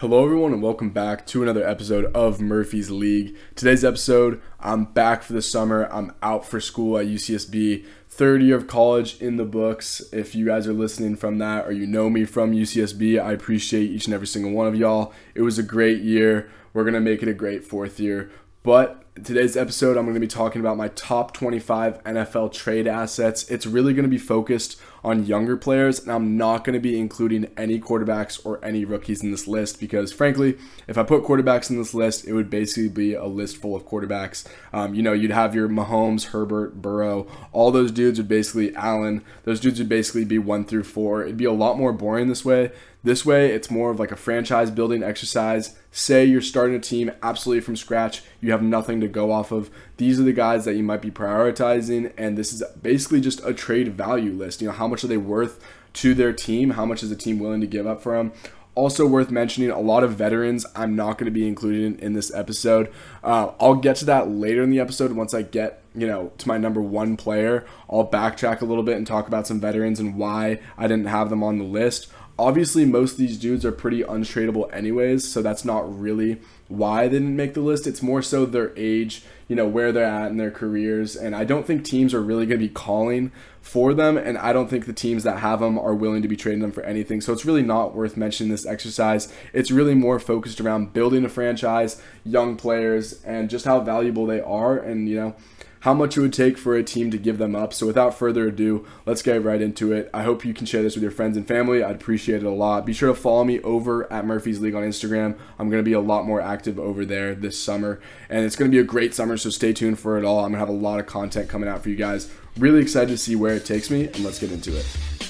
Hello, 0.00 0.24
everyone, 0.24 0.52
and 0.52 0.62
welcome 0.62 0.90
back 0.90 1.26
to 1.26 1.42
another 1.42 1.66
episode 1.66 2.04
of 2.14 2.40
Murphy's 2.40 2.88
League. 2.88 3.36
Today's 3.56 3.84
episode, 3.84 4.40
I'm 4.60 4.84
back 4.84 5.24
for 5.24 5.32
the 5.32 5.42
summer. 5.42 5.88
I'm 5.90 6.12
out 6.22 6.46
for 6.46 6.60
school 6.60 6.98
at 6.98 7.06
UCSB. 7.06 7.84
Third 8.08 8.40
year 8.40 8.54
of 8.54 8.68
college 8.68 9.20
in 9.20 9.38
the 9.38 9.44
books. 9.44 10.00
If 10.12 10.36
you 10.36 10.46
guys 10.46 10.68
are 10.68 10.72
listening 10.72 11.16
from 11.16 11.38
that 11.38 11.66
or 11.66 11.72
you 11.72 11.84
know 11.84 12.08
me 12.10 12.26
from 12.26 12.52
UCSB, 12.52 13.20
I 13.20 13.32
appreciate 13.32 13.90
each 13.90 14.04
and 14.04 14.14
every 14.14 14.28
single 14.28 14.52
one 14.52 14.68
of 14.68 14.76
y'all. 14.76 15.12
It 15.34 15.42
was 15.42 15.58
a 15.58 15.64
great 15.64 16.00
year. 16.00 16.48
We're 16.72 16.84
going 16.84 16.94
to 16.94 17.00
make 17.00 17.24
it 17.24 17.28
a 17.28 17.34
great 17.34 17.64
fourth 17.64 17.98
year. 17.98 18.30
But 18.62 19.02
today's 19.24 19.56
episode, 19.56 19.96
I'm 19.96 20.04
going 20.04 20.14
to 20.14 20.20
be 20.20 20.26
talking 20.26 20.60
about 20.60 20.76
my 20.76 20.88
top 20.88 21.32
25 21.32 22.02
NFL 22.04 22.52
trade 22.52 22.86
assets. 22.86 23.48
It's 23.50 23.66
really 23.66 23.94
going 23.94 24.04
to 24.04 24.10
be 24.10 24.18
focused 24.18 24.80
on 25.04 25.24
younger 25.24 25.56
players, 25.56 26.00
and 26.00 26.10
I'm 26.10 26.36
not 26.36 26.64
going 26.64 26.74
to 26.74 26.80
be 26.80 26.98
including 26.98 27.50
any 27.56 27.80
quarterbacks 27.80 28.44
or 28.44 28.62
any 28.64 28.84
rookies 28.84 29.22
in 29.22 29.30
this 29.30 29.46
list 29.46 29.80
because, 29.80 30.12
frankly, 30.12 30.58
if 30.86 30.98
I 30.98 31.02
put 31.02 31.22
quarterbacks 31.22 31.70
in 31.70 31.78
this 31.78 31.94
list, 31.94 32.26
it 32.26 32.32
would 32.32 32.50
basically 32.50 32.88
be 32.88 33.14
a 33.14 33.26
list 33.26 33.58
full 33.58 33.76
of 33.76 33.86
quarterbacks. 33.86 34.46
Um, 34.72 34.94
you 34.94 35.02
know, 35.02 35.12
you'd 35.12 35.30
have 35.30 35.54
your 35.54 35.68
Mahomes, 35.68 36.26
Herbert, 36.26 36.82
Burrow, 36.82 37.26
all 37.52 37.70
those 37.70 37.92
dudes 37.92 38.18
would 38.18 38.28
basically, 38.28 38.74
Allen, 38.74 39.24
those 39.44 39.60
dudes 39.60 39.78
would 39.78 39.88
basically 39.88 40.24
be 40.24 40.38
one 40.38 40.64
through 40.64 40.84
four. 40.84 41.22
It'd 41.22 41.36
be 41.36 41.44
a 41.44 41.52
lot 41.52 41.78
more 41.78 41.92
boring 41.92 42.28
this 42.28 42.44
way. 42.44 42.72
This 43.04 43.24
way, 43.24 43.52
it's 43.52 43.70
more 43.70 43.90
of 43.90 44.00
like 44.00 44.10
a 44.10 44.16
franchise 44.16 44.70
building 44.70 45.02
exercise. 45.02 45.76
Say 45.92 46.24
you're 46.24 46.40
starting 46.40 46.74
a 46.76 46.80
team 46.80 47.12
absolutely 47.22 47.60
from 47.60 47.76
scratch, 47.76 48.22
you 48.40 48.50
have 48.50 48.62
nothing 48.62 49.00
to 49.00 49.07
go 49.08 49.32
off 49.32 49.52
of. 49.52 49.70
These 49.96 50.20
are 50.20 50.24
the 50.24 50.32
guys 50.32 50.64
that 50.64 50.74
you 50.74 50.82
might 50.82 51.02
be 51.02 51.10
prioritizing, 51.10 52.12
and 52.16 52.36
this 52.36 52.52
is 52.52 52.62
basically 52.80 53.20
just 53.20 53.44
a 53.44 53.52
trade 53.52 53.94
value 53.94 54.32
list. 54.32 54.60
You 54.60 54.68
know, 54.68 54.74
how 54.74 54.88
much 54.88 55.04
are 55.04 55.08
they 55.08 55.16
worth 55.16 55.60
to 55.94 56.14
their 56.14 56.32
team? 56.32 56.70
How 56.70 56.84
much 56.84 57.02
is 57.02 57.10
the 57.10 57.16
team 57.16 57.38
willing 57.38 57.60
to 57.60 57.66
give 57.66 57.86
up 57.86 58.02
for 58.02 58.16
them? 58.16 58.32
Also 58.74 59.06
worth 59.06 59.30
mentioning, 59.30 59.70
a 59.70 59.80
lot 59.80 60.04
of 60.04 60.12
veterans 60.12 60.64
I'm 60.76 60.94
not 60.94 61.18
going 61.18 61.24
to 61.24 61.32
be 61.32 61.48
including 61.48 61.98
in 61.98 62.12
this 62.12 62.32
episode. 62.32 62.92
Uh, 63.24 63.50
I'll 63.58 63.74
get 63.74 63.96
to 63.96 64.04
that 64.04 64.30
later 64.30 64.62
in 64.62 64.70
the 64.70 64.78
episode 64.78 65.10
once 65.12 65.34
I 65.34 65.42
get 65.42 65.82
you 65.98 66.06
know 66.06 66.30
to 66.38 66.48
my 66.48 66.58
number 66.58 66.80
one 66.80 67.16
player. 67.16 67.66
I'll 67.90 68.06
backtrack 68.06 68.60
a 68.60 68.64
little 68.64 68.84
bit 68.84 68.96
and 68.96 69.06
talk 69.06 69.26
about 69.26 69.46
some 69.46 69.60
veterans 69.60 69.98
and 69.98 70.16
why 70.16 70.60
I 70.76 70.86
didn't 70.86 71.06
have 71.06 71.28
them 71.28 71.42
on 71.42 71.58
the 71.58 71.64
list. 71.64 72.08
Obviously, 72.38 72.84
most 72.84 73.12
of 73.12 73.18
these 73.18 73.36
dudes 73.36 73.64
are 73.64 73.72
pretty 73.72 74.04
untradeable, 74.04 74.72
anyways, 74.72 75.26
so 75.26 75.42
that's 75.42 75.64
not 75.64 75.98
really 75.98 76.40
why 76.68 77.08
they 77.08 77.18
didn't 77.18 77.34
make 77.34 77.54
the 77.54 77.60
list. 77.60 77.86
It's 77.86 78.02
more 78.02 78.22
so 78.22 78.46
their 78.46 78.72
age, 78.76 79.24
you 79.48 79.56
know, 79.56 79.66
where 79.66 79.90
they're 79.90 80.04
at 80.04 80.30
in 80.30 80.36
their 80.36 80.50
careers. 80.50 81.16
And 81.16 81.34
I 81.34 81.44
don't 81.44 81.66
think 81.66 81.84
teams 81.84 82.14
are 82.14 82.20
really 82.20 82.46
going 82.46 82.60
to 82.60 82.66
be 82.66 82.72
calling 82.72 83.32
for 83.60 83.92
them. 83.92 84.16
And 84.16 84.38
I 84.38 84.52
don't 84.52 84.70
think 84.70 84.86
the 84.86 84.92
teams 84.92 85.24
that 85.24 85.38
have 85.38 85.60
them 85.60 85.78
are 85.78 85.94
willing 85.94 86.22
to 86.22 86.28
be 86.28 86.36
trading 86.36 86.60
them 86.60 86.70
for 86.70 86.84
anything. 86.84 87.20
So 87.20 87.32
it's 87.32 87.44
really 87.44 87.62
not 87.62 87.94
worth 87.94 88.16
mentioning 88.16 88.50
this 88.52 88.66
exercise. 88.66 89.32
It's 89.52 89.70
really 89.70 89.94
more 89.94 90.20
focused 90.20 90.60
around 90.60 90.92
building 90.92 91.24
a 91.24 91.28
franchise, 91.28 92.00
young 92.24 92.56
players, 92.56 93.22
and 93.24 93.50
just 93.50 93.64
how 93.64 93.80
valuable 93.80 94.26
they 94.26 94.40
are. 94.40 94.78
And, 94.78 95.08
you 95.08 95.16
know, 95.16 95.34
how 95.80 95.94
much 95.94 96.16
it 96.16 96.20
would 96.20 96.32
take 96.32 96.58
for 96.58 96.74
a 96.76 96.82
team 96.82 97.10
to 97.10 97.18
give 97.18 97.38
them 97.38 97.54
up. 97.54 97.72
So 97.72 97.86
without 97.86 98.18
further 98.18 98.48
ado, 98.48 98.86
let's 99.06 99.22
get 99.22 99.42
right 99.44 99.60
into 99.60 99.92
it. 99.92 100.10
I 100.12 100.22
hope 100.22 100.44
you 100.44 100.54
can 100.54 100.66
share 100.66 100.82
this 100.82 100.94
with 100.94 101.02
your 101.02 101.12
friends 101.12 101.36
and 101.36 101.46
family. 101.46 101.82
I'd 101.82 101.96
appreciate 101.96 102.42
it 102.42 102.46
a 102.46 102.50
lot. 102.50 102.86
Be 102.86 102.92
sure 102.92 103.08
to 103.08 103.14
follow 103.14 103.44
me 103.44 103.60
over 103.60 104.10
at 104.12 104.26
Murphy's 104.26 104.60
League 104.60 104.74
on 104.74 104.82
Instagram. 104.82 105.36
I'm 105.58 105.70
going 105.70 105.82
to 105.82 105.88
be 105.88 105.92
a 105.92 106.00
lot 106.00 106.26
more 106.26 106.40
active 106.40 106.78
over 106.78 107.04
there 107.04 107.34
this 107.34 107.58
summer, 107.58 108.00
and 108.28 108.44
it's 108.44 108.56
going 108.56 108.70
to 108.70 108.74
be 108.74 108.80
a 108.80 108.84
great 108.84 109.14
summer, 109.14 109.36
so 109.36 109.50
stay 109.50 109.72
tuned 109.72 109.98
for 109.98 110.18
it 110.18 110.24
all. 110.24 110.38
I'm 110.38 110.52
going 110.52 110.54
to 110.54 110.58
have 110.58 110.68
a 110.68 110.72
lot 110.72 111.00
of 111.00 111.06
content 111.06 111.48
coming 111.48 111.68
out 111.68 111.82
for 111.82 111.88
you 111.90 111.96
guys. 111.96 112.30
Really 112.56 112.80
excited 112.80 113.10
to 113.10 113.18
see 113.18 113.36
where 113.36 113.54
it 113.54 113.64
takes 113.64 113.90
me, 113.90 114.06
and 114.06 114.24
let's 114.24 114.38
get 114.38 114.50
into 114.50 114.76
it. 114.76 115.27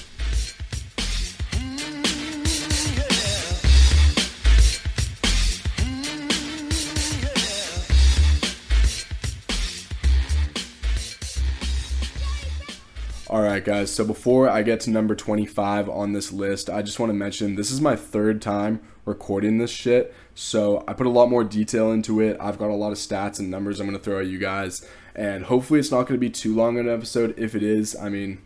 Right, 13.59 13.65
guys. 13.65 13.91
So 13.91 14.05
before 14.05 14.49
I 14.49 14.63
get 14.63 14.79
to 14.81 14.89
number 14.89 15.15
25 15.15 15.89
on 15.89 16.13
this 16.13 16.31
list, 16.31 16.69
I 16.69 16.81
just 16.81 16.97
want 16.97 17.09
to 17.09 17.13
mention 17.13 17.55
this 17.55 17.71
is 17.71 17.81
my 17.81 17.93
third 17.93 18.41
time 18.41 18.79
recording 19.03 19.57
this 19.57 19.69
shit. 19.69 20.15
So 20.33 20.81
I 20.87 20.93
put 20.93 21.07
a 21.07 21.09
lot 21.09 21.29
more 21.29 21.43
detail 21.43 21.91
into 21.91 22.21
it. 22.21 22.37
I've 22.39 22.57
got 22.57 22.69
a 22.69 22.75
lot 22.75 22.93
of 22.93 22.97
stats 22.97 23.37
and 23.37 23.51
numbers 23.51 23.81
I'm 23.81 23.87
going 23.87 23.97
to 23.97 24.03
throw 24.03 24.19
at 24.19 24.27
you 24.27 24.37
guys. 24.37 24.87
And 25.13 25.43
hopefully 25.43 25.81
it's 25.81 25.91
not 25.91 26.03
going 26.03 26.13
to 26.13 26.19
be 26.19 26.29
too 26.29 26.55
long 26.55 26.77
an 26.77 26.87
episode. 26.87 27.37
If 27.37 27.53
it 27.53 27.61
is, 27.61 27.97
I 27.97 28.07
mean, 28.07 28.41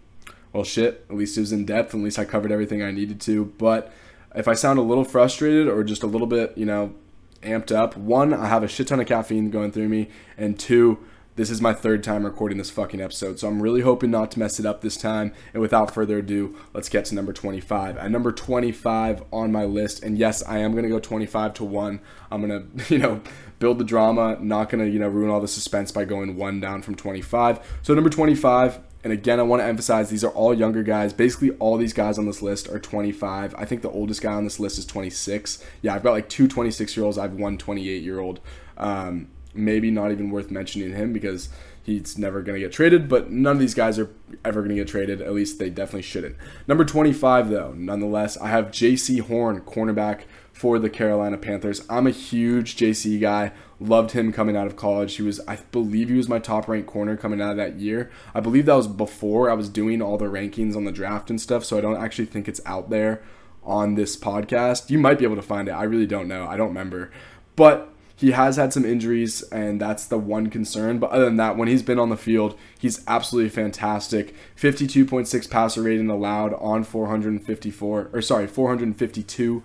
well, 0.51 0.63
shit. 0.63 1.05
At 1.11 1.15
least 1.15 1.37
it 1.37 1.41
was 1.41 1.51
in 1.51 1.65
depth. 1.65 1.93
At 1.93 2.01
least 2.01 2.17
I 2.17 2.25
covered 2.25 2.51
everything 2.51 2.81
I 2.81 2.89
needed 2.89 3.21
to. 3.21 3.45
But 3.45 3.93
if 4.33 4.47
I 4.47 4.55
sound 4.55 4.79
a 4.79 4.83
little 4.83 5.05
frustrated 5.05 5.67
or 5.67 5.83
just 5.83 6.01
a 6.01 6.07
little 6.07 6.27
bit, 6.27 6.57
you 6.57 6.65
know, 6.65 6.95
amped 7.43 7.71
up, 7.71 7.95
one, 7.95 8.33
I 8.33 8.47
have 8.47 8.63
a 8.63 8.67
shit 8.67 8.87
ton 8.87 8.99
of 8.99 9.05
caffeine 9.05 9.51
going 9.51 9.71
through 9.71 9.89
me. 9.89 10.09
And 10.39 10.59
two, 10.59 10.97
this 11.35 11.49
is 11.49 11.61
my 11.61 11.73
third 11.73 12.03
time 12.03 12.25
recording 12.25 12.57
this 12.57 12.69
fucking 12.69 13.01
episode, 13.01 13.39
so 13.39 13.47
I'm 13.47 13.61
really 13.61 13.81
hoping 13.81 14.11
not 14.11 14.31
to 14.31 14.39
mess 14.39 14.59
it 14.59 14.65
up 14.65 14.81
this 14.81 14.97
time. 14.97 15.33
And 15.53 15.61
without 15.61 15.93
further 15.93 16.19
ado, 16.19 16.55
let's 16.73 16.89
get 16.89 17.05
to 17.05 17.15
number 17.15 17.33
25. 17.33 17.97
At 17.97 18.11
number 18.11 18.31
25 18.31 19.23
on 19.31 19.51
my 19.51 19.65
list, 19.65 20.03
and 20.03 20.17
yes, 20.17 20.43
I 20.43 20.59
am 20.59 20.75
gonna 20.75 20.89
go 20.89 20.99
25 20.99 21.55
to 21.55 21.63
one. 21.63 22.01
I'm 22.31 22.41
gonna, 22.41 22.65
you 22.89 22.99
know, 22.99 23.21
build 23.59 23.79
the 23.79 23.83
drama, 23.83 24.37
not 24.39 24.69
gonna, 24.69 24.85
you 24.85 24.99
know, 24.99 25.07
ruin 25.07 25.29
all 25.29 25.39
the 25.39 25.47
suspense 25.47 25.91
by 25.91 26.05
going 26.05 26.35
one 26.35 26.59
down 26.59 26.83
from 26.83 26.95
25. 26.95 27.79
So 27.81 27.93
number 27.93 28.11
25, 28.11 28.79
and 29.03 29.11
again, 29.11 29.39
I 29.39 29.43
want 29.43 29.61
to 29.61 29.65
emphasize 29.65 30.09
these 30.09 30.23
are 30.23 30.31
all 30.31 30.53
younger 30.53 30.83
guys. 30.83 31.13
Basically, 31.13 31.51
all 31.57 31.77
these 31.77 31.93
guys 31.93 32.17
on 32.17 32.25
this 32.25 32.41
list 32.41 32.69
are 32.69 32.79
25. 32.79 33.55
I 33.57 33.65
think 33.65 33.81
the 33.81 33.89
oldest 33.89 34.21
guy 34.21 34.33
on 34.33 34.43
this 34.43 34.59
list 34.59 34.77
is 34.77 34.85
26. 34.85 35.63
Yeah, 35.81 35.95
I've 35.95 36.03
got 36.03 36.11
like 36.11 36.29
two 36.29 36.47
26 36.47 36.95
year 36.95 37.05
olds. 37.05 37.17
I 37.17 37.23
have 37.23 37.33
one 37.33 37.57
28 37.57 38.01
year 38.03 38.19
old. 38.19 38.39
Um, 38.77 39.27
maybe 39.53 39.91
not 39.91 40.11
even 40.11 40.29
worth 40.29 40.51
mentioning 40.51 40.93
him 40.93 41.13
because 41.13 41.49
he's 41.83 42.17
never 42.17 42.41
going 42.41 42.55
to 42.55 42.65
get 42.65 42.71
traded, 42.71 43.09
but 43.09 43.29
none 43.29 43.57
of 43.57 43.59
these 43.59 43.73
guys 43.73 43.99
are 43.99 44.09
ever 44.43 44.61
going 44.61 44.69
to 44.69 44.75
get 44.75 44.87
traded. 44.87 45.21
At 45.21 45.33
least 45.33 45.59
they 45.59 45.69
definitely 45.69 46.03
shouldn't. 46.03 46.35
Number 46.67 46.85
25, 46.85 47.49
though, 47.49 47.73
nonetheless, 47.75 48.37
I 48.37 48.47
have 48.47 48.71
Jaycee 48.71 49.21
Horn, 49.21 49.61
cornerback 49.61 50.21
for 50.53 50.79
the 50.79 50.89
Carolina 50.89 51.37
Panthers. 51.37 51.85
I'm 51.89 52.07
a 52.07 52.11
huge 52.11 52.77
Jaycee 52.77 53.19
guy. 53.19 53.51
Loved 53.79 54.11
him 54.11 54.31
coming 54.31 54.55
out 54.55 54.67
of 54.67 54.77
college. 54.77 55.15
He 55.15 55.23
was, 55.23 55.41
I 55.47 55.57
believe, 55.71 56.09
he 56.09 56.15
was 56.15 56.29
my 56.29 56.39
top 56.39 56.67
ranked 56.67 56.87
corner 56.87 57.17
coming 57.17 57.41
out 57.41 57.51
of 57.51 57.57
that 57.57 57.75
year. 57.75 58.09
I 58.33 58.39
believe 58.39 58.65
that 58.67 58.75
was 58.75 58.87
before 58.87 59.49
I 59.49 59.53
was 59.55 59.67
doing 59.67 60.01
all 60.01 60.17
the 60.17 60.25
rankings 60.25 60.75
on 60.75 60.85
the 60.85 60.91
draft 60.91 61.29
and 61.29 61.41
stuff, 61.41 61.65
so 61.65 61.77
I 61.77 61.81
don't 61.81 62.01
actually 62.01 62.27
think 62.27 62.47
it's 62.47 62.61
out 62.65 62.89
there 62.89 63.21
on 63.63 63.95
this 63.95 64.15
podcast. 64.15 64.89
You 64.89 64.99
might 64.99 65.17
be 65.17 65.25
able 65.25 65.35
to 65.35 65.41
find 65.41 65.67
it. 65.67 65.71
I 65.71 65.83
really 65.83 66.05
don't 66.05 66.27
know. 66.27 66.47
I 66.47 66.55
don't 66.55 66.69
remember. 66.69 67.11
But 67.55 67.92
he 68.23 68.31
has 68.31 68.55
had 68.55 68.71
some 68.71 68.85
injuries, 68.85 69.41
and 69.51 69.81
that's 69.81 70.05
the 70.05 70.17
one 70.17 70.49
concern. 70.49 70.97
But 70.97 71.09
other 71.09 71.25
than 71.25 71.35
that, 71.35 71.57
when 71.57 71.67
he's 71.67 71.83
been 71.83 71.99
on 71.99 72.07
the 72.07 72.15
field, 72.15 72.57
he's 72.79 73.03
absolutely 73.05 73.49
fantastic. 73.49 74.33
52.6 74.55 75.49
passer 75.49 75.81
rating 75.81 76.09
allowed 76.09 76.53
on 76.53 76.85
454, 76.85 78.11
or 78.13 78.21
sorry, 78.21 78.47
452 78.47 79.61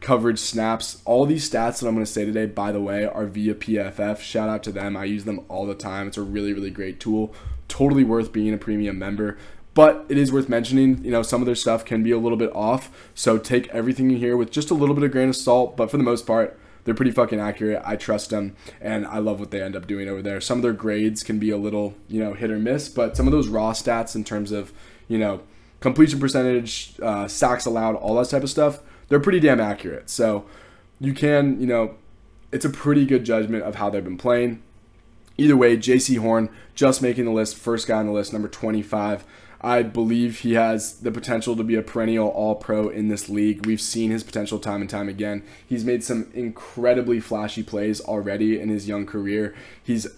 coverage 0.00 0.38
snaps. 0.38 1.00
All 1.06 1.24
these 1.24 1.48
stats 1.48 1.80
that 1.80 1.88
I'm 1.88 1.94
going 1.94 2.04
to 2.04 2.12
say 2.12 2.26
today, 2.26 2.44
by 2.44 2.70
the 2.70 2.82
way, 2.82 3.06
are 3.06 3.24
via 3.24 3.54
PFF. 3.54 4.20
Shout 4.20 4.50
out 4.50 4.62
to 4.64 4.72
them. 4.72 4.94
I 4.94 5.04
use 5.04 5.24
them 5.24 5.46
all 5.48 5.64
the 5.64 5.74
time. 5.74 6.06
It's 6.06 6.18
a 6.18 6.22
really, 6.22 6.52
really 6.52 6.70
great 6.70 7.00
tool. 7.00 7.34
Totally 7.66 8.04
worth 8.04 8.30
being 8.30 8.52
a 8.52 8.58
premium 8.58 8.98
member. 8.98 9.38
But 9.72 10.04
it 10.10 10.18
is 10.18 10.30
worth 10.30 10.50
mentioning, 10.50 11.02
you 11.02 11.10
know, 11.10 11.22
some 11.22 11.40
of 11.40 11.46
their 11.46 11.54
stuff 11.54 11.86
can 11.86 12.02
be 12.02 12.10
a 12.10 12.18
little 12.18 12.36
bit 12.36 12.54
off. 12.54 12.90
So 13.14 13.38
take 13.38 13.68
everything 13.68 14.10
you 14.10 14.18
hear 14.18 14.36
with 14.36 14.50
just 14.50 14.70
a 14.70 14.74
little 14.74 14.94
bit 14.94 15.02
of 15.02 15.12
grain 15.12 15.30
of 15.30 15.36
salt. 15.36 15.78
But 15.78 15.90
for 15.90 15.96
the 15.96 16.02
most 16.02 16.26
part, 16.26 16.58
they're 16.84 16.94
pretty 16.94 17.10
fucking 17.10 17.40
accurate. 17.40 17.82
I 17.84 17.96
trust 17.96 18.30
them, 18.30 18.56
and 18.80 19.06
I 19.06 19.18
love 19.18 19.40
what 19.40 19.50
they 19.50 19.62
end 19.62 19.76
up 19.76 19.86
doing 19.86 20.08
over 20.08 20.22
there. 20.22 20.40
Some 20.40 20.58
of 20.58 20.62
their 20.62 20.72
grades 20.72 21.22
can 21.22 21.38
be 21.38 21.50
a 21.50 21.56
little, 21.56 21.94
you 22.08 22.22
know, 22.22 22.34
hit 22.34 22.50
or 22.50 22.58
miss, 22.58 22.88
but 22.88 23.16
some 23.16 23.26
of 23.26 23.32
those 23.32 23.48
raw 23.48 23.72
stats 23.72 24.14
in 24.14 24.24
terms 24.24 24.52
of, 24.52 24.72
you 25.08 25.18
know, 25.18 25.42
completion 25.80 26.18
percentage, 26.18 26.94
uh, 27.02 27.28
sacks 27.28 27.66
allowed, 27.66 27.94
all 27.96 28.14
that 28.16 28.28
type 28.28 28.42
of 28.42 28.50
stuff, 28.50 28.80
they're 29.08 29.20
pretty 29.20 29.40
damn 29.40 29.60
accurate. 29.60 30.08
So 30.08 30.46
you 31.00 31.12
can, 31.12 31.60
you 31.60 31.66
know, 31.66 31.96
it's 32.50 32.64
a 32.64 32.70
pretty 32.70 33.06
good 33.06 33.24
judgment 33.24 33.64
of 33.64 33.76
how 33.76 33.90
they've 33.90 34.04
been 34.04 34.18
playing. 34.18 34.62
Either 35.38 35.56
way, 35.56 35.76
Jaycee 35.76 36.18
Horn 36.18 36.50
just 36.74 37.02
making 37.02 37.24
the 37.24 37.30
list, 37.30 37.56
first 37.56 37.86
guy 37.86 37.98
on 37.98 38.06
the 38.06 38.12
list, 38.12 38.32
number 38.32 38.48
25. 38.48 39.24
I 39.62 39.82
believe 39.82 40.40
he 40.40 40.54
has 40.54 40.94
the 40.94 41.12
potential 41.12 41.54
to 41.56 41.62
be 41.62 41.76
a 41.76 41.82
perennial 41.82 42.28
all 42.28 42.56
pro 42.56 42.88
in 42.88 43.08
this 43.08 43.28
league. 43.28 43.64
We've 43.64 43.80
seen 43.80 44.10
his 44.10 44.24
potential 44.24 44.58
time 44.58 44.80
and 44.80 44.90
time 44.90 45.08
again. 45.08 45.44
He's 45.64 45.84
made 45.84 46.02
some 46.02 46.30
incredibly 46.34 47.20
flashy 47.20 47.62
plays 47.62 48.00
already 48.00 48.58
in 48.58 48.70
his 48.70 48.88
young 48.88 49.06
career. 49.06 49.54
He's 49.80 50.08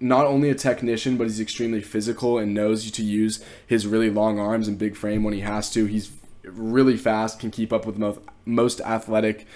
not 0.00 0.26
only 0.26 0.50
a 0.50 0.54
technician, 0.54 1.16
but 1.16 1.24
he's 1.24 1.40
extremely 1.40 1.80
physical 1.80 2.38
and 2.38 2.54
knows 2.54 2.90
to 2.90 3.02
use 3.02 3.44
his 3.66 3.86
really 3.86 4.10
long 4.10 4.38
arms 4.38 4.66
and 4.66 4.78
big 4.78 4.96
frame 4.96 5.22
when 5.22 5.34
he 5.34 5.40
has 5.40 5.70
to. 5.70 5.86
He's 5.86 6.10
really 6.42 6.96
fast, 6.96 7.38
can 7.38 7.50
keep 7.50 7.72
up 7.72 7.86
with 7.86 7.98
most, 7.98 8.20
most 8.44 8.80
athletic 8.80 9.46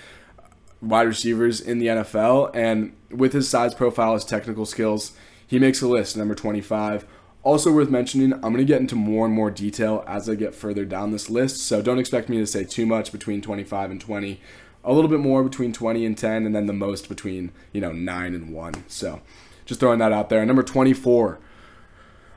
wide 0.80 1.06
receivers 1.06 1.60
in 1.60 1.78
the 1.78 1.86
NFL. 1.86 2.50
And 2.54 2.94
with 3.10 3.32
his 3.32 3.48
size 3.48 3.74
profile, 3.74 4.14
his 4.14 4.24
technical 4.24 4.66
skills, 4.66 5.12
he 5.46 5.58
makes 5.58 5.82
a 5.82 5.88
list, 5.88 6.16
number 6.16 6.34
25. 6.34 7.06
Also 7.44 7.72
worth 7.72 7.90
mentioning, 7.90 8.32
I'm 8.34 8.40
going 8.40 8.58
to 8.58 8.64
get 8.64 8.80
into 8.80 8.94
more 8.94 9.26
and 9.26 9.34
more 9.34 9.50
detail 9.50 10.04
as 10.06 10.28
I 10.28 10.36
get 10.36 10.54
further 10.54 10.84
down 10.84 11.10
this 11.10 11.28
list, 11.28 11.56
so 11.56 11.82
don't 11.82 11.98
expect 11.98 12.28
me 12.28 12.38
to 12.38 12.46
say 12.46 12.62
too 12.64 12.86
much 12.86 13.10
between 13.10 13.40
25 13.42 13.90
and 13.90 14.00
20. 14.00 14.40
a 14.84 14.92
little 14.92 15.10
bit 15.10 15.20
more 15.20 15.42
between 15.42 15.72
20 15.72 16.04
and 16.04 16.16
10, 16.16 16.46
and 16.46 16.54
then 16.54 16.66
the 16.66 16.72
most 16.72 17.08
between, 17.08 17.52
you 17.72 17.80
know, 17.80 17.92
9 17.92 18.34
and 18.34 18.52
1. 18.52 18.84
So 18.88 19.20
just 19.64 19.80
throwing 19.80 19.98
that 20.00 20.12
out 20.12 20.28
there. 20.28 20.44
Number 20.44 20.62
24. 20.62 21.38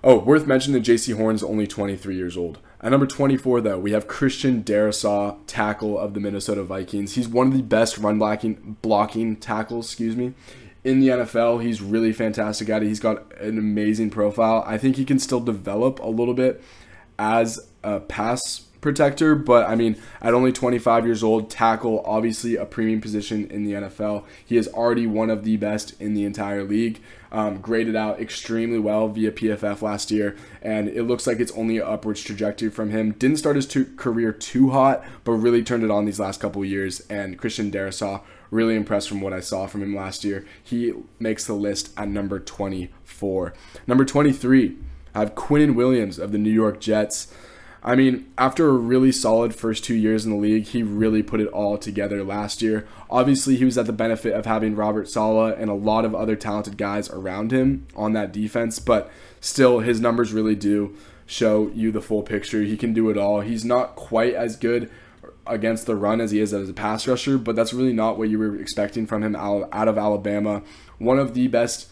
Oh, 0.03 0.19
worth 0.19 0.45
mentioning 0.45 0.79
that 0.79 0.87
Jaycee 0.87 1.17
Horn's 1.17 1.41
only 1.41 1.65
23 1.65 2.15
years 2.15 2.37
old. 2.37 2.59
At 2.81 2.91
number 2.91 3.07
24, 3.07 3.61
though, 3.61 3.79
we 3.79 3.91
have 3.91 4.07
Christian 4.07 4.63
Darrisaw, 4.63 5.37
tackle 5.47 5.97
of 5.97 6.13
the 6.13 6.19
Minnesota 6.19 6.63
Vikings. 6.63 7.15
He's 7.15 7.27
one 7.27 7.47
of 7.47 7.53
the 7.53 7.63
best 7.63 7.97
run 7.97 8.19
blocking, 8.19 8.77
blocking 8.83 9.37
tackles, 9.37 9.87
excuse 9.87 10.15
me, 10.15 10.35
in 10.85 10.99
the 10.99 11.07
NFL. 11.09 11.61
He's 11.61 11.81
really 11.81 12.13
fantastic 12.13 12.69
at 12.69 12.83
it. 12.83 12.87
He's 12.87 13.01
got 13.01 13.33
an 13.41 13.57
amazing 13.57 14.11
profile. 14.11 14.63
I 14.65 14.77
think 14.77 14.95
he 14.95 15.03
can 15.03 15.19
still 15.19 15.41
develop 15.41 15.99
a 15.99 16.07
little 16.07 16.35
bit 16.35 16.63
as 17.17 17.67
a 17.83 17.99
pass 17.99 18.61
protector, 18.81 19.33
but 19.33 19.67
I 19.67 19.73
mean, 19.73 19.97
at 20.21 20.35
only 20.35 20.51
25 20.51 21.05
years 21.05 21.23
old, 21.23 21.49
tackle 21.49 22.03
obviously 22.05 22.55
a 22.55 22.65
premium 22.65 23.01
position 23.01 23.49
in 23.49 23.63
the 23.63 23.73
NFL. 23.73 24.25
He 24.45 24.57
is 24.57 24.67
already 24.67 25.07
one 25.07 25.31
of 25.31 25.43
the 25.43 25.57
best 25.57 25.99
in 25.99 26.13
the 26.13 26.23
entire 26.23 26.63
league. 26.63 27.01
Um, 27.31 27.57
graded 27.57 27.97
out 27.97 28.21
extremely 28.21 28.79
well 28.79 29.09
via 29.09 29.31
PFF 29.31 29.81
last 29.81 30.09
year, 30.09 30.37
and 30.61 30.87
it 30.87 31.03
looks 31.03 31.27
like 31.27 31.39
it's 31.39 31.51
only 31.53 31.79
an 31.79 31.83
upwards 31.83 32.21
trajectory 32.21 32.69
from 32.69 32.91
him. 32.91 33.11
Didn't 33.13 33.37
start 33.37 33.57
his 33.57 33.67
career 33.97 34.31
too 34.31 34.69
hot, 34.69 35.03
but 35.25 35.33
really 35.33 35.61
turned 35.61 35.83
it 35.83 35.91
on 35.91 36.05
these 36.05 36.19
last 36.19 36.39
couple 36.39 36.63
years. 36.63 37.01
And 37.09 37.37
Christian 37.37 37.71
Darrisaw 37.71 38.21
really 38.51 38.75
impressed 38.75 39.09
from 39.09 39.21
what 39.21 39.33
I 39.33 39.39
saw 39.39 39.67
from 39.67 39.83
him 39.83 39.95
last 39.95 40.23
year. 40.23 40.45
He 40.63 40.93
makes 41.19 41.45
the 41.45 41.53
list 41.53 41.91
at 41.97 42.07
number 42.07 42.39
24. 42.39 43.53
Number 43.87 44.05
23, 44.05 44.77
I 45.13 45.19
have 45.19 45.35
Quinnen 45.35 45.75
Williams 45.75 46.19
of 46.19 46.31
the 46.31 46.37
New 46.37 46.51
York 46.51 46.79
Jets. 46.79 47.33
I 47.83 47.95
mean, 47.95 48.25
after 48.37 48.67
a 48.67 48.73
really 48.73 49.11
solid 49.11 49.53
first 49.53 49.83
two 49.83 49.93
years 49.93 50.25
in 50.25 50.31
the 50.31 50.37
league, 50.37 50.65
he 50.65 50.81
really 50.81 51.21
put 51.21 51.39
it 51.39 51.47
all 51.49 51.77
together 51.77 52.23
last 52.23 52.63
year. 52.63 52.87
Obviously, 53.11 53.57
he 53.57 53.65
was 53.65 53.77
at 53.77 53.85
the 53.85 53.93
benefit 53.93 54.33
of 54.33 54.47
having 54.47 54.75
Robert 54.75 55.07
Saleh 55.07 55.55
and 55.57 55.69
a 55.69 55.75
lot 55.75 56.03
of 56.03 56.15
other 56.15 56.35
talented 56.35 56.77
guys 56.77 57.11
around 57.11 57.51
him 57.51 57.85
on 57.95 58.13
that 58.13 58.31
defense, 58.31 58.79
but 58.79 59.11
still, 59.39 59.79
his 59.81 60.01
numbers 60.01 60.33
really 60.33 60.55
do 60.55 60.97
show 61.27 61.69
you 61.75 61.91
the 61.91 62.01
full 62.01 62.23
picture. 62.23 62.63
He 62.63 62.75
can 62.75 62.91
do 62.93 63.09
it 63.11 63.17
all. 63.17 63.41
He's 63.41 63.63
not 63.63 63.95
quite 63.95 64.33
as 64.33 64.55
good 64.55 64.89
against 65.47 65.85
the 65.85 65.95
run 65.95 66.21
as 66.21 66.31
he 66.31 66.39
is 66.39 66.53
as 66.53 66.69
a 66.69 66.73
pass 66.73 67.07
rusher, 67.07 67.37
but 67.37 67.55
that's 67.55 67.73
really 67.73 67.93
not 67.93 68.17
what 68.17 68.29
you 68.29 68.39
were 68.39 68.59
expecting 68.59 69.05
from 69.05 69.23
him 69.23 69.35
out 69.35 69.87
of 69.87 69.97
Alabama. 69.97 70.63
One 70.97 71.19
of 71.19 71.33
the 71.33 71.47
best 71.47 71.89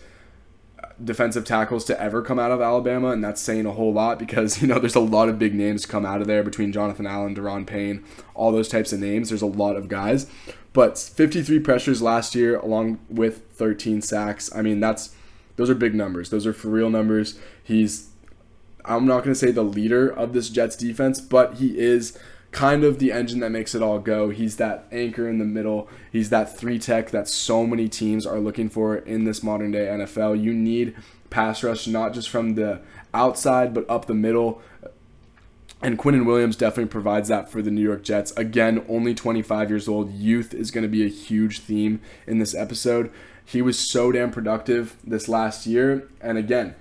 defensive 1.04 1.46
tackles 1.46 1.86
to 1.86 2.00
ever 2.00 2.22
come 2.22 2.40
out 2.40 2.52
of 2.52 2.62
Alabama, 2.62 3.10
and 3.10 3.24
that's 3.24 3.42
saying 3.42 3.66
a 3.66 3.72
whole 3.72 3.94
lot 3.94 4.20
because 4.20 4.62
you 4.62 4.68
know 4.68 4.80
there's 4.80 4.96
a 4.96 5.00
lot 5.00 5.30
of 5.30 5.40
big 5.40 5.54
names 5.54 5.86
come 5.86 6.06
out 6.06 6.22
of 6.22 6.28
there 6.28 6.44
between 6.44 6.72
Jonathan 6.72 7.08
Allen, 7.08 7.36
Da'Ron 7.36 7.66
Payne, 7.66 8.04
all 8.34 8.52
those 8.52 8.70
types 8.70 8.94
of 8.94 9.00
names. 9.00 9.30
There's 9.30 9.42
a 9.42 9.48
lot 9.48 9.76
of 9.76 9.88
guys, 9.88 10.28
but 10.74 10.98
53 10.98 11.60
pressures 11.60 12.02
last 12.02 12.36
year, 12.36 12.58
along 12.58 13.00
with 13.10 13.44
13 13.54 14.02
sacks. 14.02 14.54
I 14.56 14.62
mean, 14.62 14.80
that's 14.80 15.16
those 15.56 15.70
are 15.70 15.76
big 15.76 15.96
numbers. 15.96 16.30
Those 16.30 16.48
are 16.48 16.54
for 16.54 16.70
real 16.70 16.90
numbers. 16.90 17.40
He's 17.64 18.10
I'm 18.86 19.06
not 19.06 19.24
going 19.24 19.34
to 19.34 19.40
say 19.40 19.52
the 19.52 19.64
leader 19.64 20.10
of 20.10 20.34
this 20.34 20.50
Jets 20.50 20.76
defense, 20.76 21.22
but 21.22 21.56
he 21.56 21.78
is 21.78 22.18
kind 22.54 22.84
of 22.84 23.00
the 23.00 23.12
engine 23.12 23.40
that 23.40 23.50
makes 23.50 23.76
it 23.76 23.82
all 23.82 24.00
go. 24.00 24.30
He's 24.30 24.58
that 24.58 24.88
anchor 24.92 25.28
in 25.28 25.40
the 25.40 25.46
middle. 25.46 25.90
He's 26.12 26.30
that 26.30 26.56
three 26.58 26.80
tech 26.80 27.10
that 27.10 27.28
so 27.28 27.66
many 27.66 27.90
teams 27.90 28.26
are 28.26 28.40
looking 28.40 28.70
for 28.70 28.96
in 28.96 29.26
this 29.26 29.44
modern 29.44 29.72
day 29.72 29.88
NFL. 29.88 30.42
You 30.42 30.54
need 30.54 30.96
pass 31.30 31.64
rush 31.64 31.88
not 31.88 32.14
just 32.14 32.30
from 32.30 32.54
the 32.54 32.80
outside 33.14 33.74
but 33.74 33.90
up 33.90 34.06
the 34.06 34.14
middle. 34.14 34.62
And 35.82 36.00
Quinnen 36.00 36.26
Williams 36.26 36.56
definitely 36.56 36.92
provides 36.92 37.28
that 37.28 37.52
for 37.52 37.62
the 37.62 37.72
New 37.72 37.82
York 37.82 38.04
Jets. 38.04 38.32
Again, 38.38 38.86
only 38.88 39.14
25 39.14 39.70
years 39.70 39.88
old. 39.90 40.14
Youth 40.14 40.54
is 40.54 40.72
going 40.72 40.84
to 40.84 40.88
be 40.88 41.04
a 41.04 41.10
huge 41.10 41.60
theme 41.60 42.00
in 42.26 42.38
this 42.40 42.56
episode. 42.56 43.12
He 43.44 43.62
was 43.62 43.78
so 43.78 44.12
damn 44.12 44.32
productive 44.32 44.96
this 45.04 45.28
last 45.28 45.66
year. 45.66 46.08
And 46.22 46.38
again, 46.38 46.76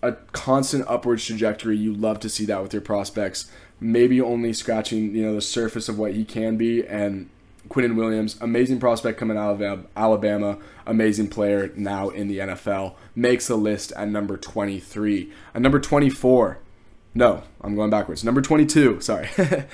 a 0.00 0.12
constant 0.12 0.84
upwards 0.86 1.24
trajectory. 1.24 1.76
You 1.76 1.92
love 1.92 2.20
to 2.20 2.28
see 2.28 2.44
that 2.44 2.62
with 2.62 2.72
your 2.72 2.82
prospects 2.82 3.50
maybe 3.80 4.20
only 4.20 4.52
scratching 4.52 5.14
you 5.14 5.22
know 5.22 5.34
the 5.34 5.40
surface 5.40 5.88
of 5.88 5.98
what 5.98 6.14
he 6.14 6.24
can 6.24 6.56
be. 6.56 6.86
And 6.86 7.30
Quinnen 7.68 7.96
Williams, 7.96 8.36
amazing 8.40 8.78
prospect 8.78 9.18
coming 9.18 9.36
out 9.36 9.60
of 9.60 9.86
Alabama, 9.96 10.58
amazing 10.86 11.28
player 11.28 11.72
now 11.74 12.08
in 12.08 12.28
the 12.28 12.38
NFL, 12.38 12.94
makes 13.14 13.48
the 13.48 13.56
list 13.56 13.92
at 13.96 14.08
number 14.08 14.36
23. 14.36 15.32
At 15.54 15.62
number 15.62 15.80
24, 15.80 16.58
no, 17.14 17.42
I'm 17.60 17.74
going 17.74 17.90
backwards. 17.90 18.22
Number 18.22 18.40
22, 18.40 19.00
sorry. 19.00 19.28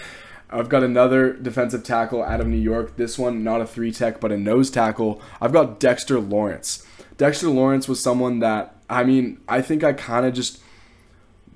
I've 0.50 0.68
got 0.68 0.82
another 0.82 1.32
defensive 1.32 1.82
tackle 1.82 2.22
out 2.22 2.40
of 2.40 2.46
New 2.46 2.58
York. 2.58 2.96
This 2.96 3.18
one, 3.18 3.42
not 3.42 3.62
a 3.62 3.66
three 3.66 3.90
tech, 3.90 4.20
but 4.20 4.32
a 4.32 4.36
nose 4.36 4.70
tackle. 4.70 5.20
I've 5.40 5.52
got 5.52 5.80
Dexter 5.80 6.20
Lawrence. 6.20 6.86
Dexter 7.16 7.48
Lawrence 7.48 7.88
was 7.88 8.00
someone 8.00 8.40
that, 8.40 8.76
I 8.88 9.04
mean, 9.04 9.40
I 9.48 9.62
think 9.62 9.82
I 9.82 9.94
kind 9.94 10.26
of 10.26 10.34
just 10.34 10.62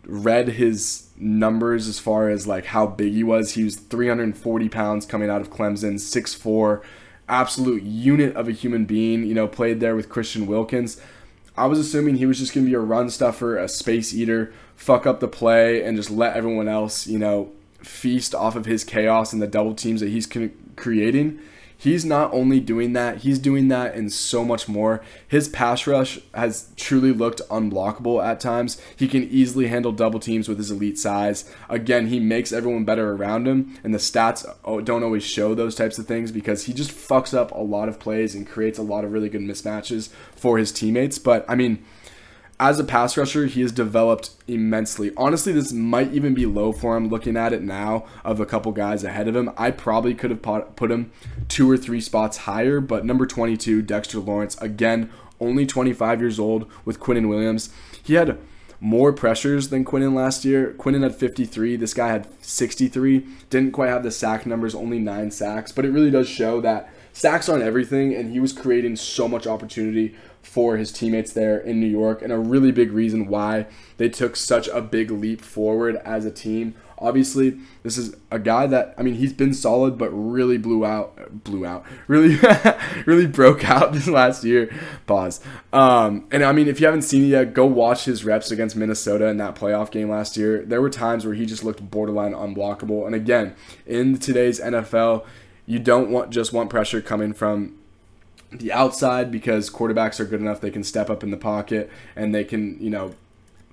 read 0.07 0.49
his 0.49 1.09
numbers 1.17 1.89
as 1.89 1.99
far 1.99 2.29
as 2.29 2.47
like 2.47 2.67
how 2.67 2.87
big 2.87 3.13
he 3.13 3.25
was. 3.25 3.53
He 3.53 3.65
was 3.65 3.77
340 3.77 4.69
pounds 4.69 5.07
coming 5.07 5.29
out 5.29 5.41
of 5.41 5.51
Clemson, 5.51 5.95
6'4, 5.95 6.83
absolute 7.29 7.83
unit 7.83 8.37
of 8.37 8.49
a 8.49 8.53
human 8.53 8.85
being. 8.85 9.25
You 9.25 9.35
know, 9.35 9.49
played 9.49 9.81
there 9.81 9.97
with 9.97 10.09
Christian 10.09 10.47
Wilkins. 10.47 11.01
I 11.57 11.67
was 11.67 11.79
assuming 11.79 12.17
he 12.17 12.27
was 12.27 12.39
just 12.39 12.55
going 12.55 12.67
to 12.67 12.71
be 12.71 12.75
a 12.75 12.81
run 12.81 13.09
stuffer, 13.09 13.57
a 13.57 13.69
space 13.69 14.15
eater, 14.15 14.53
fuck 14.75 15.07
up 15.07 15.21
the 15.21 15.29
play, 15.29 15.83
and 15.83 15.97
just 15.97 16.11
let 16.11 16.37
everyone 16.37 16.69
else, 16.69 17.07
you 17.07 17.19
know, 17.19 17.51
feast 17.79 18.35
off 18.35 18.57
of 18.57 18.67
his 18.67 18.85
chaos 18.85 19.33
and 19.33 19.41
the 19.41 19.47
double 19.47 19.75
teams 19.75 20.01
that 20.01 20.11
he's 20.11 20.29
creating. 20.77 21.41
He's 21.79 22.05
not 22.05 22.33
only 22.33 22.59
doing 22.61 22.95
that, 22.95 23.19
he's 23.19 23.39
doing 23.39 23.69
that 23.69 23.95
and 23.95 24.13
so 24.13 24.45
much 24.45 24.69
more. 24.69 25.03
His 25.29 25.49
pass 25.49 25.87
rush 25.87 26.19
has 26.35 26.71
truly 26.77 27.13
looked 27.13 27.43
unblockable 27.51 28.25
at 28.25 28.41
times. 28.41 28.81
He 28.97 29.07
can 29.07 29.25
easily 29.25 29.67
handle 29.67 29.93
double 29.93 30.19
teams 30.19 30.49
with 30.49 30.59
his 30.59 30.71
elite 30.71 30.99
size. 30.99 31.53
Again, 31.69 32.07
he 32.07 32.19
makes 32.19 32.53
everyone 32.53 32.85
better 32.85 33.13
around 33.13 33.47
him, 33.47 33.79
and 33.85 33.93
the 33.93 33.99
stats 33.99 34.47
oh, 34.65 34.81
don't 34.81 35.03
always 35.03 35.25
show 35.25 35.55
those 35.55 35.75
types 35.75 35.99
of 35.99 36.07
things 36.07 36.33
because 36.33 36.65
he 36.65 36.73
just 36.73 36.91
fucks 36.91 37.35
up 37.35 37.51
a 37.53 37.59
lot 37.59 37.89
of 37.89 38.01
plays 38.01 38.35
and 38.35 38.49
creates 38.49 38.79
a 38.79 38.83
lot 38.83 39.05
of 39.05 39.13
really 39.13 39.29
good 39.29 39.43
mismatches 39.43 40.09
for 40.35 40.59
his 40.59 40.73
teammates. 40.73 41.19
But 41.19 41.45
I 41.49 41.55
mean, 41.57 41.85
as 42.59 42.79
a 42.79 42.85
pass 42.85 43.17
rusher, 43.17 43.47
he 43.47 43.61
has 43.61 43.73
developed 43.73 44.31
immensely. 44.49 45.13
Honestly, 45.17 45.53
this 45.53 45.73
might 45.73 46.13
even 46.15 46.33
be 46.33 46.47
low 46.47 46.73
for 46.73 46.97
him 46.97 47.09
looking 47.09 47.37
at 47.37 47.53
it 47.53 47.63
now 47.63 48.07
of 48.25 48.41
a 48.41 48.47
couple 48.47 48.73
guys 48.73 49.05
ahead 49.05 49.29
of 49.29 49.37
him. 49.37 49.51
I 49.59 49.71
probably 49.71 50.15
could 50.15 50.31
have 50.31 50.43
put 50.77 50.91
him 50.91 51.13
two 51.49 51.71
or 51.71 51.77
three 51.77 52.01
spots 52.01 52.39
higher, 52.39 52.81
but 52.81 53.05
number 53.05 53.27
22, 53.27 53.83
Dexter 53.83 54.21
Lawrence, 54.21 54.57
again, 54.61 55.11
only 55.39 55.67
25 55.67 56.21
years 56.21 56.39
old 56.39 56.71
with 56.87 56.99
Quinnen 56.99 57.29
Williams. 57.29 57.69
He 58.03 58.15
had 58.15 58.39
more 58.81 59.13
pressures 59.13 59.69
than 59.69 59.85
Quinnen 59.85 60.15
last 60.15 60.45
year. 60.45 60.75
Quinnen 60.79 61.03
had 61.03 61.15
53. 61.15 61.77
This 61.77 61.93
guy 61.93 62.09
had 62.09 62.27
63. 62.43 63.27
Didn't 63.51 63.73
quite 63.73 63.89
have 63.89 64.03
the 64.03 64.11
sack 64.11 64.47
numbers, 64.47 64.75
only 64.75 64.99
nine 64.99 65.31
sacks, 65.31 65.73
but 65.73 65.85
it 65.85 65.91
really 65.91 66.11
does 66.11 66.29
show 66.29 66.61
that 66.63 66.91
sacks 67.13 67.49
aren't 67.49 67.65
everything, 67.65 68.15
and 68.15 68.33
he 68.33 68.41
was 68.41 68.53
creating 68.53 68.97
so 68.97 69.29
much 69.29 69.47
opportunity 69.47 70.15
for 70.47 70.77
his 70.77 70.93
teammates 70.93 71.33
there 71.33 71.59
in 71.59 71.81
New 71.81 71.87
York, 71.87 72.23
and 72.23 72.33
a 72.33 72.39
really 72.39 72.71
big 72.71 72.93
reason 72.93 73.27
why 73.27 73.67
they 73.97 74.09
took 74.09 74.37
such 74.37 74.69
a 74.69 74.81
big 74.81 75.11
leap 75.11 75.43
forward 75.43 75.97
as 75.97 76.25
a 76.25 76.31
team. 76.31 76.75
Obviously, 76.99 77.59
this 77.83 77.99
is 77.99 78.17
a 78.31 78.39
guy 78.39 78.67
that 78.69 78.95
I 78.97 79.03
mean 79.03 79.17
he's 79.17 79.33
been 79.33 79.53
solid, 79.53 79.99
but 79.99 80.09
really 80.11 80.57
blew 80.57 80.87
out, 80.87 81.45
blew 81.45 81.67
out, 81.67 81.85
really, 82.07 82.39
really 83.07 83.27
broke 83.27 83.69
out 83.69 83.93
this 83.95 84.09
last 84.09 84.45
year. 84.45 84.73
Pause. 85.07 85.41
Um, 85.73 86.27
and 86.31 86.43
I 86.43 86.53
mean, 86.53 86.69
if 86.69 86.81
you 86.81 86.87
haven't 86.87 87.03
seen 87.03 87.25
it 87.25 87.29
yet, 87.29 87.53
go 87.53 87.67
watch 87.67 88.05
his 88.05 88.25
reps 88.25 88.51
against 88.51 88.77
Minnesota 88.77 89.27
in 89.27 89.37
that 89.39 89.57
playoff 89.57 89.91
game 89.91 90.09
last 90.09 90.37
year. 90.37 90.65
There 90.65 90.81
were 90.81 90.91
times 90.91 91.27
where 91.27 91.35
he 91.35 91.45
just 91.45 91.65
looked 91.65 91.91
borderline 91.91 92.33
unblockable. 92.33 93.05
And 93.05 93.15
again, 93.15 93.55
in 93.85 94.19
today's 94.19 94.59
NFL, 94.61 95.27
you 95.67 95.81
don't 95.81 96.11
want 96.11 96.31
just 96.31 96.53
want 96.53 96.71
pressure 96.71 97.03
coming 97.03 97.35
from 97.35 97.77
the 98.53 98.73
outside 98.73 99.31
because 99.31 99.69
quarterbacks 99.71 100.21
are 100.21 100.25
good 100.25 100.41
enough 100.41 100.61
they 100.61 100.71
can 100.71 100.85
step 100.85 101.11
up 101.11 101.23
in 101.23 101.31
the 101.31 101.37
pocket 101.37 101.91
and 102.15 102.35
they 102.35 102.45
can 102.45 102.81
you 102.81 102.91
know 102.91 103.13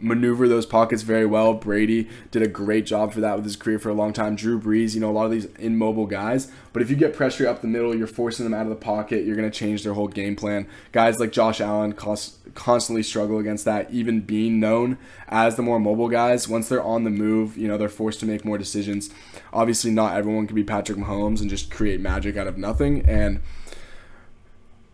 maneuver 0.03 0.47
those 0.47 0.65
pockets 0.65 1.01
very 1.01 1.25
well. 1.25 1.53
Brady 1.53 2.09
did 2.29 2.41
a 2.41 2.47
great 2.47 2.85
job 2.85 3.13
for 3.13 3.21
that 3.21 3.35
with 3.35 3.45
his 3.45 3.55
career 3.55 3.79
for 3.79 3.89
a 3.89 3.93
long 3.93 4.11
time. 4.11 4.35
Drew 4.35 4.59
Brees, 4.59 4.93
you 4.93 4.99
know, 4.99 5.09
a 5.09 5.13
lot 5.13 5.25
of 5.25 5.31
these 5.31 5.45
immobile 5.55 6.05
guys. 6.05 6.51
But 6.73 6.81
if 6.81 6.89
you 6.89 6.95
get 6.95 7.15
pressure 7.15 7.47
up 7.47 7.61
the 7.61 7.67
middle, 7.67 7.95
you're 7.95 8.07
forcing 8.07 8.43
them 8.43 8.53
out 8.53 8.63
of 8.63 8.69
the 8.69 8.75
pocket, 8.75 9.25
you're 9.25 9.35
going 9.35 9.49
to 9.49 9.57
change 9.57 9.83
their 9.83 9.93
whole 9.93 10.07
game 10.07 10.35
plan. 10.35 10.67
Guys 10.91 11.19
like 11.19 11.31
Josh 11.31 11.61
Allen 11.61 11.93
cost, 11.93 12.37
constantly 12.53 13.03
struggle 13.03 13.39
against 13.39 13.65
that, 13.65 13.91
even 13.91 14.19
being 14.21 14.59
known 14.59 14.97
as 15.29 15.55
the 15.55 15.61
more 15.61 15.79
mobile 15.79 16.09
guys. 16.09 16.47
Once 16.49 16.67
they're 16.67 16.83
on 16.83 17.03
the 17.03 17.09
move, 17.09 17.57
you 17.57 17.67
know, 17.67 17.77
they're 17.77 17.89
forced 17.89 18.19
to 18.19 18.25
make 18.25 18.43
more 18.43 18.57
decisions. 18.57 19.09
Obviously, 19.53 19.91
not 19.91 20.17
everyone 20.17 20.47
can 20.47 20.55
be 20.55 20.63
Patrick 20.63 20.97
Mahomes 20.97 21.39
and 21.39 21.49
just 21.49 21.71
create 21.71 22.01
magic 22.01 22.35
out 22.35 22.47
of 22.47 22.57
nothing. 22.57 23.05
And 23.07 23.39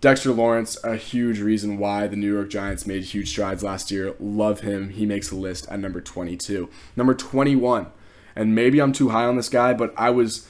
Dexter 0.02 0.32
Lawrence, 0.32 0.78
a 0.82 0.96
huge 0.96 1.42
reason 1.42 1.78
why 1.78 2.08
the 2.08 2.16
New 2.16 2.34
York 2.34 2.50
Giants 2.50 2.88
made 2.88 3.04
huge 3.04 3.30
strides 3.30 3.64
last 3.64 3.92
year. 3.92 4.16
Love 4.18 4.62
him. 4.62 4.92
He 4.92 5.06
makes 5.06 5.28
the 5.28 5.36
list 5.36 5.68
at 5.68 5.80
number 5.80 6.00
22. 6.00 6.70
Number 6.96 7.14
21, 7.14 7.88
and 8.34 8.56
maybe 8.56 8.80
I'm 8.80 8.94
too 8.94 9.10
high 9.10 9.26
on 9.26 9.36
this 9.36 9.50
guy, 9.50 9.74
but 9.74 9.94
I 9.98 10.10
was 10.10 10.48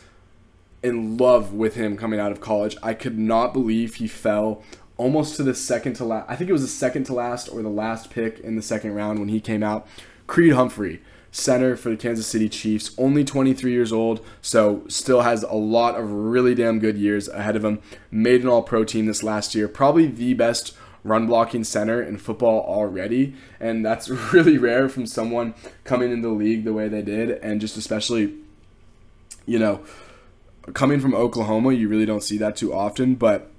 in 0.84 1.18
love 1.18 1.51
with 1.51 1.74
him 1.74 1.98
coming 1.98 2.20
out 2.20 2.32
of 2.32 2.39
college. 2.39 2.77
I 2.84 2.94
could 2.94 3.18
not 3.18 3.51
believe 3.51 3.96
he 3.96 4.08
fell 4.08 4.63
almost 4.98 5.36
to 5.38 5.44
the 5.44 5.56
second 5.56 5.94
to 5.96 6.06
last. 6.06 6.29
I 6.29 6.36
think 6.36 6.51
it 6.51 6.53
was 6.53 6.62
the 6.62 6.68
second 6.68 7.06
to 7.06 7.13
last 7.13 7.48
or 7.48 7.63
the 7.63 7.70
last 7.70 8.12
pick 8.12 8.39
in 8.39 8.56
the 8.56 8.62
second 8.62 8.94
round 8.94 9.18
when 9.18 9.29
he 9.29 9.41
came 9.41 9.63
out. 9.63 9.88
Creed 10.27 10.53
Humphrey, 10.53 11.01
center 11.31 11.75
for 11.75 11.89
the 11.89 11.98
Kansas 11.98 12.27
City 12.27 12.50
Chiefs, 12.50 12.91
only 12.98 13.24
23 13.24 13.71
years 13.71 13.91
old, 13.91 14.25
so 14.41 14.83
still 14.88 15.21
has 15.21 15.43
a 15.43 15.53
lot 15.53 15.95
of 15.95 16.12
really 16.12 16.55
damn 16.55 16.79
good 16.79 16.98
years 16.98 17.27
ahead 17.27 17.55
of 17.55 17.63
him. 17.63 17.79
Made 18.12 18.41
an 18.41 18.48
all 18.48 18.63
pro 18.63 18.83
team 18.83 19.05
this 19.05 19.24
last 19.24 19.53
year, 19.55 19.67
probably 19.67 20.07
the 20.07 20.33
best 20.33 20.75
run 21.03 21.27
blocking 21.27 21.63
center 21.63 22.01
in 22.01 22.17
football 22.17 22.62
already. 22.62 23.36
And 23.59 23.86
that's 23.86 24.09
really 24.33 24.57
rare 24.57 24.89
from 24.89 25.05
someone 25.05 25.53
coming 25.83 26.12
into 26.12 26.27
the 26.27 26.33
league 26.33 26.63
the 26.63 26.74
way 26.74 26.88
they 26.88 27.01
did. 27.01 27.31
And 27.31 27.62
just 27.62 27.77
especially, 27.77 28.33
you 29.45 29.59
know, 29.59 29.81
coming 30.74 31.00
from 31.00 31.13
Oklahoma, 31.13 31.74
you 31.74 31.88
really 31.88 32.05
don't 32.05 32.24
see 32.24 32.38
that 32.38 32.55
too 32.55 32.74
often. 32.74 33.15
But 33.15 33.51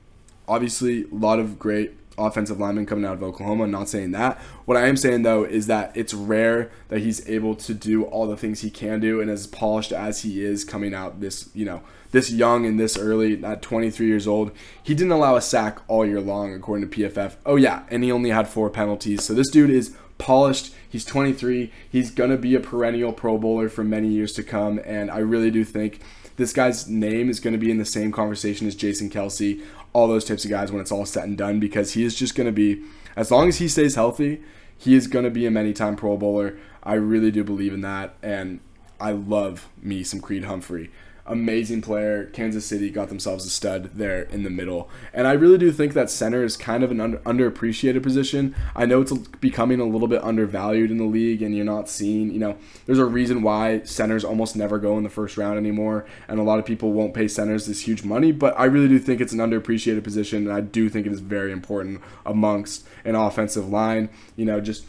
obviously, 0.49 1.05
a 1.05 1.15
lot 1.15 1.39
of 1.39 1.59
great 1.59 1.95
offensive 2.21 2.61
lineman 2.61 2.87
coming 2.87 3.05
out 3.05 3.15
of 3.15 3.23
Oklahoma. 3.23 3.67
Not 3.67 3.89
saying 3.89 4.13
that. 4.13 4.39
What 4.65 4.77
I 4.77 4.87
am 4.87 4.97
saying 4.97 5.23
though 5.23 5.45
is 5.45 5.67
that 5.67 5.97
it's 5.97 6.15
rare 6.15 6.71
that 6.89 7.01
he's 7.01 7.27
able 7.29 7.55
to 7.57 7.75
do 7.75 8.05
all 8.05 8.27
the 8.27 8.37
things 8.37 8.61
he 8.61 8.71
can 8.71 9.01
do 9.01 9.21
and 9.21 9.31
as 9.31 9.47
polished 9.47 9.93
as 9.93 10.23
he 10.23 10.45
is 10.45 10.65
coming 10.65 10.95
out 10.95 11.21
this, 11.21 11.51
you 11.55 11.65
know, 11.65 11.83
this 12.13 12.31
young 12.31 12.67
and 12.67 12.79
this 12.79 12.99
early 12.99 13.43
at 13.45 13.63
23 13.63 14.07
years 14.07 14.27
old. 14.27 14.51
He 14.83 14.95
didn't 14.95 15.13
allow 15.13 15.37
a 15.37 15.41
sack 15.41 15.79
all 15.89 16.05
year 16.05 16.21
long, 16.21 16.53
according 16.53 16.89
to 16.89 16.99
PFF. 16.99 17.37
Oh, 17.47 17.57
yeah, 17.57 17.85
and 17.89 18.03
he 18.03 18.11
only 18.11 18.31
had 18.31 18.49
four 18.49 18.71
penalties. 18.71 19.25
So 19.25 19.33
this 19.33 19.51
dude 19.51 19.71
is 19.71 19.97
polished. 20.19 20.75
He's 20.89 21.05
23. 21.05 21.73
He's 21.89 22.11
going 22.11 22.31
to 22.31 22.37
be 22.37 22.55
a 22.55 22.61
perennial 22.61 23.13
Pro 23.13 23.39
Bowler 23.39 23.69
for 23.69 23.85
many 23.85 24.09
years 24.09 24.33
to 24.35 24.43
come. 24.43 24.81
And 24.85 25.11
I 25.11 25.19
really 25.19 25.51
do 25.51 25.65
think 25.65 26.01
this 26.37 26.53
guy's 26.53 26.89
name 26.89 27.29
is 27.29 27.41
going 27.41 27.53
to 27.53 27.59
be 27.59 27.71
in 27.71 27.79
the 27.79 27.85
same 27.85 28.13
conversation 28.13 28.67
as 28.67 28.75
Jason 28.75 29.11
Kelce, 29.11 29.63
all 29.93 30.09
those 30.09 30.25
types 30.25 30.45
of 30.45 30.51
guys 30.51 30.71
when 30.71 30.81
it's 30.81 30.93
all 30.93 31.07
said 31.07 31.25
and 31.25 31.37
done, 31.37 31.61
because 31.61 31.93
he 31.95 32.05
is 32.05 32.15
just 32.15 32.35
going 32.35 32.47
to 32.47 32.53
be, 32.53 32.83
as 33.17 33.31
long 33.31 33.49
as 33.49 33.59
he 33.59 33.69
stays 33.69 33.95
healthy, 33.95 34.43
he 34.77 34.95
is 34.95 35.07
going 35.07 35.25
to 35.25 35.31
be 35.31 35.47
a 35.47 35.51
many 35.51 35.73
time 35.73 35.97
Pro 35.97 36.17
Bowler. 36.17 36.59
I 36.83 36.95
really 36.95 37.31
do 37.31 37.45
believe 37.45 37.75
in 37.75 37.83
that. 37.83 38.15
And 38.23 38.61
I 38.99 39.13
love 39.13 39.69
me 39.83 40.03
some 40.03 40.21
Creed 40.21 40.45
Humphrey 40.45 40.91
amazing 41.31 41.81
player. 41.83 42.27
Kansas 42.27 42.67
City 42.67 42.91
got 42.91 43.09
themselves 43.09 43.47
a 43.47 43.51
stud 43.51 43.91
there 43.95 44.23
in 44.23 44.43
the 44.43 44.51
middle. 44.51 44.91
And 45.13 45.27
I 45.27 45.33
really 45.33 45.59
do 45.59 45.73
think 45.73 45.95
that 45.95 46.11
center 46.11 46.43
is 46.43 46.57
kind 46.57 46.83
of 46.83 46.91
an 46.91 47.01
under, 47.01 47.19
underappreciated 47.19 48.03
position. 48.03 48.55
I 48.75 48.87
know 48.87 49.01
it's 49.01 49.13
becoming 49.13 49.81
a 49.81 49.85
little 49.85 50.09
bit 50.09 50.23
undervalued 50.23 50.91
in 50.91 50.99
the 50.99 51.05
league, 51.05 51.43
and 51.43 51.55
you're 51.55 51.65
not 51.65 51.89
seeing, 51.89 52.33
you 52.33 52.39
know, 52.39 52.57
there's 52.87 52.99
a 52.99 53.05
reason 53.05 53.43
why 53.43 53.83
centers 53.83 54.25
almost 54.25 54.57
never 54.57 54.79
go 54.79 54.97
in 54.99 55.05
the 55.05 55.11
first 55.11 55.37
round 55.37 55.59
anymore. 55.59 56.07
And 56.29 56.39
a 56.39 56.43
lot 56.43 56.59
of 56.59 56.65
people 56.65 56.93
won't 56.93 57.15
pay 57.15 57.29
centers 57.29 57.67
this 57.67 57.83
huge 57.83 58.05
money, 58.05 58.33
but 58.33 58.59
I 58.59 58.65
really 58.65 58.89
do 58.89 58.99
think 58.99 59.21
it's 59.21 59.33
an 59.33 59.39
underappreciated 59.39 60.05
position, 60.05 60.47
and 60.47 60.53
I 60.53 60.61
do 60.61 60.89
think 60.89 61.07
it 61.07 61.13
is 61.13 61.21
very 61.21 61.53
important 61.53 62.01
amongst 62.27 62.87
an 63.05 63.15
offensive 63.15 63.69
line. 63.69 64.09
You 64.37 64.45
know, 64.45 64.61
just 64.61 64.85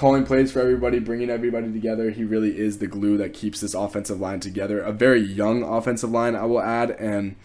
calling 0.00 0.24
plays 0.24 0.50
for 0.50 0.60
everybody, 0.60 0.98
bringing 0.98 1.28
everybody 1.28 1.70
together. 1.70 2.08
He 2.08 2.24
really 2.24 2.58
is 2.58 2.78
the 2.78 2.86
glue 2.86 3.18
that 3.18 3.34
keeps 3.34 3.60
this 3.60 3.74
offensive 3.74 4.18
line 4.18 4.40
together. 4.40 4.80
A 4.80 4.92
very 4.92 5.20
young 5.20 5.62
offensive 5.62 6.10
line, 6.10 6.34
I 6.34 6.46
will 6.46 6.62
add. 6.62 6.92
And 6.92 7.36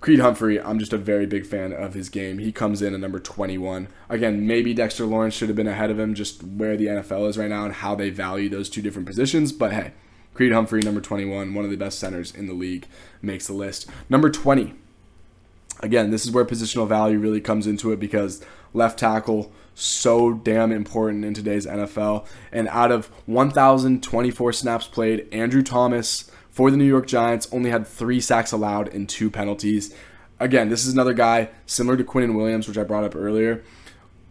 Creed 0.00 0.20
Humphrey, 0.20 0.58
I'm 0.58 0.78
just 0.78 0.94
a 0.94 0.96
very 0.96 1.26
big 1.26 1.44
fan 1.44 1.74
of 1.74 1.92
his 1.92 2.08
game. 2.08 2.38
He 2.38 2.50
comes 2.50 2.80
in 2.80 2.94
at 2.94 3.00
number 3.00 3.20
21. 3.20 3.88
Again, 4.08 4.46
maybe 4.46 4.72
Dexter 4.72 5.04
Lawrence 5.04 5.34
should 5.34 5.50
have 5.50 5.56
been 5.56 5.68
ahead 5.68 5.90
of 5.90 5.98
him, 5.98 6.14
just 6.14 6.42
where 6.42 6.78
the 6.78 6.86
NFL 6.86 7.28
is 7.28 7.36
right 7.36 7.50
now 7.50 7.66
and 7.66 7.74
how 7.74 7.94
they 7.94 8.08
value 8.08 8.48
those 8.48 8.70
two 8.70 8.80
different 8.80 9.06
positions. 9.06 9.52
But 9.52 9.74
hey, 9.74 9.92
Creed 10.32 10.52
Humphrey, 10.52 10.80
number 10.80 11.02
21, 11.02 11.52
one 11.52 11.64
of 11.66 11.70
the 11.70 11.76
best 11.76 11.98
centers 11.98 12.34
in 12.34 12.46
the 12.46 12.54
league, 12.54 12.86
makes 13.20 13.46
the 13.46 13.52
list. 13.52 13.86
Number 14.08 14.30
20. 14.30 14.72
Again, 15.80 16.10
this 16.10 16.24
is 16.24 16.32
where 16.32 16.46
positional 16.46 16.88
value 16.88 17.18
really 17.18 17.42
comes 17.42 17.66
into 17.66 17.92
it 17.92 18.00
because 18.00 18.42
left 18.72 18.98
tackle, 18.98 19.52
so 19.80 20.32
damn 20.32 20.72
important 20.72 21.24
in 21.24 21.34
today's 21.34 21.66
NFL. 21.66 22.26
And 22.52 22.68
out 22.68 22.92
of 22.92 23.06
1,024 23.26 24.52
snaps 24.52 24.86
played, 24.86 25.26
Andrew 25.32 25.62
Thomas 25.62 26.30
for 26.50 26.70
the 26.70 26.76
New 26.76 26.84
York 26.84 27.06
Giants 27.06 27.48
only 27.52 27.70
had 27.70 27.86
three 27.86 28.20
sacks 28.20 28.52
allowed 28.52 28.92
and 28.94 29.08
two 29.08 29.30
penalties. 29.30 29.94
Again, 30.38 30.68
this 30.68 30.86
is 30.86 30.92
another 30.92 31.14
guy 31.14 31.50
similar 31.66 31.96
to 31.96 32.04
Quinnen 32.04 32.34
Williams, 32.34 32.68
which 32.68 32.78
I 32.78 32.84
brought 32.84 33.04
up 33.04 33.16
earlier. 33.16 33.62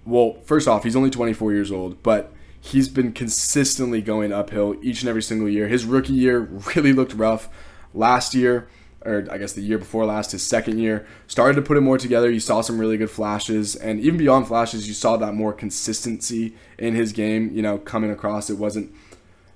Well, 0.05 0.37
first 0.45 0.67
off, 0.67 0.83
he's 0.83 0.95
only 0.95 1.09
24 1.09 1.53
years 1.53 1.71
old, 1.71 2.01
but 2.03 2.33
he's 2.59 2.89
been 2.89 3.11
consistently 3.11 4.01
going 4.01 4.31
uphill 4.31 4.75
each 4.81 5.01
and 5.01 5.09
every 5.09 5.21
single 5.21 5.49
year. 5.49 5.67
His 5.67 5.85
rookie 5.85 6.13
year 6.13 6.41
really 6.75 6.93
looked 6.93 7.13
rough. 7.13 7.49
Last 7.93 8.35
year, 8.35 8.67
or 9.05 9.27
I 9.31 9.37
guess 9.37 9.53
the 9.53 9.61
year 9.61 9.77
before 9.77 10.05
last, 10.05 10.31
his 10.31 10.45
second 10.45 10.79
year, 10.79 11.07
started 11.27 11.55
to 11.55 11.61
put 11.61 11.77
it 11.77 11.81
more 11.81 11.97
together. 11.97 12.29
You 12.29 12.39
saw 12.39 12.61
some 12.61 12.79
really 12.79 12.97
good 12.97 13.09
flashes, 13.09 13.75
and 13.75 13.99
even 13.99 14.17
beyond 14.17 14.47
flashes, 14.47 14.87
you 14.87 14.93
saw 14.93 15.17
that 15.17 15.33
more 15.33 15.53
consistency 15.53 16.53
in 16.77 16.95
his 16.95 17.13
game. 17.13 17.51
You 17.53 17.61
know, 17.61 17.77
coming 17.77 18.11
across, 18.11 18.49
it 18.49 18.57
wasn't 18.57 18.91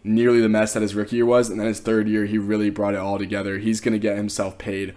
nearly 0.04 0.42
the 0.42 0.50
mess 0.50 0.74
that 0.74 0.82
his 0.82 0.96
rookie 0.96 1.18
year 1.18 1.26
was, 1.26 1.50
and 1.50 1.60
then 1.60 1.68
his 1.68 1.80
third 1.80 2.08
year, 2.08 2.26
he 2.26 2.38
really 2.38 2.70
brought 2.70 2.94
it 2.94 3.00
all 3.00 3.18
together. 3.18 3.58
He's 3.58 3.82
going 3.82 3.94
to 3.94 4.00
get 4.00 4.18
himself 4.18 4.58
paid 4.58 4.94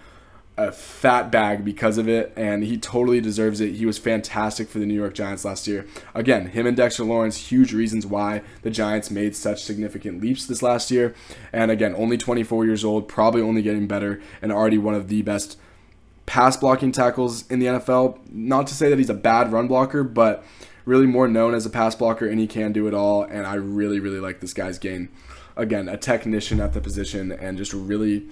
a 0.59 0.73
fat 0.73 1.31
bag 1.31 1.65
because 1.65 1.99
of 1.99 2.09
it, 2.09 2.33
and 2.35 2.65
he 2.65 2.79
totally 2.79 3.21
deserves 3.21 3.61
it. 3.61 3.75
He 3.75 3.85
was 3.85 3.99
fantastic 3.99 4.69
for 4.69 4.79
the 4.79 4.87
New 4.87 4.95
York 4.95 5.15
Giants 5.15 5.45
last 5.45 5.67
year. 5.67 5.87
Again, 6.15 6.47
him 6.47 6.67
and 6.67 6.77
Dexter 6.77 7.05
Lawrence, 7.05 7.37
huge 7.49 7.75
reasons 7.75 8.07
why 8.07 8.43
the 8.63 8.71
Giants 8.71 9.11
made 9.11 9.37
such 9.37 9.63
significant 9.63 10.23
leaps 10.23 10.47
this 10.47 10.63
last 10.63 10.91
year. 10.91 11.15
And 11.53 11.71
again, 11.71 11.95
only 11.95 12.17
24 12.17 12.65
years 12.65 12.85
old, 12.85 13.07
probably 13.07 13.43
only 13.43 13.61
getting 13.61 13.87
better, 13.87 14.21
and 14.41 14.51
already 14.51 14.79
one 14.79 14.95
of 14.95 15.09
the 15.09 15.21
best 15.23 15.59
pass 16.25 16.57
blocking 16.57 16.91
tackles 16.91 17.47
in 17.49 17.59
the 17.59 17.67
NFL. 17.67 18.19
Not 18.31 18.67
to 18.69 18.75
say 18.75 18.89
that 18.89 18.99
he's 18.99 19.11
a 19.11 19.15
bad 19.15 19.53
run 19.53 19.69
blocker, 19.69 20.03
but 20.03 20.43
really 20.87 21.07
more 21.07 21.29
known 21.29 21.55
as 21.55 21.67
a 21.67 21.71
pass 21.71 21.95
blocker, 21.95 22.27
and 22.27 22.41
he 22.41 22.47
can 22.47 22.73
do 22.73 22.87
it 22.87 22.95
all. 22.95 23.25
And 23.25 23.47
I 23.47 23.55
really, 23.55 24.01
really 24.01 24.21
like 24.21 24.41
this 24.41 24.55
guy's 24.55 24.79
game. 24.79 25.11
Again, 25.55 25.89
a 25.89 25.99
technician 25.99 26.61
at 26.61 26.73
the 26.73 26.81
position, 26.81 27.31
and 27.31 27.59
just 27.59 27.75
really 27.75 28.29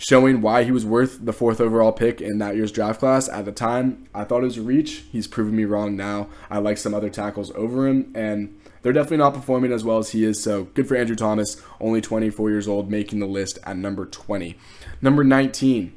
showing 0.00 0.40
why 0.40 0.64
he 0.64 0.72
was 0.72 0.86
worth 0.86 1.26
the 1.26 1.32
fourth 1.32 1.60
overall 1.60 1.92
pick 1.92 2.22
in 2.22 2.38
that 2.38 2.56
year's 2.56 2.72
draft 2.72 3.00
class. 3.00 3.28
At 3.28 3.44
the 3.44 3.52
time, 3.52 4.08
I 4.14 4.24
thought 4.24 4.40
it 4.40 4.46
was 4.46 4.56
a 4.56 4.62
reach. 4.62 5.04
He's 5.12 5.26
proven 5.26 5.54
me 5.54 5.66
wrong 5.66 5.94
now. 5.94 6.28
I 6.50 6.56
like 6.58 6.78
some 6.78 6.94
other 6.94 7.10
tackles 7.10 7.52
over 7.54 7.86
him, 7.86 8.10
and 8.14 8.58
they're 8.80 8.94
definitely 8.94 9.18
not 9.18 9.34
performing 9.34 9.72
as 9.72 9.84
well 9.84 9.98
as 9.98 10.12
he 10.12 10.24
is. 10.24 10.42
So 10.42 10.64
good 10.64 10.88
for 10.88 10.96
Andrew 10.96 11.16
Thomas, 11.16 11.62
only 11.82 12.00
24 12.00 12.48
years 12.48 12.66
old, 12.66 12.90
making 12.90 13.18
the 13.18 13.26
list 13.26 13.58
at 13.62 13.76
number 13.76 14.06
20. 14.06 14.56
Number 15.02 15.22
19. 15.22 15.92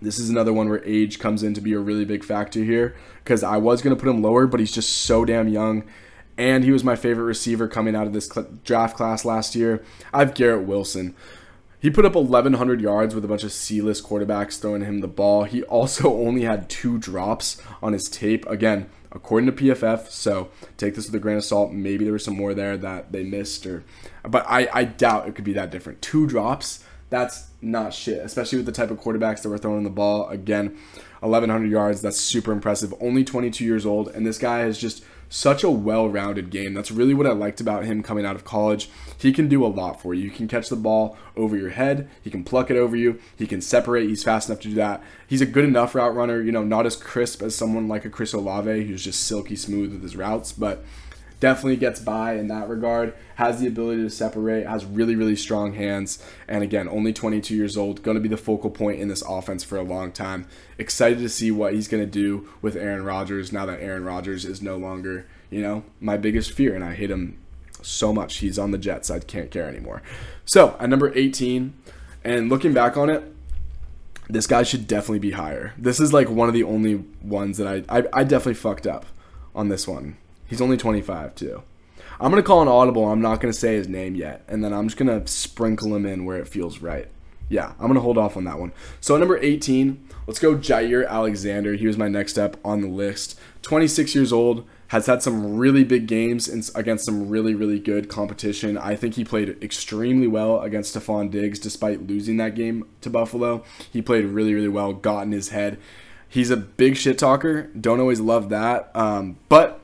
This 0.00 0.20
is 0.20 0.30
another 0.30 0.52
one 0.52 0.68
where 0.68 0.84
age 0.84 1.18
comes 1.18 1.42
in 1.42 1.52
to 1.54 1.60
be 1.60 1.72
a 1.72 1.80
really 1.80 2.04
big 2.04 2.22
factor 2.22 2.62
here 2.62 2.94
because 3.24 3.42
I 3.42 3.56
was 3.56 3.82
going 3.82 3.96
to 3.96 4.00
put 4.00 4.08
him 4.08 4.22
lower, 4.22 4.46
but 4.46 4.60
he's 4.60 4.70
just 4.70 4.90
so 4.90 5.24
damn 5.24 5.48
young. 5.48 5.82
And 6.38 6.62
he 6.62 6.70
was 6.70 6.84
my 6.84 6.94
favorite 6.94 7.24
receiver 7.24 7.66
coming 7.66 7.96
out 7.96 8.06
of 8.06 8.12
this 8.12 8.28
draft 8.62 8.96
class 8.96 9.24
last 9.24 9.56
year. 9.56 9.82
I 10.14 10.20
have 10.20 10.34
Garrett 10.34 10.64
Wilson. 10.64 11.16
He 11.78 11.90
put 11.90 12.04
up 12.04 12.14
1,100 12.14 12.80
yards 12.80 13.14
with 13.14 13.24
a 13.24 13.28
bunch 13.28 13.44
of 13.44 13.52
C-list 13.52 14.04
quarterbacks 14.04 14.58
throwing 14.58 14.82
him 14.82 15.00
the 15.00 15.08
ball. 15.08 15.44
He 15.44 15.62
also 15.64 16.12
only 16.26 16.42
had 16.42 16.70
two 16.70 16.98
drops 16.98 17.60
on 17.82 17.92
his 17.92 18.08
tape. 18.08 18.46
Again, 18.46 18.88
according 19.12 19.46
to 19.46 19.52
PFF, 19.52 20.08
so 20.08 20.48
take 20.76 20.94
this 20.94 21.06
with 21.06 21.14
a 21.14 21.18
grain 21.18 21.36
of 21.36 21.44
salt. 21.44 21.72
Maybe 21.72 22.04
there 22.04 22.12
was 22.12 22.24
some 22.24 22.36
more 22.36 22.54
there 22.54 22.76
that 22.76 23.12
they 23.12 23.24
missed, 23.24 23.66
or 23.66 23.84
but 24.22 24.44
I, 24.48 24.68
I 24.72 24.84
doubt 24.84 25.28
it 25.28 25.34
could 25.34 25.44
be 25.44 25.52
that 25.52 25.70
different. 25.70 26.02
Two 26.02 26.26
drops, 26.26 26.82
that's 27.10 27.48
not 27.60 27.94
shit, 27.94 28.18
especially 28.24 28.58
with 28.58 28.66
the 28.66 28.72
type 28.72 28.90
of 28.90 29.00
quarterbacks 29.00 29.42
that 29.42 29.48
were 29.48 29.58
throwing 29.58 29.84
the 29.84 29.90
ball. 29.90 30.28
Again, 30.28 30.76
1,100 31.20 31.70
yards, 31.70 32.00
that's 32.00 32.20
super 32.20 32.52
impressive. 32.52 32.94
Only 33.00 33.22
22 33.22 33.64
years 33.64 33.86
old, 33.86 34.08
and 34.08 34.26
this 34.26 34.38
guy 34.38 34.60
has 34.60 34.78
just– 34.78 35.04
such 35.28 35.64
a 35.64 35.70
well-rounded 35.70 36.50
game. 36.50 36.74
That's 36.74 36.90
really 36.90 37.14
what 37.14 37.26
I 37.26 37.32
liked 37.32 37.60
about 37.60 37.84
him 37.84 38.02
coming 38.02 38.24
out 38.24 38.36
of 38.36 38.44
college. 38.44 38.88
He 39.18 39.32
can 39.32 39.48
do 39.48 39.64
a 39.64 39.68
lot 39.68 40.00
for 40.00 40.14
you. 40.14 40.30
He 40.30 40.36
can 40.36 40.48
catch 40.48 40.68
the 40.68 40.76
ball 40.76 41.16
over 41.36 41.56
your 41.56 41.70
head. 41.70 42.08
He 42.22 42.30
can 42.30 42.44
pluck 42.44 42.70
it 42.70 42.76
over 42.76 42.96
you. 42.96 43.18
He 43.36 43.46
can 43.46 43.60
separate. 43.60 44.08
He's 44.08 44.24
fast 44.24 44.48
enough 44.48 44.60
to 44.60 44.68
do 44.68 44.74
that. 44.74 45.02
He's 45.26 45.40
a 45.40 45.46
good 45.46 45.64
enough 45.64 45.94
route 45.94 46.14
runner. 46.14 46.40
You 46.40 46.52
know, 46.52 46.64
not 46.64 46.86
as 46.86 46.96
crisp 46.96 47.42
as 47.42 47.56
someone 47.56 47.88
like 47.88 48.04
a 48.04 48.10
Chris 48.10 48.32
Olave, 48.32 48.84
who's 48.86 49.04
just 49.04 49.24
silky 49.24 49.56
smooth 49.56 49.92
with 49.92 50.02
his 50.02 50.16
routes, 50.16 50.52
but 50.52 50.84
definitely 51.40 51.76
gets 51.76 52.00
by 52.00 52.34
in 52.34 52.48
that 52.48 52.68
regard. 52.68 53.14
Has 53.36 53.60
the 53.60 53.66
ability 53.66 54.02
to 54.02 54.10
separate, 54.10 54.66
has 54.66 54.84
really, 54.84 55.14
really 55.14 55.36
strong 55.36 55.74
hands, 55.74 56.22
and 56.48 56.62
again, 56.62 56.88
only 56.88 57.12
22 57.12 57.54
years 57.54 57.76
old, 57.76 58.02
going 58.02 58.16
to 58.16 58.20
be 58.20 58.28
the 58.28 58.36
focal 58.36 58.70
point 58.70 59.00
in 59.00 59.08
this 59.08 59.22
offense 59.22 59.62
for 59.62 59.76
a 59.76 59.82
long 59.82 60.12
time. 60.12 60.46
Excited 60.78 61.18
to 61.18 61.28
see 61.28 61.50
what 61.50 61.74
he's 61.74 61.88
going 61.88 62.02
to 62.02 62.10
do 62.10 62.48
with 62.62 62.76
Aaron 62.76 63.04
Rodgers 63.04 63.52
now 63.52 63.66
that 63.66 63.80
Aaron 63.80 64.04
Rodgers 64.04 64.44
is 64.44 64.62
no 64.62 64.76
longer, 64.76 65.26
you 65.50 65.60
know, 65.60 65.84
my 66.00 66.16
biggest 66.16 66.52
fear, 66.52 66.74
and 66.74 66.82
I 66.82 66.94
hate 66.94 67.10
him 67.10 67.38
so 67.82 68.12
much. 68.12 68.38
He's 68.38 68.58
on 68.58 68.70
the 68.70 68.78
Jets, 68.78 69.10
I 69.10 69.18
can't 69.18 69.50
care 69.50 69.68
anymore. 69.68 70.02
So, 70.46 70.76
at 70.80 70.88
number 70.88 71.12
18, 71.14 71.74
and 72.24 72.48
looking 72.48 72.72
back 72.72 72.96
on 72.96 73.10
it, 73.10 73.22
this 74.28 74.46
guy 74.46 74.62
should 74.62 74.88
definitely 74.88 75.20
be 75.20 75.32
higher. 75.32 75.74
This 75.76 76.00
is 76.00 76.12
like 76.12 76.28
one 76.28 76.48
of 76.48 76.54
the 76.54 76.64
only 76.64 77.04
ones 77.22 77.58
that 77.58 77.66
I, 77.68 77.98
I, 77.98 78.04
I 78.12 78.24
definitely 78.24 78.54
fucked 78.54 78.86
up 78.86 79.06
on 79.54 79.68
this 79.68 79.86
one 79.86 80.16
He's 80.46 80.60
only 80.60 80.76
25 80.76 81.34
too. 81.34 81.62
I'm 82.18 82.30
gonna 82.30 82.42
call 82.42 82.62
an 82.62 82.68
audible. 82.68 83.06
I'm 83.06 83.20
not 83.20 83.40
gonna 83.40 83.52
say 83.52 83.74
his 83.74 83.88
name 83.88 84.14
yet, 84.14 84.42
and 84.48 84.64
then 84.64 84.72
I'm 84.72 84.88
just 84.88 84.96
gonna 84.96 85.26
sprinkle 85.26 85.94
him 85.94 86.06
in 86.06 86.24
where 86.24 86.38
it 86.38 86.48
feels 86.48 86.80
right. 86.80 87.08
Yeah, 87.48 87.72
I'm 87.78 87.86
gonna 87.86 88.00
hold 88.00 88.18
off 88.18 88.36
on 88.36 88.44
that 88.44 88.58
one. 88.58 88.72
So 89.00 89.16
number 89.16 89.38
18, 89.38 90.08
let's 90.26 90.40
go 90.40 90.56
Jaire 90.56 91.06
Alexander. 91.06 91.74
He 91.74 91.86
was 91.86 91.98
my 91.98 92.08
next 92.08 92.32
step 92.32 92.56
on 92.64 92.80
the 92.80 92.88
list. 92.88 93.38
26 93.62 94.14
years 94.14 94.32
old, 94.32 94.66
has 94.88 95.06
had 95.06 95.22
some 95.22 95.56
really 95.56 95.84
big 95.84 96.06
games 96.06 96.48
against 96.74 97.04
some 97.04 97.28
really 97.28 97.54
really 97.54 97.78
good 97.78 98.08
competition. 98.08 98.78
I 98.78 98.94
think 98.96 99.14
he 99.14 99.24
played 99.24 99.62
extremely 99.62 100.26
well 100.26 100.60
against 100.60 100.94
Stefon 100.94 101.30
Diggs, 101.30 101.58
despite 101.58 102.06
losing 102.06 102.36
that 102.36 102.54
game 102.54 102.86
to 103.00 103.10
Buffalo. 103.10 103.64
He 103.92 104.00
played 104.02 104.24
really 104.26 104.54
really 104.54 104.68
well, 104.68 104.92
got 104.92 105.24
in 105.24 105.32
his 105.32 105.48
head. 105.50 105.78
He's 106.28 106.50
a 106.50 106.56
big 106.56 106.96
shit 106.96 107.18
talker. 107.18 107.64
Don't 107.78 108.00
always 108.00 108.20
love 108.20 108.48
that, 108.48 108.90
um, 108.94 109.38
but 109.48 109.80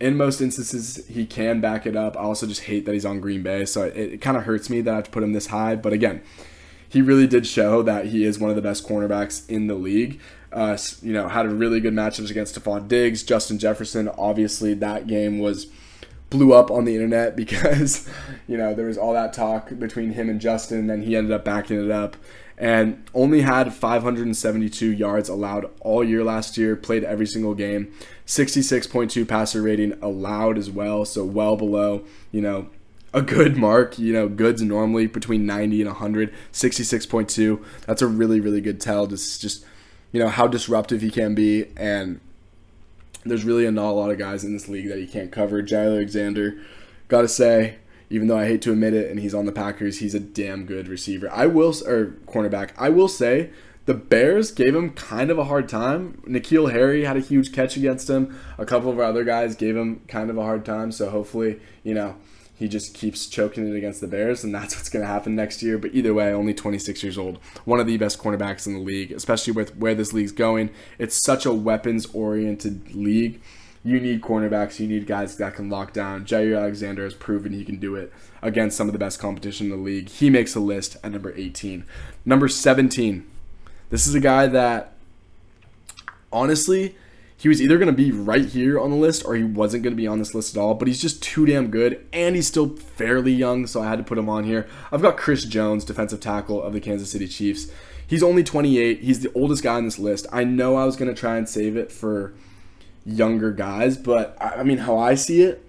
in 0.00 0.16
most 0.16 0.40
instances 0.40 1.04
he 1.08 1.26
can 1.26 1.60
back 1.60 1.86
it 1.86 1.96
up. 1.96 2.16
I 2.16 2.20
also 2.20 2.46
just 2.46 2.62
hate 2.62 2.84
that 2.86 2.92
he's 2.92 3.04
on 3.04 3.20
Green 3.20 3.42
Bay, 3.42 3.64
so 3.64 3.82
it, 3.82 3.96
it 3.96 4.20
kind 4.20 4.36
of 4.36 4.44
hurts 4.44 4.70
me 4.70 4.80
that 4.80 4.92
I 4.92 4.96
have 4.96 5.04
to 5.04 5.10
put 5.10 5.22
him 5.22 5.32
this 5.32 5.48
high. 5.48 5.76
But 5.76 5.92
again, 5.92 6.22
he 6.88 7.02
really 7.02 7.26
did 7.26 7.46
show 7.46 7.82
that 7.82 8.06
he 8.06 8.24
is 8.24 8.38
one 8.38 8.50
of 8.50 8.56
the 8.56 8.62
best 8.62 8.86
cornerbacks 8.86 9.48
in 9.48 9.66
the 9.66 9.74
league. 9.74 10.20
Uh, 10.52 10.78
you 11.02 11.12
know, 11.12 11.28
had 11.28 11.46
a 11.46 11.50
really 11.50 11.80
good 11.80 11.92
matchups 11.92 12.30
against 12.30 12.58
Stefon 12.58 12.88
Diggs, 12.88 13.22
Justin 13.22 13.58
Jefferson. 13.58 14.08
Obviously, 14.16 14.72
that 14.74 15.06
game 15.06 15.38
was 15.38 15.66
blew 16.30 16.52
up 16.52 16.70
on 16.70 16.84
the 16.84 16.94
internet 16.94 17.36
because 17.36 18.08
you 18.46 18.56
know 18.56 18.74
there 18.74 18.86
was 18.86 18.98
all 18.98 19.12
that 19.14 19.32
talk 19.32 19.70
between 19.78 20.12
him 20.12 20.28
and 20.28 20.40
Justin. 20.40 20.86
Then 20.86 21.02
he 21.02 21.16
ended 21.16 21.32
up 21.32 21.44
backing 21.44 21.84
it 21.84 21.90
up 21.90 22.16
and 22.58 23.02
only 23.14 23.40
had 23.40 23.72
572 23.72 24.92
yards 24.92 25.28
allowed 25.28 25.70
all 25.80 26.04
year 26.04 26.22
last 26.24 26.58
year. 26.58 26.76
Played 26.76 27.04
every 27.04 27.26
single 27.26 27.54
game, 27.54 27.92
66.2 28.26 29.26
passer 29.26 29.62
rating 29.62 29.96
allowed 30.02 30.58
as 30.58 30.70
well, 30.70 31.04
so 31.04 31.24
well 31.24 31.56
below 31.56 32.04
you 32.30 32.40
know 32.40 32.68
a 33.12 33.22
good 33.22 33.56
mark. 33.56 33.98
You 33.98 34.12
know, 34.12 34.28
goods 34.28 34.62
normally 34.62 35.06
between 35.06 35.46
90 35.46 35.82
and 35.82 35.90
100. 35.90 36.32
66.2. 36.52 37.64
That's 37.86 38.02
a 38.02 38.06
really, 38.06 38.40
really 38.40 38.60
good 38.60 38.80
tell. 38.80 39.06
Just, 39.06 39.40
just 39.40 39.64
you 40.12 40.20
know, 40.20 40.28
how 40.28 40.46
disruptive 40.46 41.02
he 41.02 41.10
can 41.10 41.34
be. 41.34 41.66
And 41.76 42.20
there's 43.24 43.44
really 43.44 43.66
a 43.66 43.70
not 43.70 43.90
a 43.90 43.92
lot 43.92 44.10
of 44.10 44.18
guys 44.18 44.44
in 44.44 44.52
this 44.52 44.68
league 44.68 44.88
that 44.88 44.98
he 44.98 45.06
can't 45.06 45.32
cover. 45.32 45.62
Jaire 45.62 45.94
Alexander, 45.94 46.58
got 47.08 47.22
to 47.22 47.28
say, 47.28 47.76
even 48.10 48.28
though 48.28 48.38
I 48.38 48.46
hate 48.46 48.62
to 48.62 48.72
admit 48.72 48.94
it, 48.94 49.10
and 49.10 49.20
he's 49.20 49.34
on 49.34 49.46
the 49.46 49.52
Packers, 49.52 49.98
he's 49.98 50.14
a 50.14 50.20
damn 50.20 50.64
good 50.64 50.88
receiver. 50.88 51.30
I 51.30 51.46
will, 51.46 51.74
or 51.86 52.16
cornerback. 52.26 52.70
I 52.78 52.88
will 52.88 53.08
say 53.08 53.50
the 53.88 53.94
Bears 53.94 54.50
gave 54.50 54.74
him 54.74 54.90
kind 54.90 55.30
of 55.30 55.38
a 55.38 55.44
hard 55.44 55.68
time. 55.68 56.22
N'Keal 56.26 56.72
Harry 56.72 57.04
had 57.04 57.16
a 57.16 57.20
huge 57.20 57.52
catch 57.52 57.76
against 57.76 58.10
him. 58.10 58.38
A 58.58 58.66
couple 58.66 58.90
of 58.90 58.98
our 58.98 59.04
other 59.04 59.24
guys 59.24 59.56
gave 59.56 59.76
him 59.76 60.02
kind 60.08 60.30
of 60.30 60.36
a 60.36 60.42
hard 60.42 60.64
time. 60.64 60.92
So 60.92 61.10
hopefully, 61.10 61.60
you 61.82 61.94
know, 61.94 62.16
he 62.58 62.66
just 62.66 62.92
keeps 62.92 63.26
choking 63.26 63.66
it 63.66 63.76
against 63.76 64.00
the 64.00 64.08
Bears, 64.08 64.42
and 64.42 64.54
that's 64.54 64.74
what's 64.76 64.88
going 64.88 65.04
to 65.04 65.10
happen 65.10 65.36
next 65.36 65.62
year. 65.62 65.78
But 65.78 65.94
either 65.94 66.12
way, 66.12 66.32
only 66.32 66.52
26 66.52 67.02
years 67.02 67.16
old, 67.16 67.38
one 67.64 67.78
of 67.80 67.86
the 67.86 67.96
best 67.96 68.18
cornerbacks 68.18 68.66
in 68.66 68.74
the 68.74 68.80
league, 68.80 69.12
especially 69.12 69.52
with 69.52 69.76
where 69.76 69.94
this 69.94 70.12
league's 70.12 70.32
going. 70.32 70.70
It's 70.98 71.22
such 71.22 71.46
a 71.46 71.52
weapons-oriented 71.52 72.94
league. 72.94 73.40
You 73.84 74.00
need 74.00 74.20
cornerbacks. 74.20 74.80
You 74.80 74.88
need 74.88 75.06
guys 75.06 75.36
that 75.36 75.54
can 75.54 75.70
lock 75.70 75.92
down. 75.92 76.24
Jaire 76.24 76.58
Alexander 76.58 77.04
has 77.04 77.14
proven 77.14 77.52
he 77.52 77.64
can 77.64 77.76
do 77.76 77.94
it 77.94 78.12
against 78.42 78.76
some 78.76 78.88
of 78.88 78.92
the 78.92 78.98
best 78.98 79.18
competition 79.18 79.66
in 79.66 79.70
the 79.70 79.76
league. 79.76 80.08
He 80.08 80.30
makes 80.30 80.54
a 80.54 80.60
list 80.60 80.96
at 81.02 81.12
number 81.12 81.32
18. 81.36 81.84
Number 82.24 82.48
17. 82.48 83.26
This 83.90 84.06
is 84.06 84.14
a 84.14 84.20
guy 84.20 84.46
that, 84.48 84.94
honestly, 86.32 86.96
he 87.38 87.48
was 87.48 87.62
either 87.62 87.78
going 87.78 87.86
to 87.86 87.92
be 87.92 88.10
right 88.10 88.44
here 88.44 88.80
on 88.80 88.90
the 88.90 88.96
list 88.96 89.24
or 89.24 89.36
he 89.36 89.44
wasn't 89.44 89.84
going 89.84 89.92
to 89.92 89.96
be 89.96 90.08
on 90.08 90.18
this 90.18 90.34
list 90.34 90.56
at 90.56 90.60
all, 90.60 90.74
but 90.74 90.88
he's 90.88 91.00
just 91.00 91.22
too 91.22 91.46
damn 91.46 91.70
good 91.70 92.04
and 92.12 92.34
he's 92.34 92.48
still 92.48 92.76
fairly 92.76 93.32
young, 93.32 93.66
so 93.66 93.80
I 93.80 93.88
had 93.88 93.98
to 93.98 94.04
put 94.04 94.18
him 94.18 94.28
on 94.28 94.42
here. 94.42 94.68
I've 94.90 95.02
got 95.02 95.16
Chris 95.16 95.44
Jones, 95.44 95.84
defensive 95.84 96.18
tackle 96.20 96.60
of 96.60 96.72
the 96.72 96.80
Kansas 96.80 97.12
City 97.12 97.28
Chiefs. 97.28 97.70
He's 98.04 98.24
only 98.24 98.42
28. 98.42 99.00
He's 99.00 99.20
the 99.20 99.32
oldest 99.34 99.62
guy 99.62 99.76
on 99.76 99.84
this 99.84 100.00
list. 100.00 100.26
I 100.32 100.42
know 100.42 100.76
I 100.76 100.84
was 100.84 100.96
going 100.96 101.14
to 101.14 101.18
try 101.18 101.36
and 101.36 101.48
save 101.48 101.76
it 101.76 101.92
for 101.92 102.34
younger 103.08 103.52
guys, 103.52 103.96
but 103.96 104.36
I 104.40 104.62
mean, 104.62 104.78
how 104.78 104.98
I 104.98 105.14
see 105.14 105.42
it, 105.42 105.64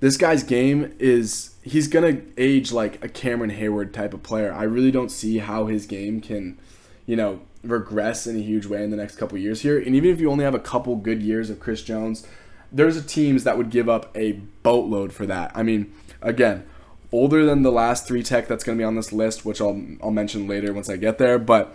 this 0.00 0.16
guy's 0.16 0.42
game 0.42 0.94
is 0.98 1.54
he's 1.62 1.88
to 1.88 2.22
age 2.36 2.72
like 2.72 3.04
a 3.04 3.08
Cameron 3.08 3.50
Heyward 3.50 3.92
type 3.92 4.14
of 4.14 4.22
player. 4.22 4.52
I 4.52 4.64
really 4.64 4.90
don't 4.90 5.10
see 5.10 5.38
how 5.38 5.66
his 5.66 5.86
game 5.86 6.20
can, 6.20 6.58
you 7.06 7.16
know, 7.16 7.40
regress 7.62 8.26
in 8.26 8.36
a 8.36 8.42
huge 8.42 8.66
way 8.66 8.84
in 8.84 8.90
the 8.90 8.96
next 8.96 9.16
couple 9.16 9.38
years 9.38 9.62
here. 9.62 9.78
And 9.78 9.94
even 9.94 10.10
if 10.10 10.20
you 10.20 10.30
only 10.30 10.44
have 10.44 10.54
a 10.54 10.60
couple 10.60 10.94
good 10.96 11.22
years 11.22 11.50
of 11.50 11.58
Chris 11.58 11.82
Jones, 11.82 12.26
there's 12.70 12.96
a 12.96 13.02
teams 13.02 13.44
that 13.44 13.56
would 13.56 13.70
give 13.70 13.88
up 13.88 14.14
a 14.16 14.32
boatload 14.62 15.12
for 15.12 15.26
that. 15.26 15.52
I 15.54 15.62
mean, 15.62 15.92
again, 16.20 16.66
older 17.10 17.46
than 17.46 17.62
the 17.62 17.72
last 17.72 18.06
three 18.06 18.22
tech 18.22 18.46
that's 18.48 18.64
going 18.64 18.76
to 18.76 18.82
be 18.82 18.84
on 18.84 18.96
this 18.96 19.12
list, 19.12 19.44
which 19.44 19.60
I'll 19.60 19.82
I'll 20.02 20.10
mention 20.10 20.46
later 20.46 20.72
once 20.72 20.90
I 20.90 20.96
get 20.96 21.18
there, 21.18 21.38
but 21.38 21.74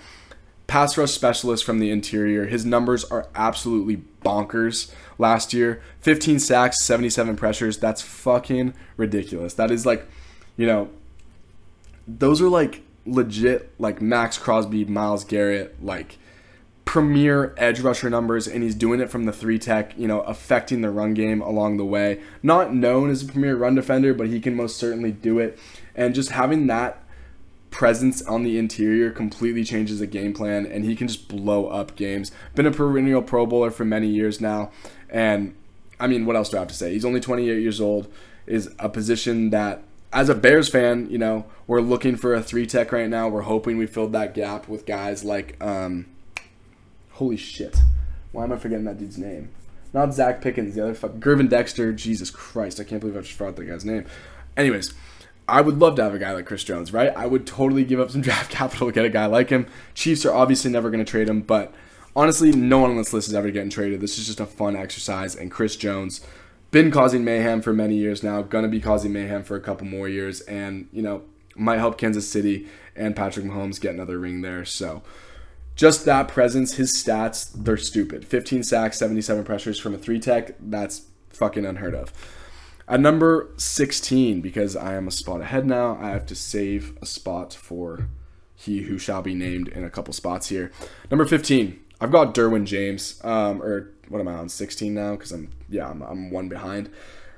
pass 0.68 0.98
rush 0.98 1.12
specialist 1.12 1.64
from 1.64 1.80
the 1.80 1.90
interior. 1.90 2.46
His 2.46 2.66
numbers 2.66 3.04
are 3.06 3.28
absolutely 3.34 4.04
bonkers 4.22 4.92
last 5.18 5.54
year. 5.54 5.82
15 6.02 6.40
sacks, 6.40 6.84
77 6.84 7.36
pressures. 7.36 7.78
That's 7.78 8.02
fucking 8.02 8.74
ridiculous. 8.98 9.54
That 9.54 9.72
is 9.72 9.86
like, 9.86 10.08
you 10.58 10.66
know, 10.66 10.90
those 12.08 12.42
are 12.42 12.50
like 12.50 12.82
legit 13.06 13.74
like 13.80 14.02
Maxx 14.02 14.38
Crosby, 14.38 14.86
Myles 14.86 15.24
Garrett, 15.24 15.84
like 15.84 16.18
premier 16.86 17.54
edge 17.58 17.82
rusher 17.82 18.10
numbers, 18.10 18.48
and 18.48 18.64
he's 18.64 18.74
doing 18.74 19.00
it 19.00 19.12
from 19.12 19.26
the 19.26 19.32
three 19.32 19.60
tech, 19.60 19.96
you 19.96 20.08
know, 20.08 20.22
affecting 20.22 20.82
the 20.82 20.90
run 20.90 21.14
game 21.14 21.40
along 21.40 21.78
the 21.78 21.86
way. 21.86 22.20
Not 22.42 22.74
known 22.74 23.12
as 23.12 23.22
a 23.22 23.28
premier 23.28 23.56
run 23.56 23.76
defender, 23.76 24.14
but 24.14 24.28
he 24.28 24.40
can 24.40 24.56
most 24.56 24.78
certainly 24.78 25.12
do 25.12 25.38
it. 25.38 25.60
And 25.94 26.16
just 26.16 26.32
having 26.32 26.66
that 26.66 27.04
presence 27.72 28.22
on 28.24 28.44
the 28.44 28.58
interior 28.58 29.12
completely 29.12 29.64
changes 29.64 30.00
the 30.00 30.08
game 30.08 30.34
plan, 30.34 30.66
and 30.66 30.84
he 30.84 30.96
can 30.96 31.08
just 31.08 31.28
blow 31.28 31.68
up 31.68 31.96
games. 31.96 32.32
Been 32.56 32.66
a 32.66 32.72
perennial 32.72 33.22
Pro 33.22 33.46
Bowler 33.46 33.72
for 33.72 33.86
many 33.86 34.08
years 34.08 34.42
now, 34.42 34.72
and 35.10 35.56
I 36.00 36.08
mean, 36.08 36.26
what 36.26 36.36
else 36.36 36.50
do 36.50 36.58
I 36.58 36.62
have 36.62 36.70
to 36.70 36.74
say? 36.74 36.94
He's 36.94 37.06
only 37.06 37.20
28 37.20 37.62
years 37.62 37.82
old. 37.82 38.12
Is 38.48 38.74
a 38.80 38.90
position 38.90 39.52
that 39.52 39.84
as 40.12 40.30
a 40.30 40.36
Bears 40.36 40.70
fan, 40.70 41.08
you 41.10 41.18
know, 41.18 41.46
we're 41.68 41.82
looking 41.82 42.16
for 42.16 42.34
a 42.34 42.42
three 42.42 42.66
tech 42.66 42.92
right 42.92 43.10
now. 43.10 43.28
We're 43.28 43.42
hoping 43.42 43.78
we 43.78 43.86
filled 43.86 44.14
that 44.14 44.34
gap 44.34 44.68
with 44.68 44.86
guys 44.86 45.24
like, 45.24 45.56
um, 45.64 46.08
holy 47.12 47.38
shit, 47.38 47.78
why 48.32 48.44
am 48.44 48.52
I 48.52 48.58
forgetting 48.58 48.86
that 48.86 48.98
dude's 48.98 49.18
name? 49.18 49.50
Not 49.94 50.10
Zacch 50.10 50.42
Pickens, 50.42 50.76
the 50.76 50.84
other 50.84 50.94
fuck, 50.94 51.14
Gervon 51.14 51.50
Dexter. 51.50 51.94
Jesus 51.94 52.32
Christ, 52.32 52.80
I 52.80 52.84
can't 52.84 53.02
believe 53.02 53.18
I 53.18 53.22
just 53.22 53.34
forgot 53.34 53.56
that 53.56 53.66
guy's 53.66 53.86
name. 53.86 54.06
Anyways, 54.56 54.94
I 55.50 55.62
would 55.62 55.80
love 55.80 55.96
to 55.96 56.04
have 56.04 56.14
a 56.14 56.20
guy 56.20 56.32
like 56.34 56.46
Chris 56.46 56.64
Jones, 56.64 56.94
right? 56.94 57.16
I 57.16 57.26
would 57.26 57.46
totally 57.46 57.84
give 57.84 58.00
up 58.00 58.12
some 58.12 58.22
draft 58.30 58.52
capital 58.52 58.88
to 58.88 58.94
get 58.94 59.06
a 59.06 59.10
guy 59.10 59.26
like 59.26 59.50
him. 59.50 59.68
Chiefs 59.94 60.26
are 60.26 60.34
obviously 60.34 60.72
never 60.72 60.90
going 60.90 61.04
to 61.04 61.10
trade 61.10 61.30
him, 61.30 61.42
but 61.42 61.74
honestly, 62.16 62.52
no 62.52 62.80
one 62.80 62.92
on 62.92 62.98
this 62.98 63.14
list 63.14 63.28
is 63.28 63.34
ever 63.34 63.52
getting 63.52 63.70
traded. 63.70 64.02
This 64.02 64.18
is 64.18 64.28
just 64.28 64.40
a 64.40 64.46
fun 64.46 64.76
exercise, 64.76 65.36
and 65.36 65.52
Chris 65.52 65.76
Jones 65.76 66.22
been 66.72 66.92
causing 66.92 67.24
mayhem 67.24 67.62
for 67.62 67.74
many 67.74 67.96
years 67.96 68.22
now, 68.24 68.42
gonna 68.42 68.68
be 68.68 68.80
causing 68.80 69.12
mayhem 69.12 69.44
for 69.44 69.56
a 69.56 69.62
couple 69.62 69.88
more 69.88 70.08
years, 70.08 70.42
and 70.42 70.88
you 70.92 71.02
know 71.02 71.24
might 71.56 71.78
help 71.78 71.98
Kansas 71.98 72.30
City 72.30 72.68
and 72.96 73.16
Patrick 73.16 73.46
Mahomes 73.46 73.82
get 73.82 73.94
another 73.94 74.18
ring 74.18 74.42
there. 74.42 74.66
So 74.66 75.04
just 75.76 76.06
that 76.06 76.28
presence, 76.28 76.76
his 76.76 76.94
stats, 76.94 77.52
they're 77.54 77.78
stupid. 77.78 78.26
15 78.26 78.64
sacks, 78.64 78.98
77 78.98 79.44
pressures 79.44 79.80
from 79.80 79.94
a 79.94 79.98
three 79.98 80.20
tech, 80.20 80.56
that's 80.60 81.04
fucking 81.30 81.66
unheard 81.66 81.96
of. 81.96 82.14
At 82.90 83.00
number 83.00 83.52
16, 83.56 84.42
because 84.42 84.76
I 84.76 84.96
am 84.96 85.08
a 85.08 85.12
spot 85.12 85.42
ahead 85.42 85.68
now, 85.68 86.00
I 86.02 86.10
have 86.10 86.26
to 86.26 86.36
save 86.36 86.98
a 87.04 87.06
spot 87.06 87.54
for 87.54 88.10
he 88.56 88.82
who 88.82 88.98
shall 88.98 89.22
be 89.22 89.36
named 89.36 89.68
in 89.68 89.84
a 89.84 89.92
couple 89.92 90.12
spots 90.12 90.50
here. 90.50 90.72
Number 91.12 91.28
15, 91.28 91.80
I've 92.02 92.12
got 92.12 92.34
Derwin 92.34 92.66
James, 92.66 93.22
um, 93.24 93.62
or 93.62 93.92
what 94.08 94.20
am 94.20 94.28
I 94.28 94.34
on 94.34 94.50
16 94.50 94.92
now? 94.92 95.12
Because 95.12 95.32
I'm 95.32 95.52
yeah 95.70 95.88
I'm, 95.88 96.02
I'm 96.02 96.32
one 96.32 96.50
behind. 96.50 96.90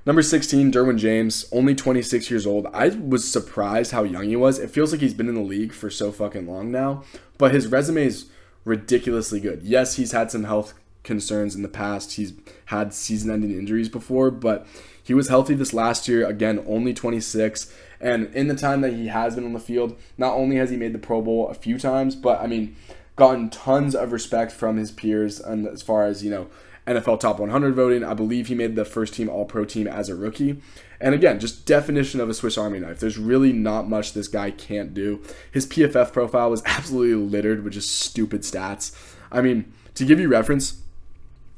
Number 0.05 0.21
16, 0.21 0.71
Derwin 0.71 0.97
James, 0.97 1.45
only 1.51 1.75
26 1.75 2.31
years 2.31 2.47
old. 2.47 2.65
I 2.73 2.87
was 2.87 3.29
surprised 3.29 3.91
how 3.91 4.03
young 4.03 4.29
he 4.29 4.37
was. 4.37 4.57
It 4.57 4.71
feels 4.71 4.93
like 4.93 5.01
he's 5.01 5.13
been 5.13 5.27
in 5.27 5.35
the 5.35 5.41
league 5.41 5.73
for 5.73 5.89
so 5.89 6.13
fucking 6.13 6.47
long 6.47 6.71
now, 6.71 7.03
but 7.37 7.53
his 7.53 7.67
resume 7.67 8.05
is 8.05 8.27
ridiculously 8.63 9.41
good. 9.41 9.63
Yes, 9.63 9.97
he's 9.97 10.13
had 10.13 10.31
some 10.31 10.45
health 10.45 10.75
concerns 11.03 11.55
in 11.55 11.61
the 11.61 11.67
past. 11.67 12.13
He's 12.13 12.33
had 12.65 12.93
season-ending 12.93 13.51
injuries 13.51 13.89
before, 13.89 14.31
but 14.31 14.65
he 15.03 15.13
was 15.13 15.29
healthy 15.29 15.53
this 15.53 15.73
last 15.73 16.07
year. 16.07 16.27
Again, 16.27 16.63
only 16.67 16.93
26. 16.93 17.73
And 17.99 18.33
in 18.33 18.47
the 18.47 18.55
time 18.55 18.81
that 18.81 18.93
he 18.93 19.07
has 19.07 19.35
been 19.35 19.45
on 19.45 19.53
the 19.53 19.59
field, 19.59 19.97
not 20.17 20.33
only 20.33 20.55
has 20.55 20.69
he 20.69 20.77
made 20.77 20.93
the 20.93 20.99
Pro 20.99 21.21
Bowl 21.21 21.47
a 21.49 21.53
few 21.53 21.77
times, 21.77 22.15
but 22.15 22.39
I 22.41 22.47
mean, 22.47 22.75
gotten 23.15 23.49
tons 23.49 23.95
of 23.95 24.11
respect 24.11 24.51
from 24.51 24.77
his 24.77 24.91
peers 24.91 25.39
and 25.39 25.67
as 25.67 25.81
far 25.81 26.05
as, 26.05 26.23
you 26.23 26.31
know, 26.31 26.47
NFL 26.87 27.19
Top 27.19 27.39
100 27.39 27.75
voting. 27.75 28.03
I 28.03 28.13
believe 28.13 28.47
he 28.47 28.55
made 28.55 28.75
the 28.75 28.85
first 28.85 29.13
team 29.13 29.29
All 29.29 29.45
Pro 29.45 29.65
team 29.65 29.87
as 29.87 30.09
a 30.09 30.15
rookie. 30.15 30.61
And 30.99 31.15
again, 31.15 31.39
just 31.39 31.65
definition 31.65 32.19
of 32.19 32.29
a 32.29 32.33
Swiss 32.33 32.57
Army 32.57 32.79
knife. 32.79 32.99
There's 32.99 33.17
really 33.17 33.53
not 33.53 33.87
much 33.87 34.13
this 34.13 34.27
guy 34.27 34.51
can't 34.51 34.93
do. 34.93 35.21
His 35.51 35.65
PFF 35.65 36.11
profile 36.11 36.49
was 36.49 36.63
absolutely 36.65 37.15
littered 37.15 37.63
with 37.63 37.73
just 37.73 37.91
stupid 37.91 38.41
stats. 38.41 38.95
I 39.31 39.41
mean, 39.41 39.71
to 39.95 40.05
give 40.05 40.19
you 40.19 40.27
reference, 40.27 40.81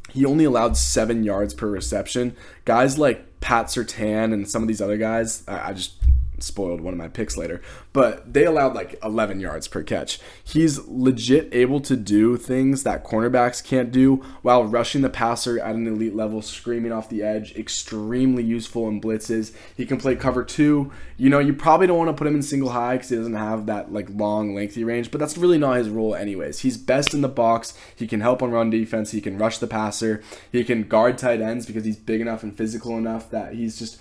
he 0.09 0.25
only 0.25 0.45
allowed 0.45 0.77
seven 0.77 1.23
yards 1.23 1.53
per 1.53 1.67
reception. 1.67 2.35
Guys 2.65 2.97
like 2.97 3.32
Pat 3.43 3.65
Surtain 3.65 4.33
and 4.33 4.49
some 4.49 4.61
of 4.61 4.69
these 4.69 4.81
other 4.81 4.97
guys, 4.97 5.43
I, 5.47 5.69
I 5.69 5.73
just 5.73 5.95
spoiled 6.43 6.81
one 6.81 6.93
of 6.93 6.97
my 6.97 7.07
picks 7.07 7.37
later. 7.37 7.61
But 7.93 8.33
they 8.33 8.45
allowed 8.45 8.75
like 8.75 8.99
11 9.03 9.39
yards 9.39 9.67
per 9.67 9.83
catch. 9.83 10.19
He's 10.43 10.85
legit 10.87 11.49
able 11.53 11.79
to 11.81 11.95
do 11.95 12.37
things 12.37 12.83
that 12.83 13.03
cornerbacks 13.05 13.63
can't 13.63 13.91
do 13.91 14.17
while 14.41 14.65
rushing 14.65 15.01
the 15.01 15.09
passer 15.09 15.59
at 15.59 15.75
an 15.75 15.87
elite 15.87 16.15
level, 16.15 16.41
screaming 16.41 16.91
off 16.91 17.09
the 17.09 17.23
edge. 17.23 17.55
Extremely 17.55 18.43
useful 18.43 18.87
in 18.87 19.01
blitzes. 19.01 19.53
He 19.75 19.85
can 19.85 19.97
play 19.97 20.15
cover 20.15 20.43
two. 20.43 20.91
You 21.17 21.29
know, 21.29 21.39
you 21.39 21.53
probably 21.53 21.87
don't 21.87 21.97
want 21.97 22.09
to 22.09 22.13
put 22.13 22.27
him 22.27 22.35
in 22.35 22.41
single 22.41 22.71
high 22.71 22.95
because 22.95 23.09
he 23.09 23.15
doesn't 23.15 23.35
have 23.35 23.65
that 23.67 23.93
like 23.93 24.09
long, 24.09 24.55
lengthy 24.55 24.83
range, 24.83 25.11
but 25.11 25.19
that's 25.19 25.37
really 25.37 25.57
not 25.57 25.77
his 25.77 25.89
role, 25.89 26.15
anyways. 26.15 26.59
He's 26.59 26.77
best 26.77 27.13
in 27.13 27.21
the 27.21 27.29
box. 27.29 27.73
He 27.95 28.07
can 28.07 28.21
help 28.21 28.41
on 28.41 28.51
run 28.51 28.69
defense. 28.69 29.11
He 29.11 29.21
can 29.21 29.37
rush 29.37 29.57
the 29.59 29.67
passer. 29.67 30.23
He 30.51 30.63
can 30.63 30.83
guard 30.83 31.17
tight 31.17 31.41
ends 31.41 31.65
because 31.65 31.85
he's 31.85 31.97
big 31.97 32.21
enough 32.21 32.43
and 32.43 32.55
physical 32.55 32.97
enough 32.97 33.29
that 33.31 33.53
he's 33.53 33.79
just 33.79 33.99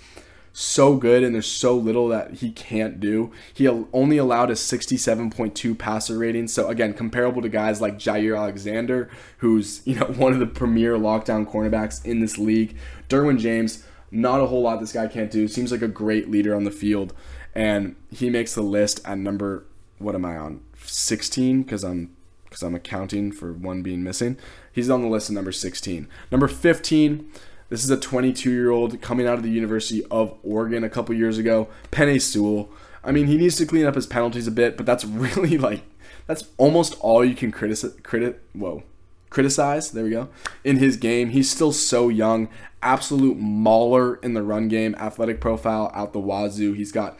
so 0.52 0.96
good 0.96 1.22
and 1.22 1.34
there's 1.34 1.50
so 1.50 1.74
little 1.74 2.08
that 2.08 2.34
he 2.34 2.50
can't 2.50 3.00
do. 3.00 3.32
He 3.54 3.66
only 3.68 4.18
allowed 4.18 4.50
a 4.50 4.54
67.2 4.54 5.78
passer 5.78 6.18
rating. 6.18 6.48
So 6.48 6.68
again, 6.68 6.92
comparable 6.92 7.42
to 7.42 7.48
guys 7.48 7.80
like 7.80 7.98
Jaire 7.98 8.36
Alexander, 8.36 9.08
who's, 9.38 9.80
you 9.86 9.96
know, 9.96 10.06
one 10.16 10.32
of 10.32 10.40
the 10.40 10.46
premier 10.46 10.96
lockdown 10.96 11.50
cornerbacks 11.50 12.04
in 12.04 12.20
this 12.20 12.38
league. 12.38 12.76
Derwin 13.08 13.38
James, 13.38 13.84
not 14.10 14.40
a 14.40 14.46
whole 14.46 14.62
lot 14.62 14.80
this 14.80 14.92
guy 14.92 15.06
can't 15.06 15.30
do. 15.30 15.48
Seems 15.48 15.72
like 15.72 15.82
a 15.82 15.88
great 15.88 16.30
leader 16.30 16.54
on 16.54 16.64
the 16.64 16.70
field 16.70 17.14
and 17.54 17.96
he 18.10 18.30
makes 18.30 18.54
the 18.54 18.62
list 18.62 19.00
at 19.04 19.18
number 19.18 19.66
what 19.98 20.14
am 20.14 20.24
I 20.24 20.36
on? 20.36 20.62
16 20.84 21.62
because 21.62 21.84
I'm 21.84 22.14
because 22.44 22.62
I'm 22.62 22.74
accounting 22.74 23.32
for 23.32 23.52
one 23.52 23.82
being 23.82 24.02
missing. 24.02 24.36
He's 24.70 24.90
on 24.90 25.00
the 25.00 25.08
list 25.08 25.30
at 25.30 25.34
number 25.34 25.52
16. 25.52 26.06
Number 26.30 26.48
15 26.48 27.30
this 27.72 27.84
is 27.84 27.90
a 27.90 27.96
22 27.96 28.50
year 28.50 28.70
old 28.70 29.00
coming 29.00 29.26
out 29.26 29.38
of 29.38 29.42
the 29.42 29.50
University 29.50 30.04
of 30.10 30.36
Oregon 30.42 30.84
a 30.84 30.90
couple 30.90 31.14
years 31.14 31.38
ago, 31.38 31.68
Penei 31.90 32.20
Sewell. 32.20 32.68
I 33.02 33.12
mean, 33.12 33.28
he 33.28 33.38
needs 33.38 33.56
to 33.56 33.64
clean 33.64 33.86
up 33.86 33.94
his 33.94 34.06
penalties 34.06 34.46
a 34.46 34.50
bit, 34.50 34.76
but 34.76 34.84
that's 34.84 35.04
really 35.06 35.56
like 35.56 35.82
that's 36.26 36.44
almost 36.58 36.94
all 37.00 37.24
you 37.24 37.34
can 37.34 37.50
criticize. 37.50 37.94
Criti- 38.02 38.36
whoa, 38.52 38.82
criticize. 39.30 39.90
There 39.90 40.04
we 40.04 40.10
go. 40.10 40.28
In 40.64 40.76
his 40.76 40.98
game, 40.98 41.30
he's 41.30 41.50
still 41.50 41.72
so 41.72 42.10
young. 42.10 42.50
Absolute 42.82 43.38
mauler 43.38 44.16
in 44.16 44.34
the 44.34 44.42
run 44.42 44.68
game. 44.68 44.94
Athletic 44.96 45.40
profile 45.40 45.90
out 45.94 46.12
the 46.12 46.20
wazoo. 46.20 46.74
He's 46.74 46.92
got 46.92 47.18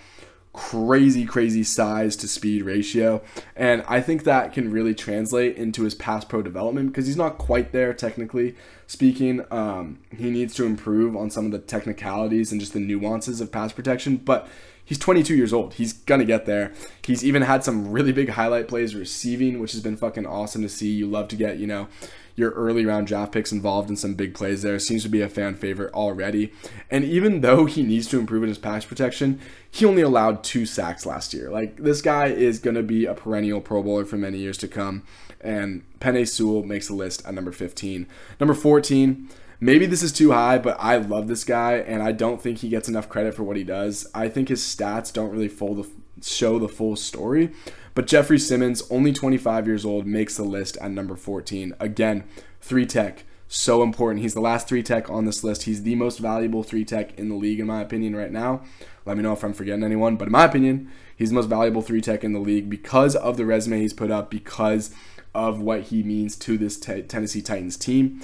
crazy, 0.52 1.24
crazy 1.24 1.64
size 1.64 2.14
to 2.16 2.28
speed 2.28 2.62
ratio. 2.62 3.22
And 3.56 3.82
I 3.88 4.00
think 4.00 4.24
that 4.24 4.52
can 4.52 4.70
really 4.70 4.94
translate 4.94 5.56
into 5.56 5.82
his 5.82 5.94
pass 5.94 6.24
pro 6.24 6.42
development 6.42 6.88
because 6.88 7.06
he's 7.06 7.16
not 7.16 7.38
quite 7.38 7.72
there 7.72 7.94
technically 7.94 8.54
speaking. 8.86 9.44
Um, 9.50 10.00
he 10.14 10.30
needs 10.30 10.54
to 10.54 10.66
improve 10.66 11.16
on 11.16 11.30
some 11.30 11.46
of 11.46 11.52
the 11.52 11.58
technicalities 11.58 12.52
and 12.52 12.60
just 12.60 12.74
the 12.74 12.80
nuances 12.80 13.40
of 13.40 13.50
pass 13.50 13.72
protection, 13.72 14.16
but 14.16 14.46
he's 14.92 14.98
22 14.98 15.34
years 15.34 15.54
old. 15.54 15.72
He's 15.72 15.94
gonna 15.94 16.26
get 16.26 16.44
there. 16.44 16.70
He's 17.02 17.24
even 17.24 17.40
had 17.40 17.64
some 17.64 17.90
really 17.90 18.12
big 18.12 18.28
highlight 18.28 18.68
plays 18.68 18.94
receiving, 18.94 19.58
which 19.58 19.72
has 19.72 19.80
been 19.80 19.96
fucking 19.96 20.26
awesome 20.26 20.60
to 20.60 20.68
see. 20.68 20.90
You 20.90 21.06
love 21.06 21.28
to 21.28 21.36
get, 21.36 21.56
you 21.56 21.66
know, 21.66 21.88
your 22.36 22.50
early 22.50 22.84
round 22.84 23.06
draft 23.06 23.32
picks 23.32 23.52
involved 23.52 23.88
in 23.88 23.96
some 23.96 24.12
big 24.12 24.34
plays 24.34 24.60
there. 24.60 24.78
Seems 24.78 25.02
to 25.04 25.08
be 25.08 25.22
a 25.22 25.30
fan 25.30 25.54
favorite 25.54 25.94
already. 25.94 26.52
And 26.90 27.04
even 27.04 27.40
though 27.40 27.64
he 27.64 27.82
needs 27.82 28.06
to 28.08 28.18
improve 28.18 28.42
in 28.42 28.50
his 28.50 28.58
pass 28.58 28.84
protection, 28.84 29.40
he 29.70 29.86
only 29.86 30.02
allowed 30.02 30.44
two 30.44 30.66
sacks 30.66 31.06
last 31.06 31.32
year. 31.32 31.48
Like 31.48 31.78
this 31.78 32.02
guy 32.02 32.26
is 32.26 32.60
to 32.60 32.82
be 32.82 33.06
a 33.06 33.14
perennial 33.14 33.62
Pro 33.62 33.82
Bowler 33.82 34.04
for 34.04 34.18
many 34.18 34.36
years 34.36 34.58
to 34.58 34.68
come. 34.68 35.04
And 35.40 35.84
Penei 36.00 36.28
Sewell 36.28 36.64
makes 36.64 36.88
the 36.88 36.94
list 36.94 37.24
at 37.24 37.32
number 37.32 37.50
15. 37.50 38.06
Number 38.38 38.52
14. 38.52 39.30
Maybe 39.62 39.86
this 39.86 40.02
is 40.02 40.10
too 40.10 40.32
high, 40.32 40.58
but 40.58 40.76
I 40.80 40.96
love 40.96 41.28
this 41.28 41.44
guy, 41.44 41.74
and 41.74 42.02
I 42.02 42.10
don't 42.10 42.42
think 42.42 42.58
he 42.58 42.68
gets 42.68 42.88
enough 42.88 43.08
credit 43.08 43.32
for 43.32 43.44
what 43.44 43.56
he 43.56 43.62
does. 43.62 44.08
I 44.12 44.28
think 44.28 44.48
his 44.48 44.60
stats 44.60 45.12
don't 45.12 45.30
really 45.30 45.46
the, 45.46 45.88
show 46.20 46.58
the 46.58 46.68
full 46.68 46.96
story. 46.96 47.52
But 47.94 48.08
Jeffrey 48.08 48.40
Simmons, 48.40 48.82
only 48.90 49.12
25 49.12 49.68
years 49.68 49.84
old, 49.84 50.04
makes 50.04 50.36
the 50.36 50.42
list 50.42 50.78
at 50.78 50.90
number 50.90 51.14
14. 51.14 51.76
Again, 51.78 52.24
three 52.60 52.84
tech, 52.84 53.22
so 53.46 53.84
important. 53.84 54.22
He's 54.22 54.34
the 54.34 54.40
last 54.40 54.66
three 54.66 54.82
tech 54.82 55.08
on 55.08 55.26
this 55.26 55.44
list. 55.44 55.62
He's 55.62 55.84
the 55.84 55.94
most 55.94 56.18
valuable 56.18 56.64
three 56.64 56.84
tech 56.84 57.16
in 57.16 57.28
the 57.28 57.36
league, 57.36 57.60
in 57.60 57.68
my 57.68 57.82
opinion, 57.82 58.16
right 58.16 58.32
now. 58.32 58.64
Let 59.06 59.16
me 59.16 59.22
know 59.22 59.32
if 59.32 59.44
I'm 59.44 59.52
forgetting 59.52 59.84
anyone, 59.84 60.16
but 60.16 60.26
in 60.26 60.32
my 60.32 60.46
opinion, 60.46 60.90
he's 61.14 61.28
the 61.28 61.36
most 61.36 61.48
valuable 61.48 61.82
three 61.82 62.00
tech 62.00 62.24
in 62.24 62.32
the 62.32 62.40
league 62.40 62.68
because 62.68 63.14
of 63.14 63.36
the 63.36 63.46
resume 63.46 63.78
he's 63.78 63.94
put 63.94 64.10
up, 64.10 64.28
because 64.28 64.92
of 65.36 65.60
what 65.60 65.82
he 65.82 66.02
means 66.02 66.34
to 66.34 66.58
this 66.58 66.76
t- 66.76 67.02
Tennessee 67.02 67.42
Titans 67.42 67.76
team. 67.76 68.20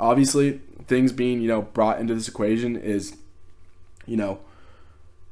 Obviously, 0.00 0.60
things 0.88 1.12
being 1.12 1.40
you 1.40 1.48
know 1.48 1.62
brought 1.62 2.00
into 2.00 2.14
this 2.14 2.28
equation 2.28 2.76
is, 2.76 3.16
you 4.06 4.16
know, 4.16 4.40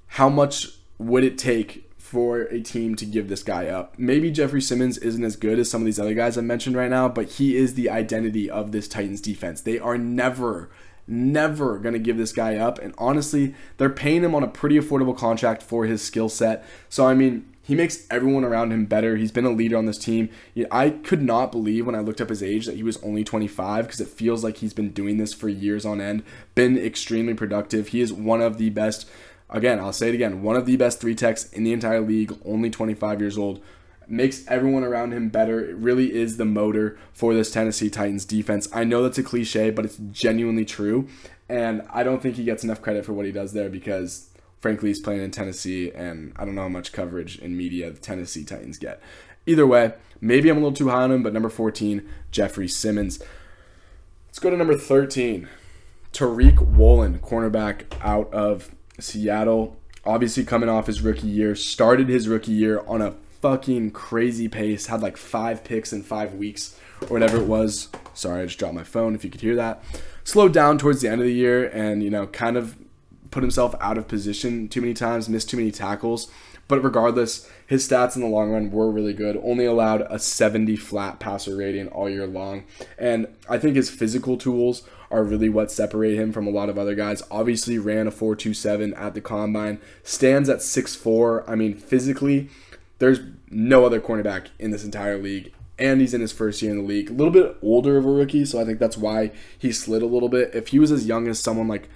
how 0.06 0.28
much 0.28 0.68
would 0.98 1.24
it 1.24 1.36
take 1.36 1.86
for 2.06 2.42
a 2.42 2.60
team 2.60 2.94
to 2.94 3.04
give 3.04 3.28
this 3.28 3.42
guy 3.42 3.66
up. 3.66 3.98
Maybe 3.98 4.30
Jeffrey 4.30 4.62
Simmons 4.62 4.96
isn't 4.98 5.24
as 5.24 5.34
good 5.34 5.58
as 5.58 5.68
some 5.68 5.82
of 5.82 5.86
these 5.86 5.98
other 5.98 6.14
guys 6.14 6.38
I 6.38 6.40
mentioned 6.40 6.76
right 6.76 6.88
now, 6.88 7.08
but 7.08 7.30
he 7.30 7.56
is 7.56 7.74
the 7.74 7.90
identity 7.90 8.48
of 8.48 8.70
this 8.70 8.86
Titans 8.86 9.20
defense. 9.20 9.60
They 9.60 9.80
are 9.80 9.98
never, 9.98 10.70
never 11.08 11.78
going 11.78 11.94
to 11.94 11.98
give 11.98 12.16
this 12.16 12.32
guy 12.32 12.56
up. 12.56 12.78
And 12.78 12.94
honestly, 12.96 13.56
they're 13.76 13.90
paying 13.90 14.22
him 14.22 14.36
on 14.36 14.44
a 14.44 14.48
pretty 14.48 14.78
affordable 14.78 15.18
contract 15.18 15.64
for 15.64 15.84
his 15.84 16.00
skill 16.00 16.28
set. 16.28 16.64
So, 16.88 17.08
I 17.08 17.14
mean, 17.14 17.44
he 17.66 17.74
makes 17.74 18.06
everyone 18.10 18.44
around 18.44 18.72
him 18.72 18.86
better. 18.86 19.16
He's 19.16 19.32
been 19.32 19.44
a 19.44 19.50
leader 19.50 19.76
on 19.76 19.86
this 19.86 19.98
team. 19.98 20.28
I 20.70 20.90
could 20.90 21.20
not 21.20 21.50
believe 21.50 21.84
when 21.84 21.96
I 21.96 22.00
looked 22.00 22.20
up 22.20 22.28
his 22.28 22.42
age 22.42 22.66
that 22.66 22.76
he 22.76 22.84
was 22.84 23.02
only 23.02 23.24
25 23.24 23.86
because 23.86 24.00
it 24.00 24.08
feels 24.08 24.44
like 24.44 24.58
he's 24.58 24.72
been 24.72 24.90
doing 24.90 25.18
this 25.18 25.34
for 25.34 25.48
years 25.48 25.84
on 25.84 26.00
end, 26.00 26.22
been 26.54 26.78
extremely 26.78 27.34
productive. 27.34 27.88
He 27.88 28.00
is 28.00 28.12
one 28.12 28.40
of 28.40 28.58
the 28.58 28.70
best 28.70 29.08
Again, 29.48 29.78
I'll 29.78 29.92
say 29.92 30.08
it 30.08 30.14
again. 30.14 30.42
One 30.42 30.56
of 30.56 30.66
the 30.66 30.76
best 30.76 31.00
three 31.00 31.14
techs 31.14 31.50
in 31.52 31.62
the 31.62 31.72
entire 31.72 32.00
league, 32.00 32.36
only 32.44 32.68
25 32.68 33.20
years 33.20 33.38
old. 33.38 33.62
Makes 34.08 34.46
everyone 34.48 34.84
around 34.84 35.12
him 35.12 35.28
better. 35.28 35.64
It 35.64 35.76
really 35.76 36.14
is 36.14 36.36
the 36.36 36.44
motor 36.44 36.98
for 37.12 37.34
this 37.34 37.50
Tennessee 37.50 37.90
Titans 37.90 38.24
defense. 38.24 38.68
I 38.72 38.84
know 38.84 39.02
that's 39.02 39.18
a 39.18 39.22
cliche, 39.22 39.70
but 39.70 39.84
it's 39.84 39.98
genuinely 40.10 40.64
true. 40.64 41.08
And 41.48 41.82
I 41.92 42.02
don't 42.02 42.20
think 42.20 42.36
he 42.36 42.44
gets 42.44 42.64
enough 42.64 42.82
credit 42.82 43.04
for 43.04 43.12
what 43.12 43.26
he 43.26 43.32
does 43.32 43.52
there 43.52 43.68
because, 43.68 44.30
frankly, 44.60 44.90
he's 44.90 45.00
playing 45.00 45.22
in 45.22 45.30
Tennessee, 45.30 45.92
and 45.92 46.32
I 46.36 46.44
don't 46.44 46.54
know 46.54 46.62
how 46.62 46.68
much 46.68 46.92
coverage 46.92 47.38
in 47.38 47.56
media 47.56 47.90
the 47.90 47.98
Tennessee 47.98 48.44
Titans 48.44 48.78
get. 48.78 49.00
Either 49.46 49.66
way, 49.66 49.94
maybe 50.20 50.48
I'm 50.48 50.56
a 50.56 50.60
little 50.60 50.76
too 50.76 50.88
high 50.88 51.02
on 51.02 51.12
him, 51.12 51.22
but 51.22 51.32
number 51.32 51.48
14, 51.48 52.08
Jeffrey 52.30 52.68
Simmons. 52.68 53.22
Let's 54.28 54.38
go 54.38 54.50
to 54.50 54.56
number 54.56 54.76
13. 54.76 55.48
Tariq 56.12 56.60
Woolen, 56.74 57.18
cornerback 57.18 57.84
out 58.00 58.32
of 58.32 58.74
Seattle, 58.98 59.76
obviously 60.04 60.44
coming 60.44 60.68
off 60.68 60.86
his 60.86 61.02
rookie 61.02 61.26
year, 61.26 61.54
started 61.54 62.08
his 62.08 62.26
rookie 62.26 62.52
year 62.52 62.82
on 62.86 63.02
a 63.02 63.14
fucking 63.42 63.90
crazy 63.90 64.48
pace, 64.48 64.86
had 64.86 65.02
like 65.02 65.16
five 65.16 65.62
picks 65.62 65.92
in 65.92 66.02
five 66.02 66.34
weeks 66.34 66.78
or 67.02 67.08
whatever 67.08 67.36
it 67.36 67.46
was. 67.46 67.88
Sorry, 68.14 68.42
I 68.42 68.46
just 68.46 68.58
dropped 68.58 68.74
my 68.74 68.82
phone 68.82 69.14
if 69.14 69.24
you 69.24 69.30
could 69.30 69.42
hear 69.42 69.56
that. 69.56 69.84
Slowed 70.24 70.52
down 70.52 70.78
towards 70.78 71.02
the 71.02 71.08
end 71.08 71.20
of 71.20 71.26
the 71.26 71.34
year 71.34 71.68
and, 71.68 72.02
you 72.02 72.10
know, 72.10 72.26
kind 72.26 72.56
of 72.56 72.76
put 73.36 73.42
himself 73.42 73.74
out 73.82 73.98
of 73.98 74.08
position 74.08 74.66
too 74.66 74.80
many 74.80 74.94
times, 74.94 75.28
missed 75.28 75.50
too 75.50 75.58
many 75.58 75.70
tackles. 75.70 76.30
But 76.68 76.82
regardless, 76.82 77.46
his 77.66 77.86
stats 77.86 78.16
in 78.16 78.22
the 78.22 78.28
long 78.28 78.50
run 78.50 78.70
were 78.70 78.90
really 78.90 79.12
good. 79.12 79.38
Only 79.44 79.66
allowed 79.66 80.06
a 80.08 80.18
70 80.18 80.74
flat 80.76 81.20
passer 81.20 81.54
rating 81.54 81.88
all 81.88 82.08
year 82.08 82.26
long. 82.26 82.64
And 82.98 83.28
I 83.46 83.58
think 83.58 83.76
his 83.76 83.90
physical 83.90 84.38
tools 84.38 84.88
are 85.10 85.22
really 85.22 85.50
what 85.50 85.70
separate 85.70 86.14
him 86.14 86.32
from 86.32 86.46
a 86.46 86.50
lot 86.50 86.70
of 86.70 86.78
other 86.78 86.94
guys. 86.94 87.22
Obviously, 87.30 87.76
ran 87.76 88.06
a 88.06 88.10
4.27 88.10 88.98
at 88.98 89.12
the 89.12 89.20
combine, 89.20 89.82
stands 90.02 90.48
at 90.48 90.60
6'4. 90.60 91.44
I 91.46 91.56
mean, 91.56 91.74
physically, 91.74 92.48
there's 93.00 93.20
no 93.50 93.84
other 93.84 94.00
cornerback 94.00 94.46
in 94.58 94.70
this 94.70 94.82
entire 94.82 95.18
league. 95.18 95.52
And 95.78 96.00
he's 96.00 96.14
in 96.14 96.22
his 96.22 96.32
first 96.32 96.62
year 96.62 96.70
in 96.70 96.78
the 96.78 96.84
league. 96.84 97.10
A 97.10 97.12
little 97.12 97.30
bit 97.30 97.58
older 97.60 97.98
of 97.98 98.06
a 98.06 98.10
rookie, 98.10 98.46
so 98.46 98.58
I 98.58 98.64
think 98.64 98.78
that's 98.78 98.96
why 98.96 99.30
he 99.58 99.72
slid 99.72 100.00
a 100.00 100.06
little 100.06 100.30
bit. 100.30 100.54
If 100.54 100.68
he 100.68 100.78
was 100.78 100.90
as 100.90 101.04
young 101.04 101.28
as 101.28 101.38
someone 101.38 101.68
like 101.68 101.90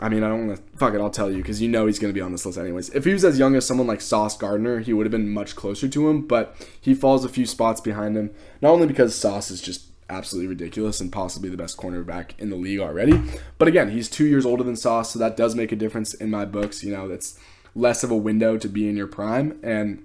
I 0.00 0.08
mean, 0.08 0.22
I 0.22 0.28
don't 0.28 0.46
want 0.46 0.58
to 0.58 0.78
fuck 0.78 0.94
it. 0.94 1.00
I'll 1.00 1.10
tell 1.10 1.30
you 1.30 1.38
because 1.38 1.60
you 1.60 1.68
know 1.68 1.86
he's 1.86 1.98
going 1.98 2.12
to 2.12 2.18
be 2.18 2.20
on 2.20 2.30
this 2.30 2.46
list 2.46 2.58
anyways. 2.58 2.90
If 2.90 3.04
he 3.04 3.12
was 3.12 3.24
as 3.24 3.38
young 3.38 3.56
as 3.56 3.66
someone 3.66 3.86
like 3.86 4.00
Sauce 4.00 4.36
Gardner, 4.36 4.80
he 4.80 4.92
would 4.92 5.06
have 5.06 5.10
been 5.10 5.30
much 5.30 5.56
closer 5.56 5.88
to 5.88 6.08
him. 6.08 6.26
But 6.26 6.54
he 6.80 6.94
falls 6.94 7.24
a 7.24 7.28
few 7.28 7.46
spots 7.46 7.80
behind 7.80 8.16
him, 8.16 8.30
not 8.62 8.70
only 8.70 8.86
because 8.86 9.14
Sauce 9.14 9.50
is 9.50 9.60
just 9.60 9.86
absolutely 10.10 10.48
ridiculous 10.48 11.00
and 11.00 11.12
possibly 11.12 11.50
the 11.50 11.56
best 11.56 11.76
cornerback 11.76 12.30
in 12.38 12.50
the 12.50 12.56
league 12.56 12.80
already. 12.80 13.20
But 13.58 13.68
again, 13.68 13.90
he's 13.90 14.08
two 14.08 14.26
years 14.26 14.46
older 14.46 14.62
than 14.62 14.76
Sauce, 14.76 15.12
so 15.12 15.18
that 15.18 15.36
does 15.36 15.54
make 15.54 15.72
a 15.72 15.76
difference 15.76 16.14
in 16.14 16.30
my 16.30 16.44
books. 16.44 16.82
You 16.82 16.92
know, 16.92 17.08
that's 17.08 17.38
less 17.74 18.02
of 18.02 18.10
a 18.10 18.16
window 18.16 18.56
to 18.56 18.68
be 18.68 18.88
in 18.88 18.96
your 18.96 19.06
prime. 19.06 19.58
And 19.62 20.04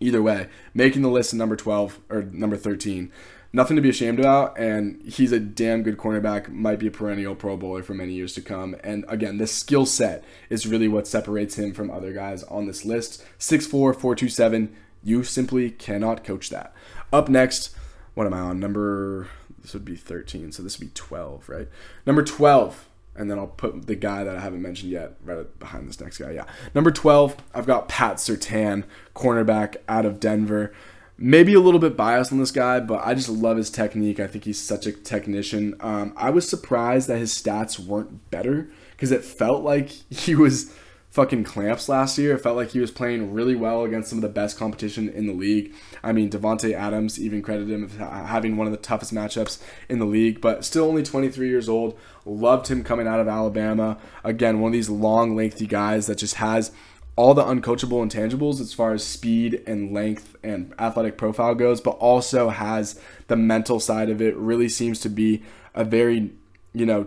either 0.00 0.22
way, 0.22 0.48
making 0.74 1.02
the 1.02 1.08
list 1.08 1.32
in 1.32 1.38
number 1.38 1.56
12 1.56 2.00
or 2.10 2.22
number 2.22 2.56
13, 2.56 3.10
nothing 3.54 3.76
to 3.76 3.82
be 3.82 3.88
ashamed 3.88 4.18
about. 4.18 4.58
And 4.58 5.00
he's 5.02 5.32
a 5.32 5.40
damn 5.40 5.82
good 5.82 5.96
cornerback, 5.96 6.50
might 6.50 6.78
be 6.78 6.88
a 6.88 6.90
perennial 6.90 7.34
Pro 7.34 7.56
Bowler 7.56 7.82
for 7.82 7.94
many 7.94 8.12
years 8.12 8.34
to 8.34 8.42
come. 8.42 8.76
And 8.84 9.04
again, 9.08 9.38
the 9.38 9.46
skill 9.46 9.86
set 9.86 10.24
is 10.50 10.66
really 10.66 10.88
what 10.88 11.06
separates 11.06 11.56
him 11.56 11.72
from 11.72 11.90
other 11.90 12.12
guys 12.12 12.42
on 12.44 12.66
this 12.66 12.84
list. 12.84 13.24
6'4, 13.38 13.70
427. 13.70 14.74
You 15.02 15.22
simply 15.22 15.70
cannot 15.70 16.24
coach 16.24 16.50
that. 16.50 16.74
Up 17.12 17.28
next, 17.28 17.74
what 18.14 18.26
am 18.26 18.34
I 18.34 18.40
on? 18.40 18.58
Number 18.58 19.28
this 19.64 19.72
would 19.72 19.84
be 19.84 19.96
13, 19.96 20.52
so 20.52 20.62
this 20.62 20.78
would 20.78 20.88
be 20.88 20.92
12, 20.94 21.48
right? 21.48 21.68
Number 22.04 22.22
12, 22.22 22.86
and 23.16 23.30
then 23.30 23.38
I'll 23.38 23.46
put 23.46 23.86
the 23.86 23.94
guy 23.94 24.22
that 24.22 24.36
I 24.36 24.40
haven't 24.40 24.60
mentioned 24.60 24.92
yet 24.92 25.14
right 25.24 25.58
behind 25.58 25.88
this 25.88 26.00
next 26.00 26.18
guy. 26.18 26.32
Yeah. 26.32 26.44
Number 26.74 26.90
12, 26.90 27.36
I've 27.54 27.66
got 27.66 27.88
Pat 27.88 28.16
Surtain, 28.16 28.84
cornerback 29.14 29.76
out 29.88 30.04
of 30.04 30.20
Denver. 30.20 30.74
Maybe 31.16 31.54
a 31.54 31.60
little 31.60 31.80
bit 31.80 31.96
biased 31.96 32.32
on 32.32 32.38
this 32.38 32.50
guy, 32.50 32.80
but 32.80 33.00
I 33.04 33.14
just 33.14 33.28
love 33.28 33.56
his 33.56 33.70
technique. 33.70 34.18
I 34.18 34.26
think 34.26 34.44
he's 34.44 34.60
such 34.60 34.86
a 34.86 34.92
technician. 34.92 35.76
Um, 35.80 36.12
I 36.16 36.30
was 36.30 36.48
surprised 36.48 37.08
that 37.08 37.18
his 37.18 37.32
stats 37.32 37.78
weren't 37.78 38.30
better 38.30 38.68
because 38.92 39.12
it 39.12 39.24
felt 39.24 39.62
like 39.62 39.90
he 40.10 40.34
was 40.34 40.72
fucking 41.14 41.44
clamps 41.44 41.88
last 41.88 42.18
year. 42.18 42.34
It 42.34 42.40
felt 42.40 42.56
like 42.56 42.70
he 42.70 42.80
was 42.80 42.90
playing 42.90 43.32
really 43.32 43.54
well 43.54 43.84
against 43.84 44.10
some 44.10 44.18
of 44.18 44.22
the 44.22 44.28
best 44.28 44.58
competition 44.58 45.08
in 45.08 45.28
the 45.28 45.32
league. 45.32 45.72
I 46.02 46.10
mean, 46.10 46.28
Davante 46.28 46.72
Adams 46.72 47.20
even 47.20 47.40
credited 47.40 47.70
him 47.70 47.84
of 47.84 47.96
having 47.98 48.56
one 48.56 48.66
of 48.66 48.72
the 48.72 48.78
toughest 48.78 49.14
matchups 49.14 49.62
in 49.88 50.00
the 50.00 50.06
league, 50.06 50.40
but 50.40 50.64
still 50.64 50.86
only 50.86 51.04
23 51.04 51.48
years 51.48 51.68
old. 51.68 51.96
Loved 52.24 52.66
him 52.66 52.82
coming 52.82 53.06
out 53.06 53.20
of 53.20 53.28
Alabama. 53.28 53.96
Again, 54.24 54.58
one 54.58 54.70
of 54.70 54.72
these 54.72 54.90
long, 54.90 55.36
lengthy 55.36 55.68
guys 55.68 56.08
that 56.08 56.18
just 56.18 56.34
has 56.34 56.72
all 57.16 57.34
the 57.34 57.44
uncoachable 57.44 58.04
intangibles 58.04 58.60
as 58.60 58.72
far 58.72 58.92
as 58.92 59.04
speed 59.04 59.62
and 59.66 59.92
length 59.92 60.36
and 60.42 60.74
athletic 60.78 61.16
profile 61.16 61.54
goes, 61.54 61.80
but 61.80 61.90
also 61.98 62.48
has 62.48 63.00
the 63.28 63.36
mental 63.36 63.78
side 63.78 64.10
of 64.10 64.20
it. 64.20 64.36
Really 64.36 64.68
seems 64.68 64.98
to 65.00 65.08
be 65.08 65.42
a 65.74 65.84
very, 65.84 66.32
you 66.72 66.86
know, 66.86 67.06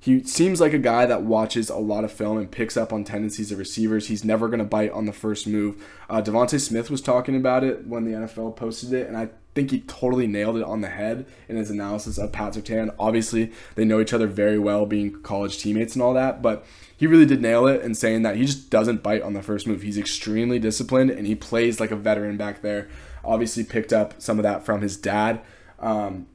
he 0.00 0.22
seems 0.22 0.60
like 0.60 0.72
a 0.72 0.78
guy 0.78 1.04
that 1.06 1.22
watches 1.22 1.68
a 1.68 1.76
lot 1.76 2.04
of 2.04 2.12
film 2.12 2.38
and 2.38 2.50
picks 2.50 2.76
up 2.76 2.92
on 2.92 3.02
tendencies 3.02 3.50
of 3.50 3.58
receivers. 3.58 4.06
He's 4.06 4.24
never 4.24 4.46
going 4.48 4.60
to 4.60 4.64
bite 4.64 4.92
on 4.92 5.04
the 5.04 5.12
first 5.12 5.46
move. 5.46 5.84
Uh, 6.08 6.22
DeVonta 6.22 6.60
Smith 6.60 6.90
was 6.90 7.00
talking 7.00 7.34
about 7.34 7.64
it 7.64 7.86
when 7.86 8.04
the 8.04 8.12
NFL 8.12 8.56
posted 8.56 8.92
it, 8.92 9.08
and 9.08 9.16
I 9.16 9.30
think 9.56 9.70
he 9.70 9.80
totally 9.80 10.26
nailed 10.26 10.58
it 10.58 10.62
on 10.62 10.82
the 10.82 10.88
head 10.88 11.26
in 11.48 11.56
his 11.56 11.70
analysis 11.70 12.18
of 12.18 12.30
Pat 12.30 12.52
Surtain. 12.52 12.94
Obviously, 12.98 13.50
they 13.74 13.86
know 13.86 14.00
each 14.00 14.12
other 14.12 14.26
very 14.26 14.58
well, 14.58 14.84
being 14.84 15.20
college 15.22 15.58
teammates 15.58 15.94
and 15.94 16.02
all 16.02 16.12
that, 16.12 16.42
but 16.42 16.64
he 16.94 17.06
really 17.06 17.24
did 17.24 17.40
nail 17.40 17.66
it 17.66 17.80
in 17.80 17.94
saying 17.94 18.22
that 18.22 18.36
he 18.36 18.44
just 18.44 18.68
doesn't 18.70 19.02
bite 19.02 19.22
on 19.22 19.32
the 19.32 19.42
first 19.42 19.66
move. 19.66 19.80
He's 19.80 19.96
extremely 19.96 20.58
disciplined 20.58 21.10
and 21.10 21.26
he 21.26 21.34
plays 21.34 21.80
like 21.80 21.90
a 21.90 21.96
veteran 21.96 22.36
back 22.36 22.60
there. 22.60 22.88
Obviously, 23.24 23.64
picked 23.64 23.92
up 23.92 24.20
some 24.20 24.38
of 24.38 24.42
that 24.42 24.64
from 24.64 24.82
his 24.82 24.98
dad. 24.98 25.40
Um, 25.80 26.26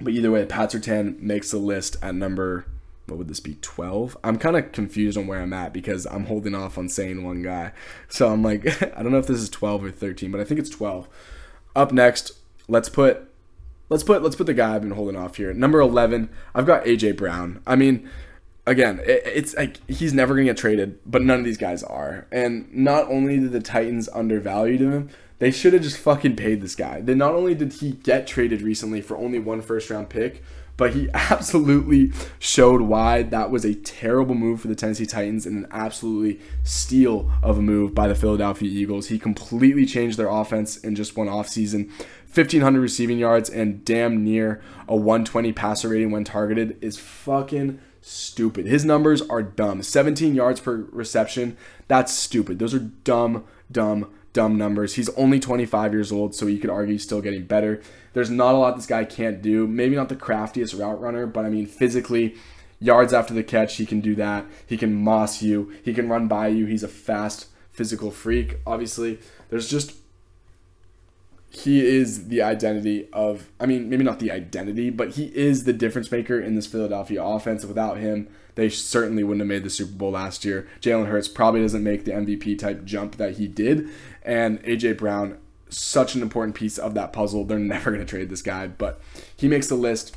but 0.00 0.12
either 0.12 0.32
way, 0.32 0.44
Pat 0.44 0.72
Surtain 0.72 1.18
makes 1.20 1.52
the 1.52 1.58
list 1.58 1.96
at 2.02 2.16
number 2.16 2.66
what 3.06 3.18
would 3.18 3.28
this 3.28 3.38
be 3.38 3.58
12 3.60 4.16
i'm 4.24 4.38
kind 4.38 4.56
of 4.56 4.72
confused 4.72 5.18
on 5.18 5.26
where 5.26 5.42
i'm 5.42 5.52
at 5.52 5.74
because 5.74 6.06
i'm 6.06 6.24
holding 6.24 6.54
off 6.54 6.78
on 6.78 6.88
saying 6.88 7.22
one 7.22 7.42
guy 7.42 7.70
so 8.08 8.32
i'm 8.32 8.42
like 8.42 8.66
i 8.96 9.02
don't 9.02 9.12
know 9.12 9.18
if 9.18 9.26
this 9.26 9.40
is 9.40 9.50
12 9.50 9.84
or 9.84 9.90
13 9.90 10.30
but 10.30 10.40
i 10.40 10.44
think 10.44 10.58
it's 10.58 10.70
12 10.70 11.06
up 11.74 11.92
next 11.92 12.32
let's 12.68 12.88
put 12.88 13.30
let's 13.88 14.02
put 14.02 14.22
let's 14.22 14.36
put 14.36 14.46
the 14.46 14.54
guy 14.54 14.74
i've 14.74 14.82
been 14.82 14.92
holding 14.92 15.16
off 15.16 15.36
here. 15.36 15.52
Number 15.52 15.80
11 15.80 16.28
i've 16.54 16.66
got 16.66 16.84
aj 16.84 17.16
brown. 17.16 17.62
I 17.66 17.76
mean 17.76 18.08
again 18.66 19.00
it, 19.00 19.22
it's 19.24 19.54
like 19.56 19.78
he's 19.88 20.14
never 20.14 20.34
gonna 20.34 20.44
get 20.44 20.56
traded 20.56 20.98
but 21.04 21.22
none 21.22 21.38
of 21.38 21.44
these 21.44 21.58
guys 21.58 21.82
are. 21.82 22.26
And 22.32 22.72
not 22.74 23.08
only 23.08 23.38
did 23.38 23.52
the 23.52 23.60
titans 23.60 24.08
undervalue 24.08 24.78
him 24.90 25.10
they 25.38 25.50
should 25.50 25.72
have 25.72 25.82
just 25.82 25.98
fucking 25.98 26.36
paid 26.36 26.60
this 26.60 26.76
guy. 26.76 27.00
Then 27.00 27.18
not 27.18 27.34
only 27.34 27.54
did 27.54 27.74
he 27.74 27.92
get 27.92 28.26
traded 28.26 28.62
recently 28.62 29.00
for 29.00 29.16
only 29.16 29.38
one 29.38 29.60
first 29.60 29.90
round 29.90 30.08
pick 30.08 30.42
but 30.76 30.94
he 30.94 31.08
absolutely 31.14 32.12
showed 32.38 32.82
why 32.82 33.22
that 33.22 33.50
was 33.50 33.64
a 33.64 33.74
terrible 33.74 34.34
move 34.34 34.60
for 34.60 34.68
the 34.68 34.74
Tennessee 34.74 35.06
Titans 35.06 35.46
and 35.46 35.64
an 35.64 35.70
absolutely 35.70 36.40
steal 36.62 37.30
of 37.42 37.58
a 37.58 37.62
move 37.62 37.94
by 37.94 38.08
the 38.08 38.14
Philadelphia 38.14 38.68
Eagles. 38.68 39.08
He 39.08 39.18
completely 39.18 39.86
changed 39.86 40.18
their 40.18 40.28
offense 40.28 40.76
in 40.76 40.94
just 40.94 41.16
one 41.16 41.28
offseason. 41.28 41.90
1,500 42.34 42.80
receiving 42.80 43.18
yards 43.18 43.48
and 43.48 43.84
damn 43.84 44.24
near 44.24 44.60
a 44.88 44.96
120 44.96 45.52
passer 45.52 45.90
rating 45.90 46.10
when 46.10 46.24
targeted 46.24 46.76
is 46.82 46.98
fucking 46.98 47.78
stupid. 48.00 48.66
His 48.66 48.84
numbers 48.84 49.22
are 49.22 49.42
dumb. 49.42 49.82
17 49.82 50.34
yards 50.34 50.60
per 50.60 50.86
reception, 50.90 51.56
that's 51.86 52.12
stupid. 52.12 52.58
Those 52.58 52.74
are 52.74 52.80
dumb, 52.80 53.44
dumb, 53.70 54.10
dumb 54.32 54.58
numbers. 54.58 54.94
He's 54.94 55.08
only 55.10 55.40
25 55.40 55.92
years 55.92 56.12
old, 56.12 56.34
so 56.34 56.46
you 56.46 56.58
could 56.58 56.70
argue 56.70 56.94
he's 56.94 57.04
still 57.04 57.22
getting 57.22 57.46
better. 57.46 57.80
There's 58.14 58.30
not 58.30 58.54
a 58.54 58.58
lot 58.58 58.76
this 58.76 58.86
guy 58.86 59.04
can't 59.04 59.42
do. 59.42 59.66
Maybe 59.66 59.94
not 59.94 60.08
the 60.08 60.16
craftiest 60.16 60.74
route 60.74 61.00
runner, 61.00 61.26
but 61.26 61.44
I 61.44 61.50
mean, 61.50 61.66
physically, 61.66 62.36
yards 62.80 63.12
after 63.12 63.34
the 63.34 63.42
catch, 63.42 63.76
he 63.76 63.84
can 63.84 64.00
do 64.00 64.14
that. 64.14 64.46
He 64.66 64.76
can 64.76 64.94
moss 64.94 65.42
you, 65.42 65.72
he 65.84 65.92
can 65.92 66.08
run 66.08 66.28
by 66.28 66.48
you. 66.48 66.66
He's 66.66 66.82
a 66.82 66.88
fast 66.88 67.48
physical 67.70 68.10
freak. 68.10 68.56
Obviously, 68.66 69.18
there's 69.50 69.68
just 69.68 69.96
he 71.50 71.86
is 71.86 72.28
the 72.28 72.42
identity 72.42 73.08
of 73.12 73.48
I 73.60 73.66
mean, 73.66 73.88
maybe 73.88 74.04
not 74.04 74.18
the 74.18 74.30
identity, 74.30 74.90
but 74.90 75.10
he 75.10 75.26
is 75.36 75.64
the 75.64 75.72
difference 75.72 76.10
maker 76.10 76.40
in 76.40 76.54
this 76.54 76.66
Philadelphia 76.66 77.22
offense. 77.22 77.64
Without 77.64 77.98
him, 77.98 78.28
they 78.54 78.68
certainly 78.68 79.24
wouldn't 79.24 79.40
have 79.40 79.48
made 79.48 79.64
the 79.64 79.70
Super 79.70 79.92
Bowl 79.92 80.12
last 80.12 80.44
year. 80.44 80.68
Jalen 80.80 81.06
Hurts 81.06 81.28
probably 81.28 81.62
doesn't 81.62 81.82
make 81.82 82.04
the 82.04 82.12
MVP 82.12 82.58
type 82.58 82.84
jump 82.84 83.16
that 83.16 83.34
he 83.34 83.46
did, 83.48 83.88
and 84.22 84.62
AJ 84.62 84.98
Brown 84.98 85.38
such 85.76 86.14
an 86.14 86.22
important 86.22 86.54
piece 86.54 86.78
of 86.78 86.94
that 86.94 87.12
puzzle. 87.12 87.44
They're 87.44 87.58
never 87.58 87.90
going 87.90 88.04
to 88.04 88.08
trade 88.08 88.30
this 88.30 88.42
guy, 88.42 88.66
but 88.66 89.00
he 89.36 89.48
makes 89.48 89.68
the 89.68 89.74
list 89.74 90.16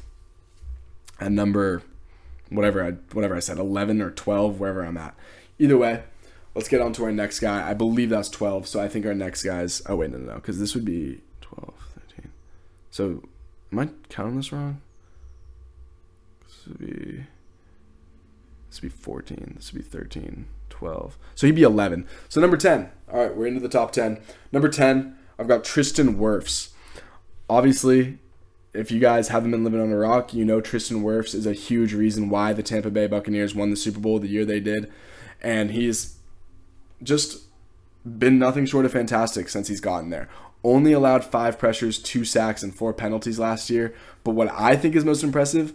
at 1.20 1.32
number 1.32 1.82
whatever 2.50 2.84
I 2.84 2.92
whatever 3.14 3.36
I 3.36 3.40
said, 3.40 3.58
11 3.58 4.02
or 4.02 4.12
12, 4.12 4.60
wherever 4.60 4.86
I'm 4.86 4.98
at. 4.98 5.16
Either 5.60 5.78
way, 5.78 6.04
let's 6.56 6.68
get 6.68 6.82
on 6.82 6.94
to 6.94 7.04
our 7.06 7.12
next 7.12 7.40
guy. 7.40 7.68
I 7.68 7.74
believe 7.74 8.10
that's 8.10 8.30
12, 8.30 8.68
so 8.68 8.80
I 8.80 8.88
think 8.88 9.06
our 9.06 9.14
next 9.14 9.44
guy's 9.44 9.82
oh 9.88 9.98
wait, 9.98 10.12
no 10.12 10.18
no 10.18 10.34
no, 10.34 10.40
cuz 10.40 10.60
this 10.60 10.74
would 10.76 10.86
be 10.86 11.22
12, 11.42 11.74
13. 12.10 12.32
So, 12.92 13.24
am 13.72 13.80
I 13.80 13.90
counting 14.10 14.38
this 14.38 14.52
wrong? 14.52 14.82
This 16.46 16.68
would 16.68 16.80
be 16.80 17.26
this 18.70 18.82
would 18.82 18.92
be 18.92 18.98
14, 18.98 19.54
this 19.56 19.74
would 19.74 19.84
be 19.84 19.90
13, 19.90 20.46
12. 20.70 21.18
So 21.36 21.48
he'd 21.48 21.56
be 21.56 21.64
11. 21.64 22.08
So 22.30 22.40
number 22.40 22.58
10. 22.58 22.90
All 23.12 23.20
right, 23.22 23.36
we're 23.36 23.48
into 23.48 23.60
the 23.60 23.70
top 23.70 23.92
10. 23.92 24.20
Number 24.52 24.70
10, 24.70 25.17
I've 25.40 25.48
got 25.48 25.64
Tristan 25.64 26.18
Wirfs. 26.18 26.70
Obviously, 27.50 28.20
if 28.74 28.92
you 28.92 29.00
guys 29.00 29.30
haven't 29.30 29.52
been 29.52 29.64
living 29.64 29.80
on 29.80 29.92
a 29.92 29.98
rock, 29.98 30.34
you 30.34 30.46
know 30.46 30.62
Tristan 30.62 31.04
Wirfs 31.04 31.34
is 31.34 31.46
a 31.46 31.54
huge 31.54 31.94
reason 31.94 32.30
why 32.30 32.54
the 32.54 32.64
Tampa 32.64 32.90
Bay 32.90 33.08
Buccaneers 33.08 33.56
won 33.56 33.70
the 33.70 33.76
Super 33.76 34.00
Bowl 34.00 34.20
the 34.20 34.28
year 34.28 34.46
they 34.46 34.60
did. 34.60 34.92
And 35.42 35.72
he's 35.72 36.18
just 37.02 37.44
been 38.06 38.40
nothing 38.40 38.66
short 38.66 38.86
of 38.86 38.92
fantastic 38.92 39.50
since 39.50 39.68
he's 39.68 39.82
gotten 39.82 40.10
there. 40.10 40.30
Only 40.64 40.92
allowed 40.92 41.24
five 41.24 41.60
pressures, 41.60 42.00
two 42.00 42.26
sacks, 42.26 42.64
and 42.64 42.74
four 42.74 42.94
penalties 42.94 43.40
last 43.40 43.70
year. 43.70 43.94
But 44.24 44.32
what 44.32 44.52
I 44.52 44.76
think 44.76 44.96
is 44.96 45.06
most 45.06 45.24
impressive, 45.24 45.74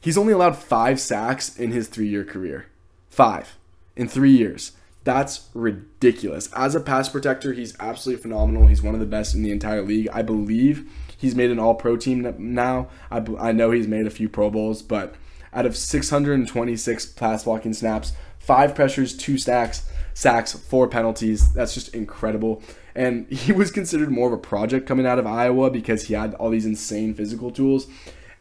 he's 0.00 0.16
only 0.16 0.32
allowed 0.32 0.56
five 0.56 1.00
sacks 1.00 1.58
in 1.58 1.72
his 1.72 1.88
three 1.88 2.08
year 2.08 2.24
career. 2.24 2.66
Five 3.10 3.56
in 3.96 4.08
three 4.08 4.30
years. 4.30 4.72
That's 5.04 5.48
ridiculous. 5.54 6.52
As 6.52 6.74
a 6.74 6.80
pass 6.80 7.08
protector, 7.08 7.52
he's 7.52 7.74
absolutely 7.80 8.22
phenomenal. 8.22 8.66
He's 8.66 8.82
one 8.82 8.94
of 8.94 9.00
the 9.00 9.06
best 9.06 9.34
in 9.34 9.42
the 9.42 9.50
entire 9.50 9.82
league. 9.82 10.08
I 10.12 10.22
believe 10.22 10.90
he's 11.16 11.34
made 11.34 11.50
an 11.50 11.58
all 11.58 11.74
pro 11.74 11.96
team 11.96 12.34
now. 12.38 12.88
I, 13.10 13.24
I 13.38 13.52
know 13.52 13.70
he's 13.70 13.88
made 13.88 14.06
a 14.06 14.10
few 14.10 14.28
Pro 14.28 14.50
Bowls, 14.50 14.82
but 14.82 15.14
out 15.52 15.66
of 15.66 15.76
626 15.76 17.06
pass 17.06 17.44
blocking 17.44 17.72
snaps, 17.72 18.12
five 18.38 18.74
pressures, 18.74 19.16
two 19.16 19.38
stacks, 19.38 19.88
sacks, 20.12 20.52
four 20.52 20.86
penalties. 20.86 21.52
That's 21.54 21.74
just 21.74 21.94
incredible. 21.94 22.62
And 22.94 23.26
he 23.30 23.52
was 23.52 23.70
considered 23.70 24.10
more 24.10 24.28
of 24.28 24.34
a 24.34 24.38
project 24.38 24.86
coming 24.86 25.06
out 25.06 25.18
of 25.18 25.26
Iowa 25.26 25.70
because 25.70 26.04
he 26.04 26.14
had 26.14 26.34
all 26.34 26.50
these 26.50 26.66
insane 26.66 27.14
physical 27.14 27.50
tools. 27.50 27.86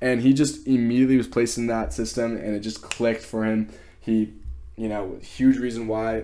And 0.02 0.22
he 0.22 0.34
just 0.34 0.66
immediately 0.66 1.18
was 1.18 1.28
placed 1.28 1.58
in 1.58 1.68
that 1.68 1.94
system 1.94 2.38
and 2.38 2.56
it 2.56 2.62
just 2.62 2.82
clicked 2.82 3.22
for 3.22 3.44
him. 3.44 3.70
He, 4.00 4.34
you 4.78 4.88
know, 4.88 5.18
huge 5.22 5.58
reason 5.58 5.88
why 5.88 6.24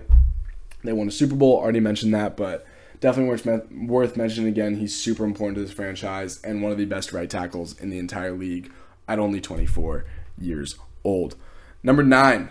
they 0.84 0.92
won 0.92 1.08
a 1.08 1.12
Super 1.12 1.34
Bowl, 1.34 1.56
already 1.56 1.80
mentioned 1.80 2.14
that, 2.14 2.36
but 2.36 2.66
definitely 3.00 3.30
worth, 3.30 3.70
worth 3.72 4.16
mentioning 4.16 4.48
again. 4.48 4.76
He's 4.76 4.98
super 4.98 5.24
important 5.24 5.56
to 5.56 5.62
this 5.62 5.72
franchise 5.72 6.40
and 6.42 6.62
one 6.62 6.72
of 6.72 6.78
the 6.78 6.84
best 6.84 7.12
right 7.12 7.28
tackles 7.28 7.78
in 7.78 7.90
the 7.90 7.98
entire 7.98 8.32
league 8.32 8.70
at 9.08 9.18
only 9.18 9.40
24 9.40 10.04
years 10.38 10.76
old. 11.04 11.36
Number 11.82 12.02
nine, 12.02 12.50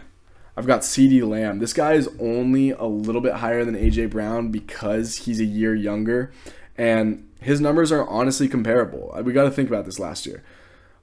I've 0.57 0.67
got 0.67 0.81
CeeDee 0.81 1.27
Lamb. 1.27 1.59
This 1.59 1.73
guy 1.73 1.93
is 1.93 2.09
only 2.19 2.71
a 2.71 2.85
little 2.85 3.21
bit 3.21 3.35
higher 3.35 3.65
than 3.65 3.75
AJ 3.75 4.09
Brown 4.11 4.51
because 4.51 5.17
he's 5.17 5.39
a 5.39 5.45
year 5.45 5.75
younger, 5.75 6.31
and 6.77 7.27
his 7.41 7.59
numbers 7.59 7.91
are 7.91 8.07
honestly 8.07 8.47
comparable. 8.47 9.13
We 9.23 9.33
got 9.33 9.43
to 9.43 9.51
think 9.51 9.69
about 9.69 9.85
this 9.85 9.99
last 9.99 10.25
year. 10.25 10.43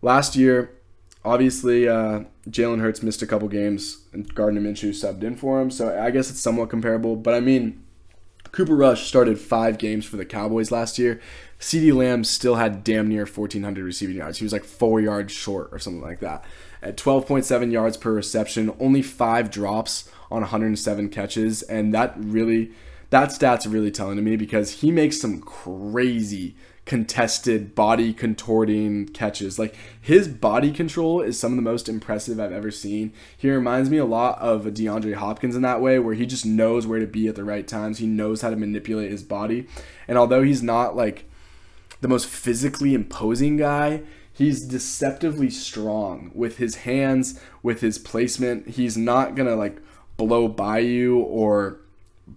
Last 0.00 0.35
year, 0.37 0.72
Obviously, 1.24 1.88
uh, 1.88 2.24
Jalen 2.48 2.80
Hurts 2.80 3.02
missed 3.02 3.22
a 3.22 3.26
couple 3.26 3.48
games, 3.48 4.06
and 4.12 4.32
Gardner 4.35 4.61
Minshew 4.61 4.90
subbed 4.90 5.22
in 5.22 5.37
for 5.37 5.61
him, 5.61 5.70
so 5.70 5.96
I 5.96 6.11
guess 6.11 6.30
it's 6.30 6.40
somewhat 6.40 6.70
comparable. 6.70 7.14
But 7.14 7.35
I 7.35 7.40
mean, 7.40 7.82
Cooper 8.52 8.74
Rush 8.74 9.06
started 9.06 9.38
five 9.38 9.78
games 9.78 10.04
for 10.04 10.16
the 10.16 10.26
Cowboys 10.26 10.70
last 10.70 10.98
year. 10.98 11.20
CeeDee 11.58 11.94
Lamb 11.94 12.24
still 12.24 12.56
had 12.56 12.85
damn 12.85 13.08
near 13.08 13.24
1,400 13.24 13.85
receiving 13.85 14.16
yards. 14.16 14.38
He 14.38 14.44
was 14.44 14.52
like 14.52 14.64
four 14.64 15.00
yards 15.00 15.32
short 15.32 15.70
or 15.72 15.78
something 15.78 16.02
like 16.02 16.20
that. 16.20 16.44
At 16.82 16.96
12.7 16.96 17.70
yards 17.70 17.96
per 17.96 18.12
reception, 18.12 18.74
only 18.80 19.00
five 19.00 19.50
drops 19.50 20.11
on 20.30 20.40
107 20.40 21.08
catches, 21.08 21.62
and 21.62 21.94
that 21.94 22.14
really, 22.16 22.72
that 23.11 23.30
stat's 23.30 23.66
really 23.66 23.90
telling 23.90 24.16
to 24.16 24.22
me 24.22 24.37
because 24.37 24.80
he 24.80 24.90
makes 24.90 25.20
some 25.20 25.40
crazy 25.40 26.56
contested 26.84 27.74
body 27.74 28.12
contorting 28.12 29.06
catches. 29.06 29.58
Like 29.58 29.76
his 30.00 30.26
body 30.28 30.72
control 30.72 31.20
is 31.20 31.38
some 31.38 31.52
of 31.52 31.56
the 31.56 31.62
most 31.62 31.88
impressive 31.88 32.40
I've 32.40 32.52
ever 32.52 32.70
seen. 32.70 33.12
He 33.36 33.50
reminds 33.50 33.88
me 33.88 33.98
a 33.98 34.04
lot 34.04 34.38
of 34.40 34.64
DeAndre 34.64 35.14
Hopkins 35.14 35.54
in 35.54 35.62
that 35.62 35.80
way, 35.80 35.98
where 35.98 36.14
he 36.14 36.26
just 36.26 36.44
knows 36.44 36.86
where 36.86 37.00
to 37.00 37.06
be 37.06 37.28
at 37.28 37.36
the 37.36 37.44
right 37.44 37.66
times. 37.66 37.98
He 37.98 38.06
knows 38.06 38.40
how 38.40 38.50
to 38.50 38.56
manipulate 38.56 39.10
his 39.10 39.22
body. 39.22 39.68
And 40.08 40.18
although 40.18 40.42
he's 40.42 40.62
not 40.62 40.96
like 40.96 41.24
the 42.00 42.08
most 42.08 42.26
physically 42.26 42.94
imposing 42.94 43.56
guy, 43.56 44.02
he's 44.32 44.66
deceptively 44.66 45.50
strong 45.50 46.32
with 46.34 46.56
his 46.58 46.76
hands, 46.76 47.40
with 47.62 47.80
his 47.80 47.96
placement. 47.98 48.70
He's 48.70 48.96
not 48.96 49.36
to 49.36 49.54
like 49.54 49.80
blow 50.16 50.48
by 50.48 50.78
you 50.80 51.18
or 51.20 51.78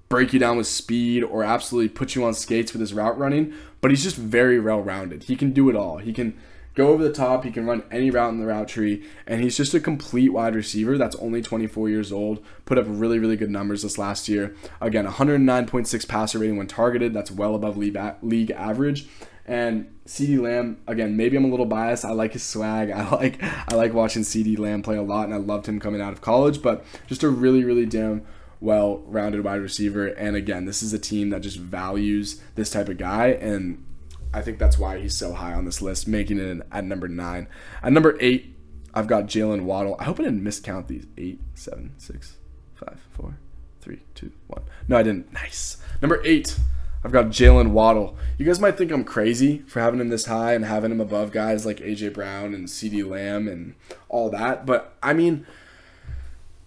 break 0.10 0.34
you 0.34 0.40
down 0.40 0.58
with 0.58 0.68
speed 0.68 1.24
or 1.24 1.44
absolutely 1.44 1.90
put 1.90 2.16
you 2.16 2.24
on 2.24 2.34
skates 2.34 2.74
with 2.74 2.80
his 2.80 2.94
route 2.94 3.18
running, 3.18 3.54
but 3.86 3.92
he's 3.92 4.02
just 4.02 4.16
very 4.16 4.60
well 4.60 4.82
rounded. 4.82 5.26
He 5.26 5.36
can 5.36 5.52
do 5.52 5.70
it 5.70 5.76
all. 5.76 5.98
He 5.98 6.12
can 6.12 6.36
go 6.74 6.88
over 6.88 7.04
the 7.04 7.14
top, 7.14 7.44
he 7.44 7.52
can 7.52 7.68
run 7.68 7.84
any 7.92 8.10
route 8.10 8.32
in 8.32 8.40
the 8.40 8.48
route 8.48 8.68
tree, 8.68 9.04
and 9.28 9.44
he's 9.44 9.56
just 9.56 9.76
a 9.76 9.80
complete 9.80 10.34
wide 10.34 10.56
receiver 10.56 10.98
that's 10.98 11.16
only 11.18 11.44
24 11.44 11.88
years 11.90 12.12
old. 12.12 12.44
Put 12.66 12.80
up 12.80 12.88
really, 12.88 13.20
really 13.20 13.38
good 13.38 13.52
numbers 13.52 13.84
this 13.84 14.00
last 14.00 14.28
year. 14.28 14.56
Again, 14.82 15.06
109.6 15.06 16.08
passer 16.08 16.40
rating 16.40 16.58
when 16.58 16.66
targeted, 16.66 17.14
that's 17.14 17.30
well 17.30 17.54
above 17.54 17.78
league 17.78 18.50
average. 18.50 19.08
And 19.46 19.94
CeeDee 20.08 20.42
Lamb, 20.42 20.80
again, 20.88 21.16
maybe 21.16 21.38
I'm 21.38 21.46
a 21.46 21.50
little 21.50 21.68
biased. 21.68 22.06
I 22.06 22.14
like 22.14 22.34
his 22.34 22.42
swag. 22.42 22.90
I 22.96 23.08
like 23.12 23.38
I 23.44 23.76
like 23.76 23.94
watching 23.94 24.24
CeeDee 24.24 24.58
Lamb 24.58 24.82
play 24.82 24.98
a 24.98 25.04
lot, 25.04 25.26
and 25.26 25.34
I 25.36 25.38
loved 25.38 25.68
him 25.68 25.80
coming 25.80 26.02
out 26.02 26.12
of 26.12 26.22
college. 26.22 26.64
But 26.64 26.84
just 27.06 27.22
a 27.22 27.30
really, 27.30 27.64
really 27.64 27.86
damn 27.86 28.26
well-rounded 28.66 29.44
wide 29.44 29.62
receiver. 29.62 30.08
And 30.08 30.36
again, 30.36 30.66
this 30.66 30.82
is 30.84 30.92
a 30.92 31.00
team 31.00 31.30
that 31.30 31.42
just 31.42 31.58
values 31.58 32.42
this 32.56 32.72
type 32.72 32.90
of 32.90 32.98
guy, 32.98 33.28
and 33.28 33.86
I 34.34 34.42
think 34.42 34.60
that's 34.60 34.78
why 34.78 35.00
he's 35.00 35.16
so 35.16 35.34
high 35.34 35.54
on 35.54 35.64
this 35.64 35.82
list, 35.82 36.08
making 36.08 36.40
it 36.40 36.68
at 36.72 36.84
number 36.84 37.08
nine. 37.08 37.48
At 37.82 37.94
number 37.94 38.18
eight, 38.20 38.54
I've 38.94 39.08
got 39.08 39.28
Jaylen 39.28 39.64
Waddle. 39.64 39.96
I 40.00 40.04
hope 40.04 40.20
I 40.20 40.24
didn't 40.24 40.44
miscount 40.44 40.88
these. 40.88 41.06
Eight, 41.18 41.40
seven, 41.54 41.94
six, 41.98 42.38
five, 42.74 43.00
four, 43.12 43.38
three, 43.80 44.02
two, 44.14 44.32
one. 44.48 44.64
No, 44.88 44.98
I 44.98 45.04
didn't. 45.04 45.32
Nice. 45.32 45.78
Number 46.02 46.22
eight. 46.26 46.58
I've 47.04 47.12
got 47.12 47.28
Jaylen 47.28 47.70
Waddle. 47.70 48.18
You 48.40 48.48
guys 48.48 48.60
might 48.60 48.80
think 48.80 48.92
I'm 48.92 49.04
crazy 49.04 49.60
for 49.68 49.80
having 49.80 50.02
him 50.02 50.10
this 50.10 50.26
high 50.26 50.56
and 50.56 50.66
having 50.66 50.90
him 50.90 51.00
above 51.00 51.32
guys 51.32 51.64
like 51.64 51.78
AJ 51.78 52.16
Brown 52.16 52.56
and 52.56 52.68
CeeDee 52.68 53.08
Lamb 53.08 53.48
and 53.48 53.76
all 54.10 54.32
that. 54.32 54.66
But 54.66 54.98
I 55.04 55.14
mean, 55.14 55.46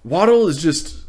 Waddle 0.04 0.46
is 0.46 0.62
just 0.62 1.07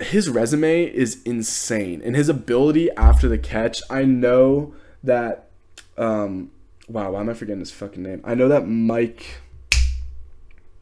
his 0.00 0.28
resume 0.28 0.84
is 0.84 1.22
insane 1.24 2.02
and 2.04 2.14
his 2.14 2.28
ability 2.28 2.90
after 2.92 3.28
the 3.28 3.38
catch. 3.38 3.80
I 3.90 4.04
know 4.04 4.74
that. 5.02 5.50
Um, 5.96 6.50
wow, 6.88 7.12
why 7.12 7.20
am 7.20 7.30
I 7.30 7.34
forgetting 7.34 7.60
his 7.60 7.70
fucking 7.70 8.02
name? 8.02 8.20
I 8.24 8.34
know 8.34 8.48
that 8.48 8.68
Mike, 8.68 9.40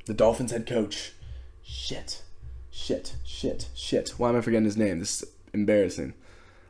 the 0.07 0.15
Dolphins 0.15 0.51
head 0.51 0.67
coach. 0.67 1.13
Shit, 1.63 2.23
shit, 2.71 3.17
shit, 3.25 3.69
shit. 3.75 4.15
Why 4.19 4.31
am 4.31 4.37
I 4.37 4.41
forgetting 4.41 4.65
his 4.65 4.77
name? 4.77 4.99
This 4.99 5.23
is 5.23 5.31
embarrassing. 5.53 6.15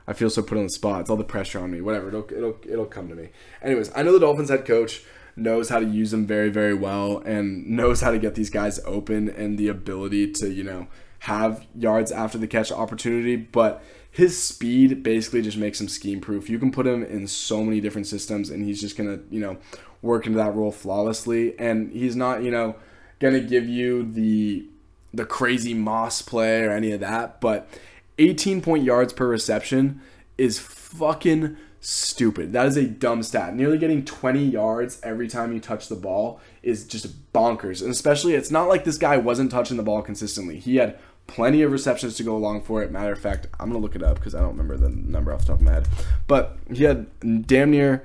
I 0.07 0.13
feel 0.13 0.29
so 0.29 0.43
put 0.43 0.59
on 0.59 0.65
the 0.65 0.71
spot. 0.71 1.01
It's 1.01 1.11
all 1.11 1.17
the 1.17 1.25
pressure 1.25 1.59
on 1.59 1.71
me. 1.71 1.81
Whatever. 1.81 2.09
It'll 2.09 2.29
it'll 2.31 2.57
it'll 2.69 2.87
come 2.87 3.09
to 3.09 3.15
me. 3.15 3.31
Anyways, 3.63 3.91
I 3.97 4.03
know 4.03 4.13
the 4.13 4.21
Dolphins 4.21 4.51
head 4.51 4.67
coach 4.67 5.03
knows 5.37 5.71
how 5.71 5.81
to 5.81 5.87
use 5.87 6.11
them 6.11 6.27
very 6.27 6.49
very 6.49 6.75
well 6.75 7.19
and 7.25 7.67
knows 7.67 8.03
how 8.03 8.11
to 8.11 8.19
get 8.19 8.35
these 8.37 8.51
guys 8.51 8.79
open 8.85 9.29
and 9.29 9.59
the 9.59 9.67
ability 9.67 10.31
to 10.31 10.49
you 10.53 10.63
know 10.63 10.87
have 11.25 11.67
yards 11.75 12.13
after 12.13 12.37
the 12.37 12.47
catch 12.47 12.71
opportunity, 12.71 13.35
but 13.35 13.83
his 14.11 14.41
speed 14.41 15.03
basically 15.03 15.41
just 15.41 15.57
makes 15.57 15.81
him 15.81 15.89
scheme 15.89 16.21
proof. 16.21 16.51
You 16.51 16.59
can 16.59 16.71
put 16.71 16.87
him 16.87 17.03
in 17.03 17.27
so 17.27 17.65
many 17.65 17.81
different 17.81 18.07
systems 18.07 18.51
and 18.51 18.63
he's 18.63 18.79
just 18.79 18.95
going 18.95 19.09
to, 19.09 19.25
you 19.35 19.41
know, 19.41 19.57
work 20.03 20.27
into 20.27 20.37
that 20.37 20.55
role 20.55 20.71
flawlessly 20.71 21.59
and 21.59 21.91
he's 21.93 22.15
not, 22.15 22.43
you 22.43 22.51
know, 22.51 22.77
going 23.21 23.33
to 23.33 23.41
give 23.41 23.67
you 23.67 24.03
the 24.03 24.67
the 25.15 25.25
crazy 25.25 25.73
moss 25.73 26.21
play 26.21 26.63
or 26.63 26.73
any 26.73 26.93
of 26.93 27.01
that, 27.01 27.41
but 27.41 27.71
18 28.19 28.61
point 28.61 28.85
yards 28.85 29.15
per 29.15 29.27
reception 29.27 30.03
is 30.37 30.59
fucking 30.59 31.57
stupid. 31.81 32.53
That 32.53 32.67
is 32.67 32.77
a 32.77 32.85
dumb 32.85 33.23
stat. 33.23 33.55
Nearly 33.55 33.79
getting 33.79 34.05
20 34.05 34.43
yards 34.43 35.01
every 35.03 35.29
time 35.29 35.53
you 35.53 35.61
touch 35.61 35.89
the 35.89 35.97
ball 35.97 36.41
is 36.63 36.87
just 36.87 37.33
bonkers. 37.33 37.83
And 37.83 37.91
especially, 37.91 38.35
it's 38.35 38.51
not 38.51 38.69
like 38.69 38.85
this 38.85 38.99
guy 38.99 39.17
wasn't 39.17 39.51
touching 39.51 39.77
the 39.77 39.83
ball 39.83 40.03
consistently. 40.03 40.59
He 40.59 40.77
had 40.77 40.99
plenty 41.27 41.63
of 41.63 41.73
receptions 41.73 42.17
to 42.17 42.23
go 42.23 42.37
along 42.37 42.63
for 42.63 42.83
it. 42.83 42.91
Matter 42.91 43.13
of 43.13 43.19
fact, 43.19 43.47
I'm 43.59 43.71
going 43.71 43.81
to 43.81 43.85
look 43.85 43.97
it 43.97 44.03
up 44.03 44.17
because 44.17 44.35
I 44.35 44.41
don't 44.41 44.57
remember 44.57 44.77
the 44.77 44.91
number 44.91 45.33
off 45.33 45.41
the 45.41 45.47
top 45.47 45.57
of 45.57 45.63
my 45.63 45.73
head. 45.73 45.89
But 46.27 46.59
he 46.73 46.85
had 46.85 47.07
damn 47.47 47.71
near 47.71 48.05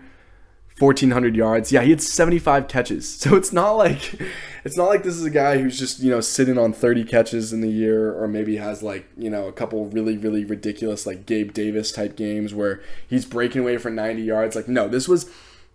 1400 0.79 1.35
yards. 1.35 1.71
Yeah, 1.71 1.81
he 1.81 1.89
had 1.89 2.01
75 2.01 2.67
catches. 2.67 3.19
So 3.29 3.35
it's 3.35 3.51
not 3.51 3.73
like 3.73 4.19
it's 4.63 4.77
not 4.77 4.85
like 4.85 5.03
this 5.03 5.15
is 5.15 5.25
a 5.25 5.29
guy 5.29 5.57
who's 5.57 5.77
just, 5.77 5.99
you 5.99 6.09
know, 6.09 6.21
sitting 6.21 6.57
on 6.57 6.71
30 6.71 7.03
catches 7.03 7.51
in 7.51 7.61
the 7.61 7.69
year 7.69 8.13
or 8.13 8.27
maybe 8.27 8.57
has 8.57 8.81
like, 8.81 9.07
you 9.17 9.29
know, 9.29 9.47
a 9.47 9.51
couple 9.51 9.85
really 9.87 10.17
really 10.17 10.45
ridiculous 10.45 11.05
like 11.05 11.25
Gabe 11.25 11.53
Davis 11.53 11.91
type 11.91 12.15
games 12.15 12.53
where 12.53 12.81
he's 13.07 13.25
breaking 13.25 13.61
away 13.61 13.77
for 13.77 13.89
90 13.89 14.21
yards. 14.21 14.55
Like 14.55 14.67
no, 14.67 14.87
this 14.87 15.07
was 15.07 15.29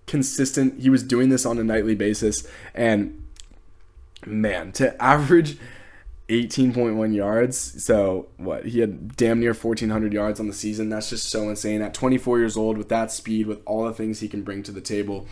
consistent. 0.07 0.81
He 0.81 0.91
was 0.91 1.03
doing 1.03 1.29
this 1.29 1.45
on 1.45 1.59
a 1.59 1.65
nightly 1.65 1.95
basis 1.95 2.49
and 2.75 3.23
man, 4.27 4.73
to 4.73 5.01
average 5.03 5.59
18.1 6.29 7.15
yards. 7.15 7.85
So, 7.85 8.29
what? 8.37 8.67
He 8.67 8.81
had 8.81 9.17
damn 9.17 9.41
near 9.41 9.53
1,400 9.53 10.13
yards 10.13 10.41
on 10.41 10.47
the 10.47 10.55
season. 10.55 10.89
That's 10.89 11.11
just 11.11 11.29
so 11.29 11.49
insane. 11.49 11.83
At 11.83 11.95
24 11.95 12.39
years 12.39 12.57
old, 12.57 12.79
with 12.79 12.89
that 12.89 13.13
speed, 13.13 13.47
with 13.47 13.61
all 13.67 13.85
the 13.85 13.93
things 13.93 14.21
he 14.21 14.29
can 14.29 14.43
bring 14.43 14.63
to 14.63 14.73
the 14.73 14.81
table. 14.81 15.27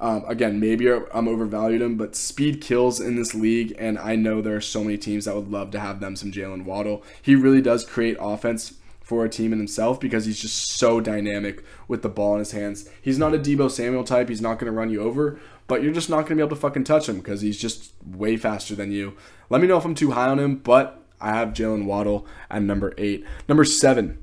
Um, 0.00 0.24
again, 0.28 0.60
maybe 0.60 0.90
I'm 0.90 1.26
overvalued 1.26 1.82
him, 1.82 1.96
but 1.96 2.14
speed 2.14 2.60
kills 2.60 3.00
in 3.00 3.16
this 3.16 3.34
league, 3.34 3.74
and 3.78 3.98
I 3.98 4.14
know 4.14 4.40
there 4.40 4.56
are 4.56 4.60
so 4.60 4.84
many 4.84 4.96
teams 4.96 5.24
that 5.24 5.34
would 5.34 5.50
love 5.50 5.72
to 5.72 5.80
have 5.80 5.98
them 6.00 6.14
some 6.14 6.30
Jaylen 6.30 6.64
Waddle. 6.64 7.02
He 7.20 7.34
really 7.34 7.60
does 7.60 7.84
create 7.84 8.16
offense 8.20 8.74
for 9.08 9.24
a 9.24 9.28
team 9.28 9.52
in 9.52 9.58
himself 9.58 9.98
because 9.98 10.26
he's 10.26 10.38
just 10.40 10.78
so 10.78 11.00
dynamic 11.00 11.64
with 11.88 12.02
the 12.02 12.08
ball 12.08 12.34
in 12.34 12.40
his 12.40 12.52
hands. 12.52 12.88
He's 13.00 13.18
not 13.18 13.34
a 13.34 13.38
Deebo 13.38 13.70
Samuel 13.70 14.04
type. 14.04 14.28
He's 14.28 14.42
not 14.42 14.58
going 14.58 14.70
to 14.70 14.78
run 14.78 14.90
you 14.90 15.02
over, 15.02 15.40
but 15.68 15.82
you're 15.82 15.92
just 15.92 16.10
not 16.10 16.16
going 16.16 16.30
to 16.30 16.34
be 16.34 16.40
able 16.40 16.56
to 16.56 16.60
fucking 16.60 16.84
touch 16.84 17.08
him 17.08 17.18
because 17.18 17.40
he's 17.40 17.58
just 17.58 17.92
way 18.04 18.36
faster 18.36 18.74
than 18.74 18.90
you. 18.90 19.16
Let 19.48 19.60
me 19.60 19.68
know 19.68 19.78
if 19.78 19.84
I'm 19.84 19.94
too 19.94 20.10
high 20.10 20.28
on 20.28 20.40
him, 20.40 20.56
but 20.56 21.04
I 21.20 21.34
have 21.34 21.50
Jaylen 21.50 21.84
Waddle 21.84 22.26
at 22.50 22.62
number 22.62 22.94
eight. 22.98 23.24
Number 23.48 23.64
seven. 23.64 24.18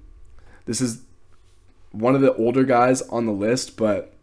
This 0.65 0.81
is 0.81 1.03
one 1.91 2.15
of 2.15 2.21
the 2.21 2.34
older 2.36 2.63
guys 2.63 3.01
on 3.03 3.25
the 3.25 3.31
list, 3.31 3.77
but 3.77 4.13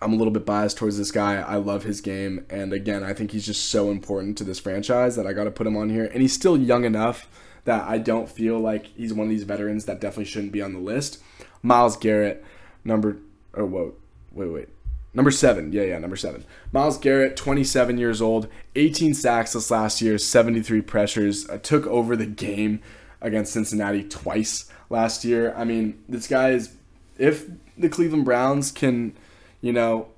I'm 0.00 0.12
a 0.12 0.16
little 0.16 0.32
bit 0.32 0.44
biased 0.46 0.78
towards 0.78 0.98
this 0.98 1.12
guy. 1.12 1.36
I 1.36 1.56
love 1.56 1.84
his 1.84 2.00
game. 2.00 2.44
And 2.50 2.72
again, 2.72 3.02
I 3.02 3.12
think 3.12 3.30
he's 3.30 3.46
just 3.46 3.66
so 3.66 3.90
important 3.90 4.36
to 4.38 4.44
this 4.44 4.58
franchise 4.58 5.16
that 5.16 5.26
I 5.26 5.32
got 5.32 5.44
to 5.44 5.50
put 5.50 5.66
him 5.66 5.76
on 5.76 5.90
here. 5.90 6.04
And 6.04 6.22
he's 6.22 6.32
still 6.32 6.56
young 6.56 6.84
enough 6.84 7.28
that 7.64 7.86
I 7.86 7.98
don't 7.98 8.28
feel 8.28 8.58
like 8.58 8.86
he's 8.86 9.12
one 9.12 9.26
of 9.26 9.30
these 9.30 9.42
veterans 9.42 9.84
that 9.84 10.00
definitely 10.00 10.24
shouldn't 10.24 10.52
be 10.52 10.62
on 10.62 10.72
the 10.72 10.78
list. 10.80 11.22
Myles 11.62 11.96
Garrett, 11.96 12.44
number 12.84 13.18
oh 13.54 13.66
whoa, 13.66 13.94
wait 14.32 14.50
wait, 14.50 14.68
number 15.16 15.32
seven, 15.32 15.72
yeah 15.72 15.82
yeah 15.82 15.98
number 15.98 16.14
seven. 16.14 16.44
Myles 16.70 16.98
Garrett, 16.98 17.36
27 17.36 17.98
years 17.98 18.22
old, 18.22 18.48
18 18.76 19.14
sacks 19.14 19.54
this 19.54 19.70
last 19.70 20.00
year, 20.00 20.18
73 20.18 20.82
pressures, 20.82 21.48
uh, 21.48 21.58
took 21.58 21.86
over 21.86 22.14
the 22.14 22.26
game 22.26 22.80
against 23.20 23.52
Cincinnati 23.52 24.04
twice 24.04 24.70
last 24.90 25.24
year. 25.24 25.52
I 25.56 25.64
mean, 25.64 26.00
this 26.08 26.28
guy 26.28 26.50
is 26.50 26.74
if 27.18 27.46
the 27.76 27.88
Cleveland 27.88 28.24
Browns 28.24 28.70
can, 28.70 29.16
you 29.60 29.72
know, 29.72 30.08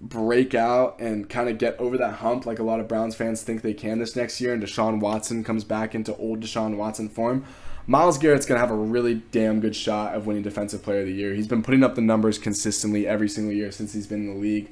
break 0.00 0.54
out 0.54 0.98
and 0.98 1.28
kind 1.28 1.48
of 1.48 1.58
get 1.58 1.78
over 1.78 1.96
that 1.96 2.14
hump 2.14 2.44
like 2.44 2.58
a 2.58 2.62
lot 2.62 2.80
of 2.80 2.88
Browns 2.88 3.14
fans 3.14 3.42
think 3.42 3.62
they 3.62 3.74
can 3.74 4.00
this 4.00 4.16
next 4.16 4.40
year 4.40 4.52
and 4.52 4.60
Deshaun 4.62 4.98
Watson 4.98 5.44
comes 5.44 5.62
back 5.62 5.94
into 5.94 6.16
old 6.16 6.40
Deshaun 6.40 6.76
Watson 6.76 7.08
form, 7.08 7.44
Myles 7.86 8.18
Garrett's 8.18 8.46
going 8.46 8.60
to 8.60 8.66
have 8.66 8.70
a 8.70 8.80
really 8.80 9.22
damn 9.32 9.60
good 9.60 9.74
shot 9.74 10.14
of 10.14 10.26
winning 10.26 10.42
Defensive 10.42 10.82
Player 10.82 11.00
of 11.00 11.06
the 11.06 11.12
Year. 11.12 11.34
He's 11.34 11.48
been 11.48 11.62
putting 11.62 11.82
up 11.82 11.94
the 11.94 12.00
numbers 12.00 12.38
consistently 12.38 13.06
every 13.06 13.28
single 13.28 13.52
year 13.52 13.72
since 13.72 13.92
he's 13.92 14.06
been 14.06 14.28
in 14.28 14.34
the 14.34 14.40
league. 14.40 14.70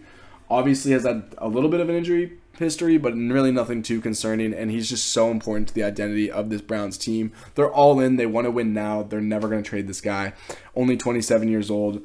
Obviously 0.49 0.93
has 0.93 1.05
had 1.05 1.35
a 1.39 1.49
little 1.49 1.71
bit 1.71 1.81
of 1.81 1.89
an 1.89 1.97
injury 1.97 2.39
history, 2.59 2.99
but 2.99 3.15
really 3.15 3.51
nothing 3.53 3.83
too 3.83 4.01
concerning. 4.01 4.53
And 4.55 4.71
he's 4.71 4.89
just 4.89 5.09
so 5.09 5.31
important 5.31 5.69
to 5.69 5.75
the 5.75 5.83
identity 5.83 6.31
of 6.31 6.51
this 6.51 6.61
Browns 6.61 6.99
team. 6.99 7.33
They're 7.55 7.73
all 7.73 7.99
in. 8.01 8.17
They 8.17 8.27
want 8.27 8.47
to 8.47 8.51
win 8.51 8.73
now. 8.73 9.03
They're 9.03 9.21
never 9.21 9.49
going 9.49 9.63
to 9.63 9.69
trade 9.69 9.89
this 9.89 10.01
guy. 10.01 10.33
Only 10.77 10.97
27 10.97 11.49
years 11.49 11.71
old 11.71 12.05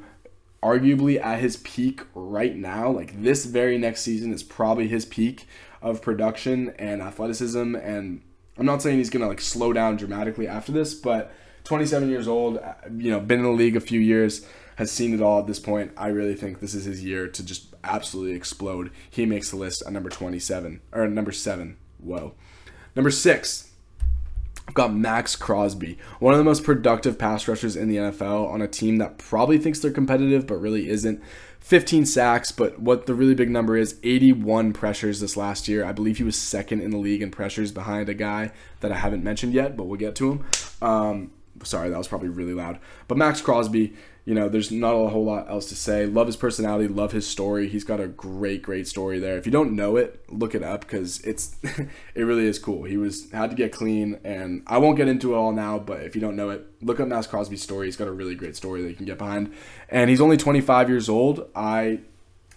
arguably 0.62 1.22
at 1.22 1.38
his 1.38 1.58
peak 1.58 2.02
right 2.14 2.56
now. 2.56 2.90
Like 2.90 3.22
this 3.22 3.44
very 3.44 3.78
next 3.78 4.02
season 4.02 4.32
is 4.32 4.42
probably 4.42 4.88
his 4.88 5.04
peak 5.04 5.46
of 5.80 6.02
production 6.02 6.70
and 6.78 7.00
athleticism. 7.00 7.76
And 7.76 8.22
I'm 8.58 8.66
not 8.66 8.82
saying 8.82 8.98
he's 8.98 9.10
gonna 9.10 9.28
like 9.28 9.40
slow 9.40 9.72
down 9.72 9.96
dramatically 9.96 10.48
after 10.48 10.72
this, 10.72 10.94
but 10.94 11.32
27 11.64 12.08
years 12.08 12.28
old, 12.28 12.58
uh, 12.58 12.74
you 12.96 13.10
know, 13.10 13.20
been 13.20 13.40
in 13.40 13.44
the 13.44 13.50
league 13.50 13.76
a 13.76 13.80
few 13.80 14.00
years, 14.00 14.46
has 14.76 14.90
seen 14.90 15.12
it 15.14 15.20
all 15.20 15.40
at 15.40 15.46
this 15.46 15.58
point. 15.58 15.92
I 15.96 16.08
really 16.08 16.34
think 16.34 16.60
this 16.60 16.74
is 16.74 16.84
his 16.84 17.04
year 17.04 17.28
to 17.28 17.44
just 17.44 17.74
absolutely 17.82 18.34
explode. 18.34 18.90
He 19.10 19.26
makes 19.26 19.50
the 19.50 19.56
list 19.56 19.82
at 19.86 19.92
number 19.92 20.10
27 20.10 20.80
or 20.92 21.08
number 21.08 21.32
seven. 21.32 21.76
Whoa, 21.98 22.34
number 22.94 23.10
six. 23.10 23.70
I've 24.68 24.74
got 24.74 24.92
Maxx 24.92 25.36
Crosby, 25.36 25.96
one 26.18 26.34
of 26.34 26.38
the 26.38 26.44
most 26.44 26.64
productive 26.64 27.18
pass 27.18 27.46
rushers 27.46 27.76
in 27.76 27.88
the 27.88 27.96
NFL 27.96 28.50
on 28.50 28.60
a 28.60 28.66
team 28.66 28.96
that 28.96 29.16
probably 29.16 29.58
thinks 29.58 29.78
they're 29.78 29.92
competitive 29.92 30.46
but 30.46 30.56
really 30.56 30.88
isn't. 30.90 31.22
15 31.66 32.06
sacks, 32.06 32.52
but 32.52 32.78
what 32.78 33.06
the 33.06 33.14
really 33.14 33.34
big 33.34 33.50
number 33.50 33.76
is 33.76 33.98
81 34.04 34.72
pressures 34.72 35.18
this 35.18 35.36
last 35.36 35.66
year. 35.66 35.84
I 35.84 35.90
believe 35.90 36.18
he 36.18 36.22
was 36.22 36.38
second 36.38 36.80
in 36.80 36.92
the 36.92 36.96
league 36.96 37.22
in 37.22 37.32
pressures 37.32 37.72
behind 37.72 38.08
a 38.08 38.14
guy 38.14 38.52
that 38.78 38.92
I 38.92 38.94
haven't 38.94 39.24
mentioned 39.24 39.52
yet, 39.52 39.76
but 39.76 39.88
we'll 39.88 39.98
get 39.98 40.14
to 40.14 40.30
him. 40.30 40.44
Um, 40.80 41.32
sorry, 41.64 41.90
that 41.90 41.98
was 41.98 42.06
probably 42.06 42.28
really 42.28 42.54
loud. 42.54 42.78
But 43.08 43.18
Maxx 43.18 43.40
Crosby, 43.40 43.94
you 44.26 44.34
know, 44.34 44.48
there's 44.48 44.72
not 44.72 44.90
a 44.90 45.08
whole 45.08 45.24
lot 45.24 45.48
else 45.48 45.68
to 45.68 45.76
say. 45.76 46.04
Love 46.04 46.26
his 46.26 46.36
personality, 46.36 46.88
love 46.88 47.12
his 47.12 47.24
story. 47.24 47.68
He's 47.68 47.84
got 47.84 48.00
a 48.00 48.08
great, 48.08 48.60
great 48.60 48.88
story 48.88 49.20
there. 49.20 49.38
If 49.38 49.46
you 49.46 49.52
don't 49.52 49.76
know 49.76 49.96
it, 49.96 50.20
look 50.28 50.52
it 50.52 50.64
up 50.64 50.80
because 50.80 51.20
it's 51.20 51.54
it 51.62 52.22
really 52.22 52.44
is 52.46 52.58
cool. 52.58 52.82
He 52.82 52.96
was 52.96 53.30
had 53.30 53.50
to 53.50 53.56
get 53.56 53.70
clean, 53.70 54.18
and 54.24 54.64
I 54.66 54.78
won't 54.78 54.96
get 54.96 55.06
into 55.06 55.32
it 55.32 55.36
all 55.36 55.52
now. 55.52 55.78
But 55.78 56.02
if 56.02 56.16
you 56.16 56.20
don't 56.20 56.34
know 56.34 56.50
it, 56.50 56.66
look 56.82 56.98
up 56.98 57.06
Maxx 57.06 57.28
Crosby's 57.28 57.62
story. 57.62 57.86
He's 57.86 57.96
got 57.96 58.08
a 58.08 58.12
really 58.12 58.34
great 58.34 58.56
story 58.56 58.82
that 58.82 58.88
you 58.88 58.96
can 58.96 59.06
get 59.06 59.16
behind, 59.16 59.54
and 59.88 60.10
he's 60.10 60.20
only 60.20 60.36
25 60.36 60.88
years 60.88 61.08
old. 61.08 61.48
I, 61.54 62.00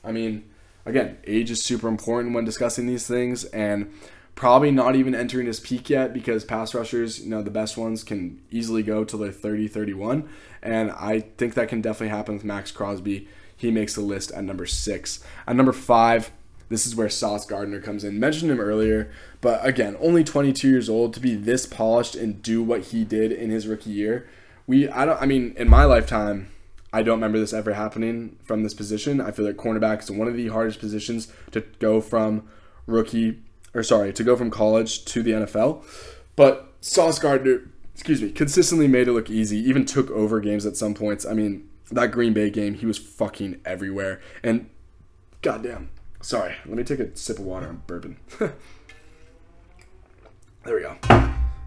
I 0.03 0.11
mean, 0.11 0.49
again, 0.87 1.19
age 1.27 1.51
is 1.51 1.63
super 1.63 1.87
important 1.87 2.33
when 2.33 2.45
discussing 2.45 2.87
these 2.87 3.05
things, 3.05 3.45
and 3.45 3.93
probably 4.39 4.71
not 4.71 4.95
even 4.95 5.13
entering 5.13 5.47
his 5.47 5.59
peak 5.59 5.89
yet 5.89 6.13
because 6.13 6.45
pass 6.45 6.73
rushers, 6.73 7.19
you 7.19 7.29
know, 7.29 7.41
the 7.41 7.51
best 7.51 7.75
ones 7.75 8.05
can 8.05 8.41
easily 8.49 8.81
go 8.81 9.03
till 9.03 9.19
they're 9.19 9.33
30, 9.33 9.67
31. 9.67 10.29
And 10.63 10.91
I 10.91 11.19
think 11.19 11.55
that 11.55 11.67
can 11.67 11.81
definitely 11.81 12.15
happen 12.15 12.35
with 12.35 12.45
Maxx 12.45 12.71
Crosby. 12.71 13.27
He 13.57 13.69
makes 13.69 13.95
the 13.95 14.01
list 14.01 14.31
at 14.31 14.45
number 14.45 14.65
six. 14.65 15.21
At 15.45 15.57
number 15.57 15.73
five, 15.73 16.31
this 16.69 16.87
is 16.87 16.95
where 16.95 17.09
Sauce 17.09 17.45
Gardner 17.45 17.81
comes 17.81 18.05
in. 18.05 18.17
Mentioned 18.17 18.49
him 18.49 18.61
earlier, 18.61 19.11
but 19.41 19.59
again, 19.65 19.97
only 19.99 20.23
22 20.23 20.69
years 20.69 20.87
old 20.87 21.13
to 21.15 21.19
be 21.19 21.35
this 21.35 21.65
polished 21.65 22.15
and 22.15 22.41
do 22.41 22.63
what 22.63 22.83
he 22.83 23.03
did 23.03 23.33
in 23.33 23.49
his 23.49 23.67
rookie 23.67 23.89
year. 23.89 24.29
We, 24.65 24.87
I 24.87 25.03
don't, 25.03 25.21
I 25.21 25.25
mean, 25.25 25.53
in 25.57 25.67
my 25.67 25.83
lifetime, 25.83 26.49
I 26.93 27.03
don't 27.03 27.17
remember 27.17 27.39
this 27.39 27.51
ever 27.51 27.73
happening 27.73 28.37
from 28.45 28.63
this 28.63 28.73
position. 28.73 29.19
I 29.19 29.31
feel 29.31 29.43
like 29.43 29.57
cornerback 29.57 30.01
is 30.01 30.09
one 30.09 30.29
of 30.29 30.37
the 30.37 30.47
hardest 30.47 30.79
positions 30.79 31.27
to 31.51 31.59
go 31.79 31.99
from 31.99 32.47
rookie 32.87 33.41
or 33.73 33.83
sorry, 33.83 34.13
to 34.13 34.23
go 34.23 34.35
from 34.35 34.49
college 34.51 35.05
to 35.05 35.23
the 35.23 35.31
NFL. 35.31 35.83
But 36.35 36.73
Sauce 36.81 37.19
Gardner, 37.19 37.69
excuse 37.93 38.21
me, 38.21 38.31
consistently 38.31 38.87
made 38.87 39.07
it 39.07 39.13
look 39.13 39.29
easy, 39.29 39.57
even 39.57 39.85
took 39.85 40.09
over 40.11 40.39
games 40.39 40.65
at 40.65 40.77
some 40.77 40.93
points. 40.93 41.25
I 41.25 41.33
mean, 41.33 41.69
that 41.91 42.11
Green 42.11 42.33
Bay 42.33 42.49
game, 42.49 42.75
he 42.75 42.85
was 42.85 42.97
fucking 42.97 43.59
everywhere. 43.65 44.21
And 44.43 44.69
goddamn, 45.41 45.89
sorry, 46.21 46.55
let 46.65 46.77
me 46.77 46.83
take 46.83 46.99
a 46.99 47.15
sip 47.15 47.39
of 47.39 47.45
water. 47.45 47.67
I'm 47.67 47.83
burping. 47.87 48.15
there 50.63 50.75
we 50.75 50.81
go. 50.81 50.97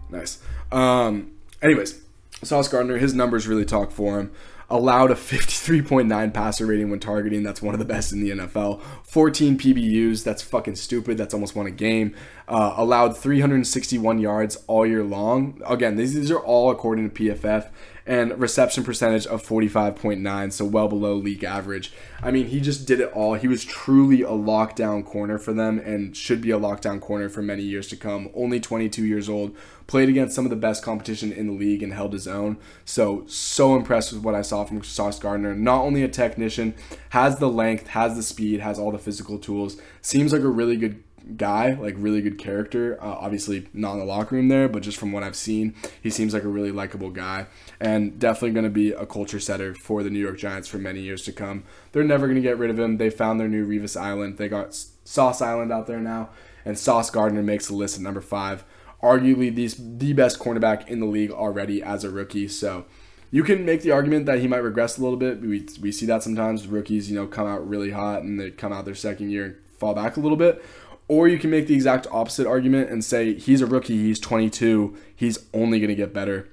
Nice. 0.09 0.41
Um, 0.71 1.31
anyways, 1.61 2.01
Sauce 2.43 2.67
Gardner, 2.67 2.97
his 2.97 3.13
numbers 3.13 3.47
really 3.47 3.65
talk 3.65 3.91
for 3.91 4.19
him 4.19 4.31
allowed 4.73 5.11
a 5.11 5.13
53.9 5.13 6.33
passer 6.33 6.65
rating 6.65 6.89
when 6.89 6.99
targeting. 6.99 7.43
That's 7.43 7.61
one 7.61 7.75
of 7.75 7.79
the 7.79 7.85
best 7.85 8.11
in 8.11 8.21
the 8.21 8.31
NFL. 8.31 8.81
14 9.03 9.55
PBUs. 9.55 10.23
That's 10.23 10.41
fucking 10.41 10.77
stupid. 10.77 11.15
That's 11.15 11.33
almost 11.33 11.55
won 11.55 11.67
a 11.67 11.71
game. 11.71 12.15
Uh, 12.47 12.73
allowed 12.75 13.15
361 13.15 14.17
yards 14.17 14.57
all 14.65 14.83
year 14.83 15.03
long. 15.03 15.61
Again, 15.63 15.95
these, 15.95 16.15
these 16.15 16.31
are 16.31 16.39
all 16.39 16.71
according 16.71 17.07
to 17.07 17.23
PFF 17.23 17.69
and 18.05 18.37
reception 18.39 18.83
percentage 18.83 19.25
of 19.27 19.45
45.9, 19.45 20.51
so 20.51 20.65
well 20.65 20.87
below 20.87 21.15
league 21.15 21.43
average. 21.43 21.93
I 22.21 22.31
mean, 22.31 22.47
he 22.47 22.59
just 22.59 22.85
did 22.85 22.99
it 22.99 23.11
all. 23.13 23.35
He 23.35 23.47
was 23.47 23.63
truly 23.63 24.21
a 24.21 24.29
lockdown 24.29 25.05
corner 25.05 25.37
for 25.37 25.53
them 25.53 25.79
and 25.79 26.15
should 26.15 26.41
be 26.41 26.51
a 26.51 26.59
lockdown 26.59 26.99
corner 26.99 27.29
for 27.29 27.41
many 27.41 27.63
years 27.63 27.87
to 27.89 27.95
come. 27.95 28.29
Only 28.35 28.59
22 28.59 29.05
years 29.05 29.29
old, 29.29 29.55
played 29.87 30.09
against 30.09 30.35
some 30.35 30.45
of 30.45 30.49
the 30.49 30.55
best 30.57 30.83
competition 30.83 31.31
in 31.31 31.47
the 31.47 31.53
league 31.53 31.81
and 31.81 31.93
held 31.93 32.13
his 32.13 32.27
own. 32.27 32.57
So, 32.83 33.23
so 33.27 33.75
impressed 33.75 34.11
with 34.11 34.23
what 34.23 34.35
I 34.35 34.41
saw 34.41 34.65
from 34.65 34.83
Sauce 34.83 35.19
Gardner. 35.19 35.55
Not 35.55 35.81
only 35.81 36.03
a 36.03 36.09
technician, 36.09 36.73
has 37.09 37.37
the 37.37 37.49
length, 37.49 37.87
has 37.87 38.15
the 38.15 38.23
speed, 38.23 38.59
has 38.59 38.77
all 38.77 38.91
the 38.91 38.99
physical 38.99 39.37
tools, 39.37 39.77
seems 40.01 40.33
like 40.33 40.41
a 40.41 40.49
really 40.49 40.75
good 40.75 41.03
guy, 41.37 41.73
like 41.73 41.95
really 41.97 42.21
good 42.21 42.37
character. 42.37 42.97
Uh, 43.01 43.15
obviously, 43.19 43.67
not 43.73 43.93
in 43.93 43.99
the 43.99 44.05
locker 44.05 44.35
room 44.35 44.47
there, 44.47 44.67
but 44.67 44.83
just 44.83 44.97
from 44.97 45.11
what 45.11 45.23
I've 45.23 45.35
seen, 45.35 45.75
he 46.01 46.09
seems 46.09 46.33
like 46.33 46.43
a 46.43 46.47
really 46.47 46.71
likable 46.71 47.09
guy 47.09 47.47
and 47.79 48.19
definitely 48.19 48.51
going 48.51 48.65
to 48.65 48.69
be 48.69 48.91
a 48.91 49.05
culture 49.05 49.39
setter 49.39 49.73
for 49.73 50.03
the 50.03 50.09
New 50.09 50.19
York 50.19 50.37
Giants 50.37 50.67
for 50.67 50.77
many 50.77 51.01
years 51.01 51.23
to 51.23 51.31
come. 51.31 51.63
They're 51.91 52.03
never 52.03 52.27
going 52.27 52.35
to 52.35 52.41
get 52.41 52.57
rid 52.57 52.69
of 52.69 52.79
him. 52.79 52.97
They 52.97 53.09
found 53.09 53.39
their 53.39 53.47
new 53.47 53.67
Revis 53.67 53.99
Island. 53.99 54.37
They 54.37 54.49
got 54.49 54.73
Sauce 55.03 55.41
Island 55.41 55.71
out 55.71 55.87
there 55.87 55.99
now, 55.99 56.29
and 56.65 56.77
Sauce 56.77 57.09
Gardner 57.09 57.43
makes 57.43 57.67
the 57.67 57.75
list 57.75 57.97
at 57.97 58.03
number 58.03 58.21
five. 58.21 58.63
Arguably, 59.01 59.53
these 59.53 59.75
the 59.77 60.13
best 60.13 60.39
cornerback 60.39 60.87
in 60.87 60.99
the 60.99 61.05
league 61.05 61.31
already 61.31 61.83
as 61.83 62.03
a 62.03 62.09
rookie. 62.09 62.47
So 62.47 62.85
you 63.33 63.43
can 63.43 63.65
make 63.65 63.81
the 63.81 63.89
argument 63.89 64.27
that 64.27 64.39
he 64.39 64.47
might 64.47 64.57
regress 64.57 64.97
a 64.97 65.01
little 65.01 65.17
bit. 65.17 65.41
We, 65.41 65.67
we 65.81 65.91
see 65.91 66.05
that 66.05 66.21
sometimes 66.21 66.67
rookies, 66.67 67.09
you 67.09 67.15
know, 67.15 67.25
come 67.25 67.47
out 67.47 67.67
really 67.67 67.89
hot 67.89 68.21
and 68.21 68.39
they 68.39 68.51
come 68.51 68.71
out 68.71 68.85
their 68.85 68.93
second 68.93 69.31
year 69.31 69.45
and 69.45 69.55
fall 69.79 69.95
back 69.95 70.17
a 70.17 70.19
little 70.19 70.37
bit. 70.37 70.63
Or 71.07 71.27
you 71.27 71.37
can 71.37 71.49
make 71.49 71.67
the 71.67 71.75
exact 71.75 72.07
opposite 72.11 72.47
argument 72.47 72.89
and 72.89 73.03
say 73.03 73.33
he's 73.33 73.61
a 73.61 73.65
rookie, 73.65 73.97
he's 73.97 74.19
22, 74.19 74.95
he's 75.15 75.45
only 75.53 75.79
going 75.79 75.89
to 75.89 75.95
get 75.95 76.13
better. 76.13 76.49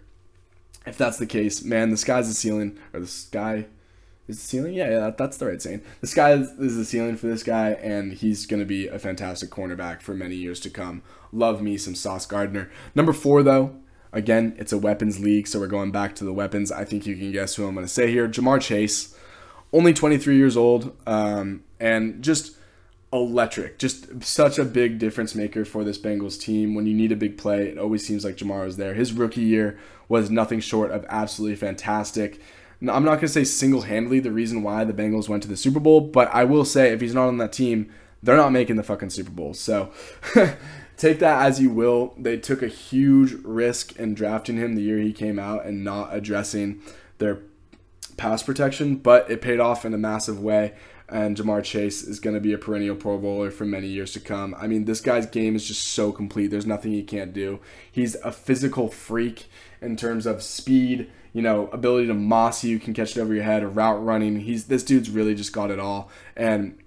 If 0.86 0.98
that's 0.98 1.18
the 1.18 1.26
case, 1.26 1.62
man, 1.62 1.90
the 1.90 1.96
sky's 1.96 2.28
the 2.28 2.34
ceiling, 2.34 2.78
or 2.92 3.00
the 3.00 3.06
sky 3.06 3.66
is 4.26 4.38
the 4.38 4.44
ceiling. 4.44 4.74
Yeah, 4.74 4.90
yeah, 4.90 5.10
that's 5.10 5.36
the 5.36 5.46
right 5.46 5.60
saying. 5.60 5.82
The 6.00 6.06
sky 6.06 6.32
is, 6.32 6.56
the 6.56 6.84
ceiling 6.84 7.16
for 7.16 7.26
this 7.26 7.42
guy, 7.42 7.70
and 7.72 8.12
he's 8.12 8.46
going 8.46 8.60
to 8.60 8.66
be 8.66 8.88
a 8.88 8.98
fantastic 8.98 9.50
cornerback 9.50 10.00
for 10.00 10.14
many 10.14 10.36
years 10.36 10.58
to 10.60 10.70
come. 10.70 11.02
Love 11.32 11.60
me 11.62 11.76
some 11.76 11.94
Sauce 11.94 12.26
Gardner. 12.26 12.70
Number 12.94 13.12
four, 13.12 13.42
though, 13.42 13.76
again, 14.12 14.54
it's 14.58 14.72
a 14.72 14.78
weapons 14.78 15.20
league, 15.20 15.46
so 15.46 15.60
we're 15.60 15.66
going 15.66 15.92
back 15.92 16.14
to 16.16 16.24
the 16.24 16.32
weapons. 16.32 16.72
I 16.72 16.84
think 16.84 17.06
you 17.06 17.16
can 17.16 17.30
guess 17.30 17.54
who 17.54 17.66
I'm 17.66 17.74
going 17.74 17.86
to 17.86 17.92
say 17.92 18.10
here. 18.10 18.26
Ja'Marr 18.26 18.60
Chase, 18.60 19.14
only 19.72 19.92
23 19.92 20.36
years 20.36 20.56
old, 20.56 20.96
um, 21.06 21.62
and 21.78 22.22
just 22.22 22.56
electric. 23.12 23.78
Just 23.78 24.22
such 24.22 24.58
a 24.58 24.64
big 24.64 24.98
difference 24.98 25.34
maker 25.34 25.64
for 25.64 25.84
this 25.84 25.98
Bengals 25.98 26.40
team. 26.40 26.74
When 26.74 26.86
you 26.86 26.94
need 26.94 27.12
a 27.12 27.16
big 27.16 27.36
play, 27.38 27.68
it 27.68 27.78
always 27.78 28.06
seems 28.06 28.24
like 28.24 28.36
Ja'Marr 28.36 28.66
is 28.66 28.76
there. 28.76 28.94
His 28.94 29.12
rookie 29.12 29.42
year 29.42 29.78
was 30.08 30.30
nothing 30.30 30.60
short 30.60 30.90
of 30.90 31.04
absolutely 31.08 31.56
fantastic. 31.56 32.40
Now, 32.80 32.94
I'm 32.94 33.04
not 33.04 33.16
going 33.16 33.20
to 33.22 33.28
say 33.28 33.44
single 33.44 33.82
handedly 33.82 34.20
the 34.20 34.32
reason 34.32 34.62
why 34.62 34.84
the 34.84 34.92
Bengals 34.92 35.28
went 35.28 35.42
to 35.42 35.48
the 35.48 35.56
Super 35.56 35.80
Bowl, 35.80 36.00
but 36.00 36.32
I 36.32 36.44
will 36.44 36.64
say 36.64 36.92
if 36.92 37.00
he's 37.00 37.14
not 37.14 37.28
on 37.28 37.38
that 37.38 37.52
team, 37.52 37.92
they're 38.22 38.36
not 38.36 38.52
making 38.52 38.76
the 38.76 38.82
fucking 38.82 39.10
Super 39.10 39.30
Bowl. 39.30 39.54
So 39.54 39.92
take 40.96 41.18
that 41.18 41.46
as 41.46 41.60
you 41.60 41.70
will. 41.70 42.14
They 42.16 42.36
took 42.38 42.62
a 42.62 42.68
huge 42.68 43.32
risk 43.44 43.98
in 43.98 44.14
drafting 44.14 44.56
him 44.56 44.74
the 44.74 44.82
year 44.82 44.98
he 44.98 45.12
came 45.12 45.38
out 45.38 45.66
and 45.66 45.84
not 45.84 46.14
addressing 46.14 46.80
their 47.18 47.40
pass 48.16 48.42
protection, 48.42 48.96
but 48.96 49.30
it 49.30 49.42
paid 49.42 49.60
off 49.60 49.84
in 49.84 49.92
a 49.92 49.98
massive 49.98 50.40
way 50.40 50.74
and 51.10 51.36
Ja'Marr 51.36 51.64
Chase 51.64 52.02
is 52.02 52.20
going 52.20 52.34
to 52.34 52.40
be 52.40 52.52
a 52.52 52.58
perennial 52.58 52.94
Pro 52.94 53.18
Bowler 53.18 53.50
for 53.50 53.64
many 53.64 53.88
years 53.88 54.12
to 54.12 54.20
come. 54.20 54.54
I 54.58 54.66
mean, 54.66 54.84
this 54.84 55.00
guy's 55.00 55.26
game 55.26 55.56
is 55.56 55.66
just 55.66 55.86
so 55.88 56.12
complete. 56.12 56.48
There's 56.48 56.66
nothing 56.66 56.92
he 56.92 57.02
can't 57.02 57.32
do. 57.32 57.58
He's 57.90 58.14
a 58.16 58.30
physical 58.30 58.88
freak 58.88 59.46
in 59.80 59.96
terms 59.96 60.24
of 60.24 60.42
speed, 60.42 61.10
you 61.32 61.42
know, 61.42 61.68
ability 61.68 62.06
to 62.06 62.14
moss 62.14 62.62
you, 62.62 62.78
can 62.78 62.94
catch 62.94 63.16
it 63.16 63.20
over 63.20 63.34
your 63.34 63.42
head, 63.42 63.62
or 63.62 63.68
route 63.68 64.04
running. 64.04 64.40
He's 64.40 64.66
this 64.66 64.84
dude's 64.84 65.10
really 65.10 65.34
just 65.34 65.52
got 65.52 65.70
it 65.70 65.80
all. 65.80 66.10
And 66.36 66.78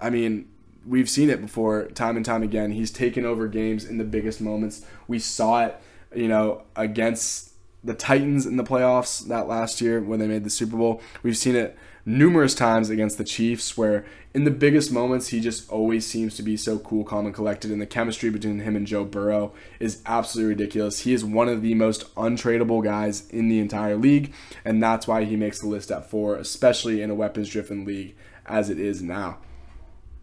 I 0.00 0.10
mean, 0.10 0.48
we've 0.86 1.10
seen 1.10 1.28
it 1.28 1.40
before 1.40 1.86
time 1.88 2.16
and 2.16 2.24
time 2.24 2.42
again. 2.42 2.72
He's 2.72 2.90
taken 2.90 3.24
over 3.24 3.48
games 3.48 3.84
in 3.84 3.98
the 3.98 4.04
biggest 4.04 4.40
moments. 4.40 4.84
We 5.08 5.18
saw 5.18 5.64
it, 5.66 5.80
you 6.14 6.28
know, 6.28 6.62
against 6.76 7.52
the 7.82 7.94
Titans 7.94 8.46
in 8.46 8.56
the 8.56 8.64
playoffs 8.64 9.26
that 9.28 9.48
last 9.48 9.80
year 9.80 10.00
when 10.00 10.18
they 10.18 10.26
made 10.26 10.44
the 10.44 10.50
Super 10.50 10.76
Bowl. 10.76 11.00
We've 11.22 11.36
seen 11.36 11.56
it 11.56 11.76
numerous 12.08 12.54
times 12.54 12.88
against 12.88 13.18
the 13.18 13.24
Chiefs 13.24 13.76
where 13.76 14.06
in 14.32 14.44
the 14.44 14.50
biggest 14.50 14.90
moments 14.90 15.28
he 15.28 15.40
just 15.40 15.68
always 15.70 16.06
seems 16.06 16.34
to 16.36 16.42
be 16.42 16.56
so 16.56 16.78
cool, 16.78 17.04
calm, 17.04 17.26
and 17.26 17.34
collected. 17.34 17.70
And 17.70 17.82
the 17.82 17.86
chemistry 17.86 18.30
between 18.30 18.60
him 18.60 18.76
and 18.76 18.86
Joe 18.86 19.04
Burrow 19.04 19.52
is 19.78 20.02
absolutely 20.06 20.54
ridiculous. 20.54 21.00
He 21.00 21.12
is 21.12 21.24
one 21.24 21.48
of 21.48 21.60
the 21.60 21.74
most 21.74 22.14
untradeable 22.14 22.82
guys 22.82 23.28
in 23.28 23.48
the 23.48 23.58
entire 23.58 23.96
league, 23.96 24.32
and 24.64 24.82
that's 24.82 25.06
why 25.06 25.24
he 25.24 25.36
makes 25.36 25.60
the 25.60 25.68
list 25.68 25.90
at 25.90 26.08
four, 26.08 26.36
especially 26.36 27.02
in 27.02 27.10
a 27.10 27.14
weapons 27.14 27.50
driven 27.50 27.84
league 27.84 28.16
as 28.46 28.70
it 28.70 28.80
is 28.80 29.02
now. 29.02 29.38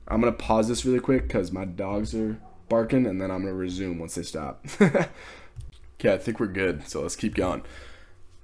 I'm 0.07 0.21
gonna 0.21 0.31
pause 0.31 0.67
this 0.67 0.86
really 0.86 0.99
quick 0.99 1.23
because 1.23 1.51
my 1.51 1.65
dogs 1.65 2.15
are 2.15 2.39
barking, 2.67 3.05
and 3.05 3.21
then 3.21 3.29
I'm 3.29 3.43
gonna 3.43 3.53
resume 3.53 3.99
once 3.99 4.15
they 4.15 4.23
stop. 4.23 4.65
okay, 4.81 6.13
I 6.13 6.17
think 6.17 6.39
we're 6.39 6.47
good, 6.47 6.88
so 6.88 7.01
let's 7.01 7.15
keep 7.15 7.36
going. 7.36 7.63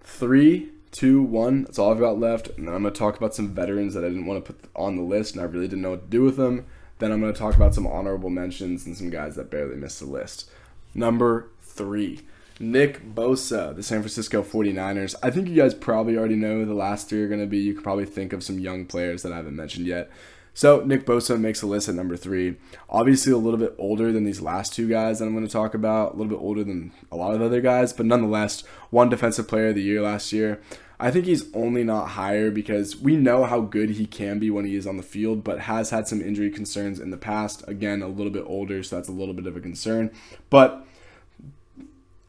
Three, 0.02 0.70
two, 0.92 1.22
one. 1.22 1.64
That's 1.64 1.80
all 1.80 1.92
I've 1.92 2.00
got 2.00 2.20
left. 2.20 2.50
And 2.58 2.68
then 2.68 2.76
I'm 2.76 2.82
going 2.82 2.94
to 2.94 3.00
talk 3.00 3.18
about 3.18 3.36
some 3.36 3.54
veterans 3.54 3.94
that 3.94 4.04
I 4.04 4.10
didn't 4.10 4.26
want 4.26 4.46
to 4.46 4.54
put 4.54 4.70
on 4.76 4.96
the 4.96 5.02
list 5.02 5.34
and 5.34 5.42
I 5.42 5.46
really 5.46 5.68
didn't 5.68 5.82
know 5.82 5.92
what 5.92 6.04
to 6.04 6.10
do 6.10 6.24
with 6.24 6.38
them. 6.38 6.66
Then 7.00 7.12
I'm 7.12 7.22
going 7.22 7.34
to 7.34 7.40
talk 7.40 7.56
about 7.56 7.74
some 7.74 7.88
honorable 7.88 8.30
mentions 8.30 8.86
and 8.86 8.96
some 8.96 9.10
guys 9.10 9.36
that 9.36 9.50
barely 9.50 9.76
missed 9.76 10.00
the 10.00 10.06
list. 10.06 10.50
Number 10.94 11.48
three, 11.62 12.22
Nick 12.60 13.16
Bosa, 13.16 13.76
the 13.76 13.82
San 13.82 14.02
Francisco 14.02 14.44
49ers. 14.44 15.16
I 15.24 15.32
think 15.32 15.48
you 15.48 15.56
guys 15.56 15.74
probably 15.74 16.18
already 16.18 16.36
know 16.36 16.64
the 16.64 16.74
last 16.74 17.10
three 17.10 17.24
are 17.24 17.28
going 17.28 17.40
to 17.40 17.48
be. 17.48 17.58
You 17.58 17.74
could 17.74 17.84
probably 17.84 18.06
think 18.06 18.34
of 18.34 18.44
some 18.44 18.60
young 18.60 18.86
players 18.86 19.24
that 19.24 19.32
I 19.32 19.38
haven't 19.38 19.56
mentioned 19.56 19.88
yet. 19.88 20.12
So 20.54 20.82
Nick 20.82 21.06
Bosa 21.06 21.40
makes 21.40 21.62
a 21.62 21.68
list 21.68 21.88
at 21.88 21.96
number 21.96 22.18
three. 22.18 22.58
Obviously, 22.90 23.32
a 23.32 23.38
little 23.38 23.60
bit 23.60 23.74
older 23.78 24.12
than 24.12 24.26
these 24.26 24.42
last 24.42 24.74
two 24.74 24.90
guys 24.90 25.20
that 25.20 25.26
I'm 25.26 25.34
going 25.34 25.48
to 25.48 25.52
talk 25.52 25.74
about. 25.74 26.14
A 26.14 26.18
little 26.18 26.38
bit 26.38 26.44
older 26.44 26.64
than 26.64 26.92
a 27.12 27.16
lot 27.16 27.34
of 27.34 27.42
other 27.42 27.62
guys, 27.62 27.94
but 27.94 28.06
nonetheless, 28.06 28.64
one 28.90 29.10
defensive 29.10 29.48
player 29.48 29.70
of 29.70 29.76
the 29.76 29.82
year 29.82 30.02
last 30.02 30.34
year. 30.34 30.62
I 31.00 31.10
think 31.10 31.26
he's 31.26 31.52
only 31.56 31.84
not 31.84 32.10
higher 32.10 32.52
because 32.52 32.96
we 32.96 33.16
know 33.16 33.46
how 33.46 33.62
good 33.62 33.92
he 33.92 34.06
can 34.06 34.38
be 34.38 34.52
when 34.52 34.66
he 34.66 34.76
is 34.76 34.86
on 34.86 34.98
the 34.98 35.04
field, 35.04 35.44
but 35.44 35.62
has 35.62 35.90
had 35.90 36.08
some 36.08 36.22
injury 36.22 36.52
concerns 36.52 37.00
in 37.00 37.10
the 37.10 37.18
past. 37.18 37.64
Again, 37.68 38.04
a 38.04 38.08
little 38.08 38.32
bit 38.32 38.44
older, 38.46 38.84
so 38.84 38.98
that's 38.98 39.10
a 39.10 39.14
little 39.14 39.34
bit 39.34 39.48
of 39.48 39.58
a 39.58 39.62
concern. 39.62 40.12
But 40.52 40.86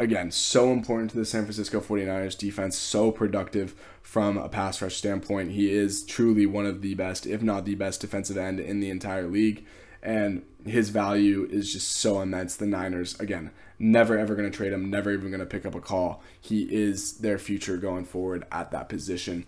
again, 0.03 0.31
so 0.31 0.73
important 0.73 1.11
to 1.13 1.17
the 1.17 1.25
San 1.25 1.45
Francisco 1.45 1.81
49ers 1.81 2.37
defense, 2.37 2.77
so 2.77 3.11
productive 3.11 3.75
from 4.03 4.37
a 4.37 4.49
pass 4.49 4.83
rush 4.83 4.97
standpoint. 4.97 5.53
He 5.53 5.73
is 5.73 6.05
truly 6.05 6.45
one 6.45 6.67
of 6.67 6.83
the 6.83 6.95
best, 6.95 7.27
if 7.27 7.43
not 7.43 7.65
the 7.65 7.75
best 7.75 8.01
defensive 8.01 8.37
end 8.37 8.61
in 8.61 8.81
the 8.81 8.91
entire 8.91 9.27
league. 9.27 9.65
And 10.03 10.43
his 10.67 10.91
value 10.91 11.49
is 11.51 11.73
just 11.73 11.93
so 11.93 12.21
immense. 12.21 12.57
The 12.57 12.67
Niners, 12.67 13.19
again, 13.21 13.53
never 13.79 14.19
ever 14.19 14.35
going 14.35 14.51
to 14.51 14.57
trade 14.57 14.73
him, 14.73 14.91
never 14.91 15.13
even 15.13 15.31
going 15.31 15.41
to 15.41 15.47
pick 15.47 15.65
up 15.65 15.75
a 15.75 15.81
call. 15.81 16.23
He 16.41 16.63
is 16.63 17.19
their 17.19 17.39
future 17.39 17.77
going 17.77 18.05
forward 18.05 18.45
at 18.51 18.73
that 18.73 18.89
position. 18.89 19.47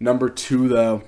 Number 0.00 0.28
two, 0.28 0.68
though, 0.68 1.04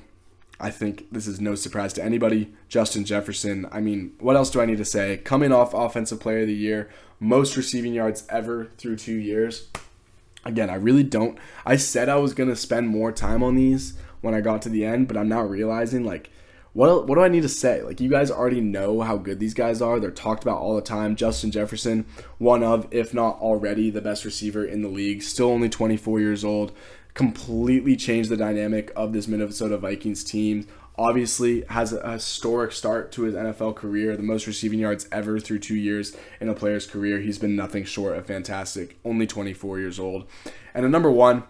I 0.60 0.70
think 0.70 1.06
this 1.10 1.26
is 1.26 1.40
no 1.40 1.54
surprise 1.54 1.92
to 1.94 2.04
anybody. 2.04 2.52
Justin 2.68 3.04
Jefferson. 3.04 3.66
I 3.72 3.80
mean, 3.80 4.12
what 4.20 4.36
else 4.36 4.50
do 4.50 4.60
I 4.60 4.66
need 4.66 4.78
to 4.78 4.84
say? 4.84 5.16
Coming 5.18 5.52
off 5.52 5.72
Offensive 5.72 6.20
Player 6.20 6.42
of 6.42 6.48
the 6.48 6.54
Year, 6.54 6.90
most 7.18 7.56
receiving 7.56 7.94
yards 7.94 8.26
ever 8.28 8.68
through 8.76 8.96
two 8.96 9.16
years. 9.16 9.68
Again, 10.44 10.70
I 10.70 10.74
really 10.74 11.02
don't. 11.02 11.38
I 11.64 11.76
said 11.76 12.08
I 12.08 12.16
was 12.16 12.34
going 12.34 12.50
to 12.50 12.56
spend 12.56 12.88
more 12.88 13.10
time 13.10 13.42
on 13.42 13.54
these 13.54 13.94
when 14.20 14.34
I 14.34 14.40
got 14.40 14.62
to 14.62 14.68
the 14.68 14.84
end, 14.84 15.08
but 15.08 15.16
I'm 15.16 15.28
now 15.28 15.42
realizing, 15.42 16.04
like, 16.04 16.30
what 16.72 17.08
what 17.08 17.16
do 17.16 17.22
I 17.22 17.28
need 17.28 17.42
to 17.42 17.48
say? 17.48 17.82
Like 17.82 18.00
you 18.00 18.08
guys 18.08 18.30
already 18.30 18.60
know 18.60 19.00
how 19.00 19.16
good 19.16 19.40
these 19.40 19.54
guys 19.54 19.82
are. 19.82 19.98
They're 19.98 20.10
talked 20.10 20.44
about 20.44 20.58
all 20.58 20.76
the 20.76 20.82
time. 20.82 21.16
Justin 21.16 21.50
Jefferson, 21.50 22.06
one 22.38 22.62
of 22.62 22.86
if 22.90 23.12
not 23.12 23.40
already 23.40 23.90
the 23.90 24.00
best 24.00 24.24
receiver 24.24 24.64
in 24.64 24.82
the 24.82 24.88
league, 24.88 25.22
still 25.22 25.48
only 25.48 25.68
24 25.68 26.20
years 26.20 26.44
old, 26.44 26.72
completely 27.14 27.96
changed 27.96 28.30
the 28.30 28.36
dynamic 28.36 28.92
of 28.96 29.12
this 29.12 29.28
Minnesota 29.28 29.76
Vikings 29.78 30.24
team. 30.24 30.66
Obviously 30.98 31.64
has 31.70 31.92
a 31.92 32.12
historic 32.12 32.72
start 32.72 33.10
to 33.12 33.22
his 33.22 33.34
NFL 33.34 33.76
career, 33.76 34.16
the 34.16 34.22
most 34.22 34.46
receiving 34.46 34.78
yards 34.78 35.08
ever 35.10 35.40
through 35.40 35.60
2 35.60 35.74
years 35.74 36.16
in 36.40 36.48
a 36.48 36.54
player's 36.54 36.86
career. 36.86 37.20
He's 37.20 37.38
been 37.38 37.56
nothing 37.56 37.84
short 37.84 38.16
of 38.16 38.26
fantastic. 38.26 38.98
Only 39.04 39.26
24 39.26 39.78
years 39.78 39.98
old. 39.98 40.26
And 40.74 40.84
a 40.84 40.88
number 40.88 41.10
1, 41.10 41.42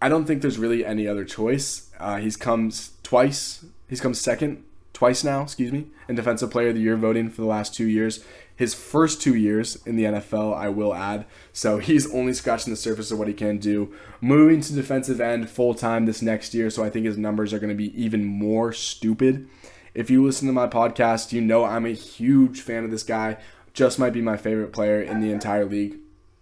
I 0.00 0.08
don't 0.08 0.26
think 0.26 0.42
there's 0.42 0.58
really 0.58 0.84
any 0.84 1.08
other 1.08 1.24
choice. 1.24 1.90
Uh, 1.98 2.18
he's 2.18 2.36
comes 2.36 2.92
twice 3.02 3.64
He's 3.88 4.00
come 4.00 4.14
second 4.14 4.64
twice 4.98 5.22
now, 5.22 5.42
excuse 5.42 5.70
me, 5.70 5.86
in 6.08 6.16
Defensive 6.16 6.50
Player 6.50 6.70
of 6.70 6.74
the 6.74 6.80
Year 6.80 6.96
voting 6.96 7.30
for 7.30 7.40
the 7.40 7.46
last 7.46 7.72
two 7.72 7.86
years. 7.86 8.24
His 8.56 8.74
first 8.74 9.22
two 9.22 9.36
years 9.36 9.76
in 9.86 9.94
the 9.94 10.02
NFL, 10.02 10.56
I 10.56 10.70
will 10.70 10.92
add. 10.92 11.24
So 11.52 11.78
he's 11.78 12.12
only 12.12 12.32
scratching 12.32 12.72
the 12.72 12.76
surface 12.76 13.12
of 13.12 13.18
what 13.20 13.28
he 13.28 13.34
can 13.34 13.58
do. 13.58 13.94
Moving 14.20 14.60
to 14.60 14.72
defensive 14.72 15.20
end 15.20 15.50
full 15.50 15.74
time 15.74 16.04
this 16.04 16.20
next 16.20 16.52
year, 16.52 16.68
so 16.68 16.82
I 16.82 16.90
think 16.90 17.06
his 17.06 17.16
numbers 17.16 17.52
are 17.52 17.60
going 17.60 17.68
to 17.68 17.76
be 17.76 17.96
even 17.96 18.24
more 18.24 18.72
stupid. 18.72 19.48
If 19.94 20.10
you 20.10 20.24
listen 20.24 20.48
to 20.48 20.52
my 20.52 20.66
podcast, 20.66 21.30
you 21.30 21.42
know 21.42 21.64
I'm 21.64 21.86
a 21.86 21.90
huge 21.90 22.60
fan 22.60 22.82
of 22.82 22.90
this 22.90 23.04
guy. 23.04 23.36
Just 23.74 24.00
might 24.00 24.12
be 24.12 24.20
my 24.20 24.36
favorite 24.36 24.72
player 24.72 25.00
in 25.00 25.20
the 25.20 25.30
entire 25.30 25.64
league. 25.64 25.98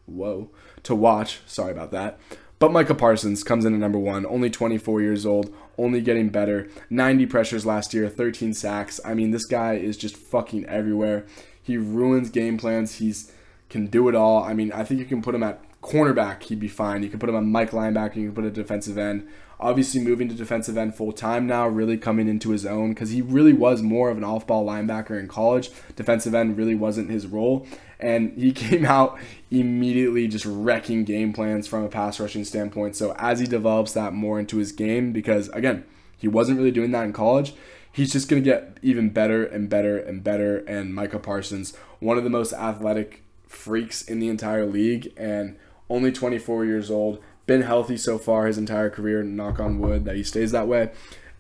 Whoa. 0.06 0.50
To 0.84 0.94
watch. 0.94 1.40
Sorry 1.44 1.72
about 1.72 1.90
that. 1.90 2.18
But 2.58 2.72
Micah 2.72 2.94
Parsons 2.94 3.44
comes 3.44 3.66
in 3.66 3.74
at 3.74 3.80
number 3.80 3.98
one, 3.98 4.24
only 4.24 4.48
24 4.48 5.02
years 5.02 5.26
old, 5.26 5.54
only 5.78 6.00
getting 6.00 6.28
better. 6.28 6.68
90 6.90 7.26
pressures 7.26 7.66
last 7.66 7.94
year, 7.94 8.08
13 8.08 8.54
sacks. 8.54 9.00
I 9.04 9.14
mean, 9.14 9.30
this 9.30 9.46
guy 9.46 9.74
is 9.74 9.96
just 9.96 10.16
fucking 10.16 10.66
everywhere. 10.66 11.26
He 11.62 11.76
ruins 11.76 12.30
game 12.30 12.58
plans. 12.58 12.96
He's 12.96 13.32
can 13.68 13.86
do 13.86 14.08
it 14.08 14.14
all. 14.14 14.42
I 14.42 14.54
mean, 14.54 14.72
I 14.72 14.84
think 14.84 15.00
you 15.00 15.06
can 15.06 15.22
put 15.22 15.34
him 15.34 15.42
at 15.42 15.60
cornerback, 15.82 16.42
he'd 16.44 16.60
be 16.60 16.68
fine. 16.68 17.02
You 17.02 17.08
can 17.08 17.18
put 17.18 17.28
him 17.28 17.36
on 17.36 17.50
Mike 17.50 17.70
linebacker, 17.70 18.16
you 18.16 18.26
can 18.26 18.34
put 18.34 18.44
a 18.44 18.50
defensive 18.50 18.98
end. 18.98 19.26
Obviously, 19.58 20.00
moving 20.00 20.28
to 20.28 20.34
defensive 20.34 20.76
end 20.76 20.94
full 20.94 21.12
time 21.12 21.46
now, 21.46 21.66
really 21.66 21.96
coming 21.96 22.28
into 22.28 22.50
his 22.50 22.66
own 22.66 22.90
because 22.90 23.10
he 23.10 23.22
really 23.22 23.54
was 23.54 23.80
more 23.82 24.10
of 24.10 24.18
an 24.18 24.24
off 24.24 24.46
ball 24.46 24.66
linebacker 24.66 25.18
in 25.18 25.28
college. 25.28 25.70
Defensive 25.94 26.34
end 26.34 26.58
really 26.58 26.74
wasn't 26.74 27.10
his 27.10 27.26
role. 27.26 27.66
And 27.98 28.36
he 28.36 28.52
came 28.52 28.84
out 28.84 29.18
immediately 29.50 30.28
just 30.28 30.44
wrecking 30.44 31.04
game 31.04 31.32
plans 31.32 31.66
from 31.66 31.84
a 31.84 31.88
pass 31.88 32.20
rushing 32.20 32.44
standpoint. 32.44 32.96
So, 32.96 33.14
as 33.18 33.40
he 33.40 33.46
develops 33.46 33.92
that 33.92 34.12
more 34.12 34.38
into 34.38 34.58
his 34.58 34.72
game, 34.72 35.12
because 35.12 35.48
again, 35.50 35.84
he 36.18 36.28
wasn't 36.28 36.58
really 36.58 36.70
doing 36.70 36.90
that 36.92 37.04
in 37.04 37.12
college, 37.12 37.54
he's 37.92 38.12
just 38.12 38.28
going 38.28 38.42
to 38.42 38.48
get 38.48 38.78
even 38.82 39.08
better 39.08 39.44
and 39.44 39.70
better 39.70 39.98
and 39.98 40.22
better. 40.22 40.58
And 40.58 40.94
Micah 40.94 41.18
Parsons, 41.18 41.74
one 41.98 42.18
of 42.18 42.24
the 42.24 42.30
most 42.30 42.52
athletic 42.52 43.22
freaks 43.46 44.02
in 44.02 44.20
the 44.20 44.28
entire 44.28 44.66
league, 44.66 45.12
and 45.16 45.56
only 45.88 46.12
24 46.12 46.64
years 46.66 46.90
old, 46.90 47.22
been 47.46 47.62
healthy 47.62 47.96
so 47.96 48.18
far 48.18 48.46
his 48.46 48.58
entire 48.58 48.90
career. 48.90 49.22
Knock 49.22 49.60
on 49.60 49.78
wood 49.78 50.04
that 50.04 50.16
he 50.16 50.22
stays 50.22 50.52
that 50.52 50.68
way, 50.68 50.90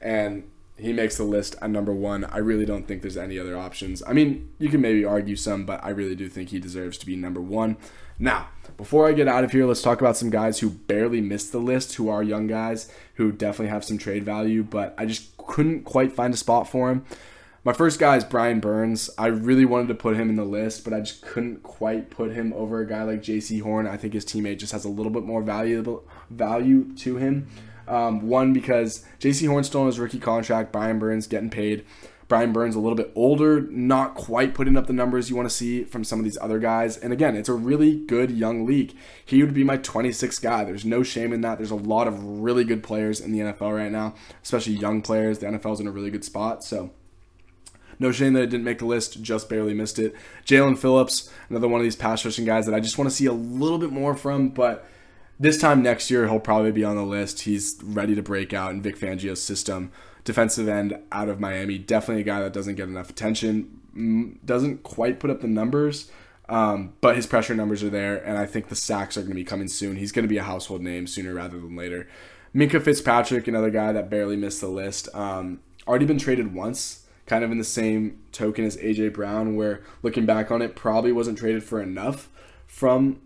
and 0.00 0.44
he 0.78 0.92
makes 0.92 1.16
the 1.16 1.24
list 1.24 1.56
at 1.62 1.70
number 1.70 1.92
one. 1.92 2.24
I 2.24 2.38
really 2.38 2.66
don't 2.66 2.86
think 2.86 3.02
there's 3.02 3.16
any 3.16 3.38
other 3.38 3.56
options. 3.56 4.02
I 4.06 4.12
mean, 4.12 4.50
you 4.58 4.68
can 4.68 4.80
maybe 4.80 5.04
argue 5.04 5.36
some, 5.36 5.64
but 5.64 5.82
I 5.82 5.90
really 5.90 6.14
do 6.14 6.28
think 6.28 6.50
he 6.50 6.58
deserves 6.58 6.98
to 6.98 7.06
be 7.06 7.16
number 7.16 7.40
one. 7.40 7.76
Now, 8.18 8.48
before 8.76 9.08
I 9.08 9.12
get 9.12 9.28
out 9.28 9.44
of 9.44 9.52
here, 9.52 9.66
let's 9.66 9.82
talk 9.82 10.00
about 10.00 10.16
some 10.16 10.30
guys 10.30 10.58
who 10.58 10.70
barely 10.70 11.20
missed 11.20 11.52
the 11.52 11.58
list, 11.58 11.94
who 11.94 12.08
are 12.08 12.22
young 12.22 12.46
guys 12.46 12.90
who 13.14 13.32
definitely 13.32 13.68
have 13.68 13.84
some 13.84 13.98
trade 13.98 14.24
value, 14.24 14.62
but 14.62 14.94
I 14.98 15.06
just 15.06 15.36
couldn't 15.38 15.84
quite 15.84 16.12
find 16.12 16.32
a 16.32 16.36
spot 16.36 16.68
for 16.68 16.90
him. 16.90 17.04
My 17.66 17.72
first 17.72 17.98
guy 17.98 18.16
is 18.16 18.22
Brian 18.22 18.60
Burns. 18.60 19.10
I 19.18 19.26
really 19.26 19.64
wanted 19.64 19.88
to 19.88 19.96
put 19.96 20.16
him 20.16 20.30
in 20.30 20.36
the 20.36 20.44
list, 20.44 20.84
but 20.84 20.92
I 20.92 21.00
just 21.00 21.20
couldn't 21.20 21.64
quite 21.64 22.10
put 22.10 22.30
him 22.30 22.52
over 22.52 22.80
a 22.80 22.86
guy 22.86 23.02
like 23.02 23.22
Jaycee 23.22 23.60
Horn. 23.60 23.88
I 23.88 23.96
think 23.96 24.14
his 24.14 24.24
teammate 24.24 24.60
just 24.60 24.70
has 24.70 24.84
a 24.84 24.88
little 24.88 25.10
bit 25.10 25.24
more 25.24 25.42
valuable 25.42 26.04
value 26.30 26.94
to 26.98 27.16
him. 27.16 27.48
Um, 27.88 28.28
one 28.28 28.52
because 28.52 29.04
Jaycee 29.18 29.48
Horn 29.48 29.64
still 29.64 29.84
his 29.86 29.98
rookie 29.98 30.20
contract. 30.20 30.70
Brian 30.70 31.00
Burns 31.00 31.26
getting 31.26 31.50
paid. 31.50 31.84
Brian 32.28 32.52
Burns 32.52 32.76
a 32.76 32.78
little 32.78 32.94
bit 32.94 33.10
older, 33.16 33.62
not 33.62 34.14
quite 34.14 34.54
putting 34.54 34.76
up 34.76 34.86
the 34.86 34.92
numbers 34.92 35.28
you 35.28 35.34
want 35.34 35.48
to 35.48 35.54
see 35.54 35.82
from 35.82 36.04
some 36.04 36.20
of 36.20 36.24
these 36.24 36.38
other 36.40 36.60
guys. 36.60 36.96
And 36.96 37.12
again, 37.12 37.34
it's 37.34 37.48
a 37.48 37.54
really 37.54 37.96
good 37.96 38.30
young 38.30 38.64
league. 38.64 38.94
He 39.24 39.42
would 39.42 39.54
be 39.54 39.64
my 39.64 39.78
26th 39.78 40.40
guy. 40.40 40.62
There's 40.62 40.84
no 40.84 41.02
shame 41.02 41.32
in 41.32 41.40
that. 41.40 41.58
There's 41.58 41.72
a 41.72 41.74
lot 41.74 42.06
of 42.06 42.22
really 42.22 42.62
good 42.62 42.84
players 42.84 43.20
in 43.20 43.32
the 43.32 43.40
NFL 43.40 43.74
right 43.76 43.90
now, 43.90 44.14
especially 44.44 44.74
young 44.74 45.02
players. 45.02 45.40
The 45.40 45.46
NFL's 45.46 45.80
in 45.80 45.88
a 45.88 45.92
really 45.92 46.10
good 46.10 46.24
spot. 46.24 46.62
So 46.62 46.92
no 47.98 48.12
shame 48.12 48.32
that 48.34 48.42
it 48.42 48.50
didn't 48.50 48.64
make 48.64 48.78
the 48.78 48.86
list, 48.86 49.22
just 49.22 49.48
barely 49.48 49.74
missed 49.74 49.98
it. 49.98 50.14
Jaelan 50.44 50.78
Phillips, 50.78 51.30
another 51.48 51.68
one 51.68 51.80
of 51.80 51.84
these 51.84 51.96
pass 51.96 52.24
rushing 52.24 52.44
guys 52.44 52.66
that 52.66 52.74
I 52.74 52.80
just 52.80 52.98
want 52.98 53.10
to 53.10 53.16
see 53.16 53.26
a 53.26 53.32
little 53.32 53.78
bit 53.78 53.92
more 53.92 54.14
from, 54.14 54.50
but 54.50 54.86
this 55.38 55.58
time 55.58 55.82
next 55.82 56.10
year 56.10 56.28
he'll 56.28 56.40
probably 56.40 56.72
be 56.72 56.84
on 56.84 56.96
the 56.96 57.04
list. 57.04 57.42
He's 57.42 57.78
ready 57.82 58.14
to 58.14 58.22
break 58.22 58.52
out 58.52 58.72
in 58.72 58.82
Vic 58.82 58.98
Fangio's 58.98 59.42
system. 59.42 59.92
Defensive 60.24 60.68
end 60.68 60.98
out 61.12 61.28
of 61.28 61.40
Miami, 61.40 61.78
definitely 61.78 62.22
a 62.22 62.24
guy 62.24 62.40
that 62.40 62.52
doesn't 62.52 62.74
get 62.74 62.88
enough 62.88 63.10
attention, 63.10 64.38
doesn't 64.44 64.82
quite 64.82 65.20
put 65.20 65.30
up 65.30 65.40
the 65.40 65.46
numbers. 65.46 66.10
Um, 66.48 66.94
but 67.00 67.16
his 67.16 67.26
pressure 67.26 67.54
numbers 67.54 67.82
are 67.82 67.90
there, 67.90 68.16
and 68.24 68.38
I 68.38 68.46
think 68.46 68.68
the 68.68 68.76
sacks 68.76 69.16
are 69.16 69.20
going 69.20 69.30
to 69.30 69.36
be 69.36 69.44
coming 69.44 69.68
soon. 69.68 69.96
He's 69.96 70.12
going 70.12 70.24
to 70.24 70.28
be 70.28 70.38
a 70.38 70.44
household 70.44 70.80
name 70.80 71.06
sooner 71.06 71.34
rather 71.34 71.58
than 71.58 71.74
later. 71.74 72.08
Minkah 72.54 72.82
Fitzpatrick, 72.82 73.48
another 73.48 73.70
guy 73.70 73.92
that 73.92 74.08
barely 74.08 74.36
missed 74.36 74.60
the 74.60 74.68
list, 74.68 75.08
um, 75.14 75.60
already 75.86 76.06
been 76.06 76.18
traded 76.18 76.54
once 76.54 77.05
kind 77.26 77.44
of 77.44 77.50
in 77.50 77.58
the 77.58 77.64
same 77.64 78.20
token 78.32 78.64
as 78.64 78.76
AJ 78.78 79.12
Brown, 79.12 79.56
where 79.56 79.82
looking 80.02 80.26
back 80.26 80.50
on 80.50 80.62
it, 80.62 80.76
probably 80.76 81.12
wasn't 81.12 81.38
traded 81.38 81.64
for 81.64 81.80
enough 81.82 82.28
from 82.66 83.20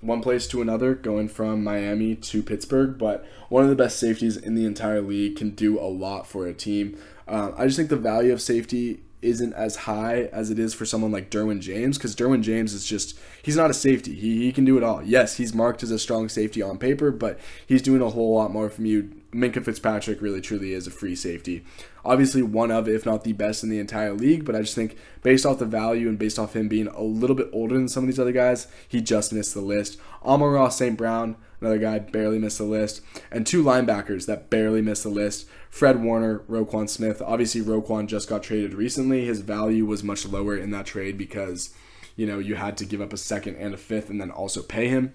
one 0.00 0.20
place 0.20 0.46
to 0.48 0.60
another, 0.62 0.94
going 0.94 1.28
from 1.28 1.64
Miami 1.64 2.14
to 2.14 2.42
Pittsburgh. 2.42 2.98
But 2.98 3.26
one 3.48 3.64
of 3.64 3.70
the 3.70 3.76
best 3.76 3.98
safeties 3.98 4.36
in 4.36 4.54
the 4.54 4.66
entire 4.66 5.00
league 5.00 5.36
can 5.36 5.50
do 5.50 5.78
a 5.78 5.86
lot 5.86 6.26
for 6.26 6.46
a 6.46 6.54
team. 6.54 6.98
Um, 7.28 7.54
I 7.56 7.66
just 7.66 7.76
think 7.76 7.88
the 7.88 7.96
value 7.96 8.32
of 8.32 8.40
safety 8.40 9.00
isn't 9.22 9.54
as 9.54 9.76
high 9.76 10.24
as 10.32 10.50
it 10.50 10.58
is 10.58 10.74
for 10.74 10.84
someone 10.84 11.10
like 11.10 11.30
Derwin 11.30 11.60
James 11.60 11.98
because 11.98 12.14
Derwin 12.14 12.42
James 12.42 12.72
is 12.72 12.86
just 12.86 13.18
he's 13.42 13.56
not 13.56 13.70
a 13.70 13.74
safety. 13.74 14.14
He, 14.14 14.44
he 14.44 14.52
can 14.52 14.64
do 14.64 14.76
it 14.76 14.84
all. 14.84 15.02
Yes, 15.02 15.36
he's 15.36 15.54
marked 15.54 15.82
as 15.82 15.90
a 15.90 15.98
strong 15.98 16.28
safety 16.28 16.62
on 16.62 16.78
paper, 16.78 17.10
but 17.10 17.38
he's 17.66 17.82
doing 17.82 18.02
a 18.02 18.10
whole 18.10 18.34
lot 18.34 18.52
more 18.52 18.70
from 18.70 18.86
you. 18.86 19.10
Minkah 19.36 19.64
Fitzpatrick 19.64 20.22
really 20.22 20.40
truly 20.40 20.72
is 20.72 20.86
a 20.86 20.90
free 20.90 21.14
safety. 21.14 21.64
Obviously 22.04 22.42
one 22.42 22.70
of, 22.70 22.88
if 22.88 23.04
not 23.04 23.24
the 23.24 23.32
best 23.32 23.62
in 23.62 23.68
the 23.68 23.78
entire 23.78 24.14
league, 24.14 24.44
but 24.44 24.56
I 24.56 24.60
just 24.60 24.74
think 24.74 24.96
based 25.22 25.44
off 25.44 25.58
the 25.58 25.66
value 25.66 26.08
and 26.08 26.18
based 26.18 26.38
off 26.38 26.56
him 26.56 26.68
being 26.68 26.88
a 26.88 27.02
little 27.02 27.36
bit 27.36 27.50
older 27.52 27.74
than 27.74 27.88
some 27.88 28.04
of 28.04 28.08
these 28.08 28.18
other 28.18 28.32
guys, 28.32 28.66
he 28.88 29.00
just 29.00 29.32
missed 29.32 29.54
the 29.54 29.60
list. 29.60 29.98
Amon-Ra 30.24 30.70
St. 30.70 30.96
Brown, 30.96 31.36
another 31.60 31.78
guy 31.78 31.98
barely 31.98 32.38
missed 32.38 32.58
the 32.58 32.64
list, 32.64 33.02
and 33.30 33.46
two 33.46 33.62
linebackers 33.62 34.26
that 34.26 34.50
barely 34.50 34.82
missed 34.82 35.02
the 35.02 35.08
list. 35.08 35.46
Fred 35.70 36.02
Warner, 36.02 36.40
Roquan 36.48 36.88
Smith. 36.88 37.20
Obviously, 37.20 37.60
Roquan 37.60 38.06
just 38.06 38.28
got 38.28 38.42
traded 38.42 38.72
recently. 38.72 39.26
His 39.26 39.40
value 39.40 39.84
was 39.84 40.02
much 40.02 40.24
lower 40.24 40.56
in 40.56 40.70
that 40.70 40.86
trade 40.86 41.18
because, 41.18 41.74
you 42.16 42.26
know, 42.26 42.38
you 42.38 42.54
had 42.54 42.76
to 42.78 42.86
give 42.86 43.00
up 43.00 43.12
a 43.12 43.18
second 43.18 43.56
and 43.56 43.74
a 43.74 43.76
fifth 43.76 44.08
and 44.08 44.20
then 44.20 44.30
also 44.30 44.62
pay 44.62 44.88
him. 44.88 45.12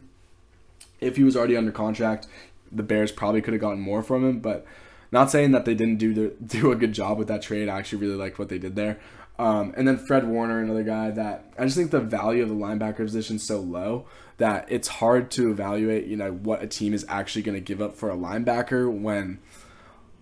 If 0.99 1.17
he 1.17 1.24
was 1.24 1.36
already 1.36 1.57
under 1.57 1.72
contract, 1.72 2.28
the 2.72 2.84
Bears 2.84 3.11
probably 3.11 3.41
could 3.41 3.53
have 3.53 3.61
gotten 3.61 3.80
more 3.80 4.03
from 4.03 4.28
him, 4.28 4.39
but 4.39 4.65
not 5.11 5.30
saying 5.30 5.51
that 5.51 5.65
they 5.65 5.76
didn't 5.76 5.97
do 5.97 6.13
the, 6.13 6.36
do 6.45 6.72
a 6.72 6.76
good 6.76 6.93
job 6.93 7.17
with 7.17 7.28
that 7.28 7.41
trade. 7.41 7.69
I 7.69 7.78
actually 7.78 7.99
really 7.99 8.15
liked 8.15 8.39
what 8.39 8.49
they 8.49 8.59
did 8.59 8.76
there. 8.76 8.99
Um, 9.39 9.74
and 9.76 9.88
then 9.88 9.97
Fred 9.97 10.28
Warner, 10.28 10.59
another 10.59 10.84
guy 10.84 11.09
that 11.11 11.51
I 11.57 11.63
just 11.65 11.76
think 11.76 11.91
the 11.91 11.99
value 11.99 12.43
of 12.43 12.49
the 12.49 12.55
linebacker 12.55 12.97
position 12.97 13.38
is 13.38 13.43
so 13.43 13.59
low 13.59 14.05
that 14.38 14.65
it's 14.69 14.88
hard 14.88 15.32
to 15.32 15.49
evaluate, 15.49 16.05
you 16.05 16.15
know, 16.15 16.32
what 16.32 16.61
a 16.61 16.67
team 16.67 16.93
is 16.93 17.05
actually 17.07 17.41
going 17.41 17.55
to 17.55 17.61
give 17.61 17.82
up 17.82 17.95
for 17.95 18.11
a 18.11 18.15
linebacker 18.15 18.91
when 18.91 19.39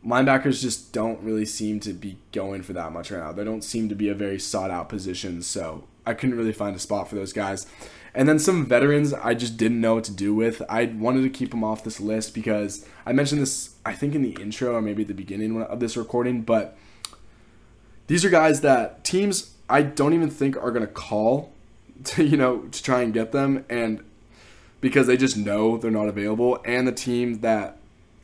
linebackers 0.06 0.62
just 0.62 0.94
don't 0.94 1.22
really 1.22 1.46
seem 1.46 1.80
to 1.82 1.94
be 1.94 2.18
going 2.32 2.62
for 2.62 2.74
that 2.74 2.92
much 2.92 3.12
right 3.12 3.20
now. 3.20 3.32
They 3.32 3.44
don't 3.44 3.64
seem 3.64 3.90
to 3.90 3.96
be 3.96 4.10
a 4.10 4.14
very 4.14 4.40
sought 4.40 4.72
out 4.72 4.90
position, 4.90 5.42
so 5.42 5.86
I 6.06 6.14
couldn't 6.14 6.38
really 6.38 6.54
find 6.54 6.76
a 6.76 6.80
spot 6.80 7.10
for 7.10 7.16
those 7.16 7.34
guys. 7.34 7.66
And 8.14 8.28
then 8.28 8.40
some 8.40 8.66
veterans 8.66 9.14
I 9.14 9.34
just 9.34 9.58
didn't 9.58 9.82
know 9.82 9.96
what 9.96 10.04
to 10.06 10.14
do 10.14 10.34
with. 10.34 10.62
I 10.70 10.86
wanted 10.86 11.22
to 11.24 11.30
keep 11.30 11.52
them 11.52 11.64
off 11.64 11.84
this 11.84 12.00
list 12.00 12.34
because 12.34 12.86
I 13.06 13.14
mentioned 13.14 13.42
this, 13.42 13.76
I 13.86 13.94
think, 13.94 14.16
in 14.16 14.22
the 14.22 14.32
intro 14.42 14.76
or 14.76 14.82
maybe 14.82 15.04
at 15.04 15.08
the 15.08 15.14
beginning 15.14 15.62
of 15.62 15.80
this 15.80 15.96
recording, 15.96 16.42
but 16.42 16.78
these 18.08 18.26
are 18.26 18.30
guys 18.30 18.62
that 18.62 19.04
teams 19.04 19.54
I 19.70 19.84
don't 19.84 20.14
even 20.14 20.30
think 20.32 20.58
are 20.58 20.72
going 20.72 20.86
to 20.86 20.92
call 20.92 21.54
to, 22.06 22.24
you 22.24 22.38
know, 22.38 22.60
to 22.60 22.84
try 22.84 23.02
and 23.02 23.14
get 23.14 23.32
them. 23.32 23.66
And 23.70 24.04
because 24.82 25.08
they 25.08 25.18
just 25.18 25.38
know 25.38 25.78
they're 25.78 25.92
not 25.92 26.08
available. 26.08 26.60
And 26.66 26.88
the 26.88 26.92
team 26.92 27.42
that 27.42 27.78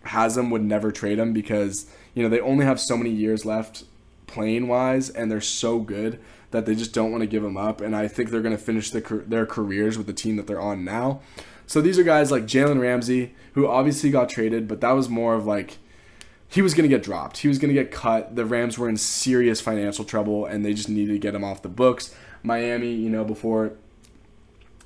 has 0.04 0.36
them 0.36 0.50
would 0.52 0.64
never 0.64 0.92
trade 0.92 1.20
them 1.20 1.34
because, 1.34 1.90
you 2.14 2.24
know, 2.24 2.30
they 2.30 2.40
only 2.40 2.66
have 2.66 2.80
so 2.80 2.98
many 2.98 3.10
years 3.10 3.46
left 3.46 3.84
playing 4.28 4.68
wise 4.68 5.10
and 5.10 5.32
they're 5.32 5.42
so 5.42 5.80
good 5.80 6.20
that 6.56 6.66
they 6.66 6.76
just 6.76 6.94
don't 6.94 7.12
want 7.12 7.22
to 7.22 7.28
give 7.28 7.44
them 7.44 7.58
up. 7.58 7.82
And 7.82 7.96
I 7.96 8.08
think 8.08 8.30
they're 8.30 8.42
going 8.42 8.56
to 8.56 8.64
finish 8.64 8.90
the, 8.90 9.24
their 9.28 9.46
careers 9.46 9.98
with 9.98 10.08
the 10.08 10.14
team 10.14 10.38
that 10.38 10.48
they're 10.48 10.62
on 10.62 10.84
now. 10.84 11.22
So 11.68 11.82
these 11.82 12.00
are 12.00 12.04
guys 12.04 12.32
like 12.32 12.46
Jalen 12.46 12.80
Ramsey, 12.80 13.34
who 13.54 13.68
obviously 13.68 14.12
got 14.12 14.30
traded, 14.30 14.68
but 14.68 14.82
that 14.82 14.92
was 14.92 15.10
more 15.10 15.34
of 15.36 15.46
like 15.46 15.80
he 16.48 16.62
was 16.62 16.74
going 16.74 16.90
to 16.90 16.96
get 16.96 17.04
dropped. 17.04 17.38
He 17.38 17.48
was 17.48 17.58
going 17.58 17.74
to 17.74 17.82
get 17.82 17.92
cut. 17.92 18.36
The 18.36 18.46
Rams 18.46 18.78
were 18.78 18.88
in 18.88 18.98
serious 18.98 19.62
financial 19.62 20.06
trouble 20.06 20.46
and 20.46 20.64
they 20.64 20.74
just 20.74 20.90
needed 20.90 21.14
to 21.14 21.20
get 21.20 21.36
him 21.36 21.44
off 21.44 21.62
the 21.62 21.70
books. 21.70 22.16
Miami, 22.44 22.94
you 22.94 23.10
know, 23.10 23.26
before 23.26 23.74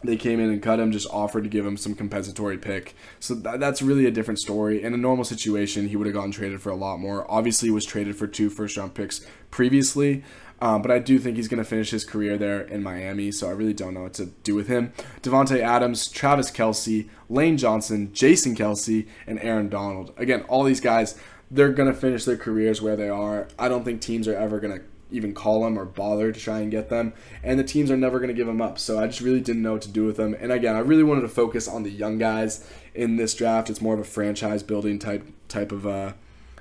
they 0.03 0.15
came 0.15 0.39
in 0.39 0.49
and 0.49 0.63
cut 0.63 0.80
him, 0.80 0.91
just 0.91 1.09
offered 1.11 1.43
to 1.43 1.49
give 1.49 1.65
him 1.65 1.76
some 1.76 1.93
compensatory 1.93 2.57
pick. 2.57 2.95
So 3.20 3.36
th- 3.36 3.59
that's 3.59 3.82
really 3.82 4.05
a 4.05 4.11
different 4.11 4.39
story. 4.39 4.82
In 4.82 4.93
a 4.93 4.97
normal 4.97 5.26
situation, 5.26 5.89
he 5.89 5.97
would 5.97 6.07
have 6.07 6.13
gotten 6.13 6.32
traded 6.32 6.61
for 6.61 6.70
a 6.70 6.76
lot 6.76 6.99
more. 6.99 7.30
Obviously, 7.30 7.67
he 7.67 7.74
was 7.74 7.86
traded 7.86 8.15
for 8.15 8.26
two 8.26 8.49
first 8.49 8.78
round 8.78 8.93
picks 8.93 9.26
previously. 9.51 10.24
Um, 10.62 10.82
but 10.82 10.91
I 10.91 10.99
do 10.99 11.20
think 11.20 11.38
he's 11.38 11.47
going 11.47 11.64
to 11.64 11.70
finish 11.70 11.91
his 11.91 12.03
career 12.03 12.38
there 12.38 12.62
in 12.62 12.84
Miami, 12.84 13.32
so 13.32 13.47
I 13.47 13.51
really 13.51 13.74
don't 13.74 13.93
know 13.93 14.03
what 14.03 14.14
to 14.16 14.28
do 14.43 14.55
with 14.55 14.68
him. 14.68 14.91
Davante 15.22 15.60
Adams, 15.60 16.10
Travis 16.10 16.51
Kelce, 16.51 17.07
Lane 17.30 17.57
Johnson, 17.57 18.12
Jason 18.14 18.55
Kelce, 18.55 19.07
and 19.26 19.39
Aaron 19.39 19.70
Donald. 19.70 20.14
Again, 20.18 20.41
all 20.43 20.64
these 20.64 20.82
guys, 20.82 21.18
they're 21.49 21.72
going 21.72 21.91
to 21.91 21.97
finish 21.97 22.26
their 22.26 22.38
careers 22.38 22.82
where 22.82 22.95
they 22.95 23.10
are. 23.10 23.47
I 23.57 23.70
don't 23.70 23.86
think 23.86 24.01
teams 24.01 24.28
are 24.28 24.36
ever 24.36 24.60
going 24.60 24.78
to 24.78 24.86
even 25.12 25.34
call 25.34 25.64
them 25.64 25.78
or 25.78 25.86
bother 25.86 26.32
to 26.32 26.39
try 26.39 26.60
and 26.60 26.70
get 26.70 26.89
them. 26.89 27.14
And 27.43 27.60
the 27.60 27.64
teams 27.64 27.89
are 27.89 27.97
never 27.97 28.20
going 28.20 28.28
to 28.28 28.34
give 28.34 28.47
them 28.47 28.62
up. 28.62 28.78
So 28.78 28.99
I 28.99 29.07
just 29.07 29.22
really 29.22 29.41
didn't 29.41 29.62
know 29.62 29.74
what 29.74 29.82
to 29.84 29.89
do 29.89 30.05
with 30.05 30.18
them. 30.18 30.36
And 30.39 30.51
again, 30.51 30.76
I 30.76 30.80
really 30.80 31.03
wanted 31.03 31.22
to 31.22 31.30
focus 31.30 31.68
on 31.68 31.84
the 31.84 31.89
young 31.89 32.18
guys 32.18 32.70
in 32.93 33.16
this 33.16 33.34
draft. 33.34 33.70
It's 33.70 33.82
more 33.82 33.93
of 33.93 33.99
a 33.99 34.03
franchise 34.03 34.64
building 34.64 34.99
type 34.99 35.26
type 35.47 35.72
of 35.72 35.88
uh, 35.88 36.14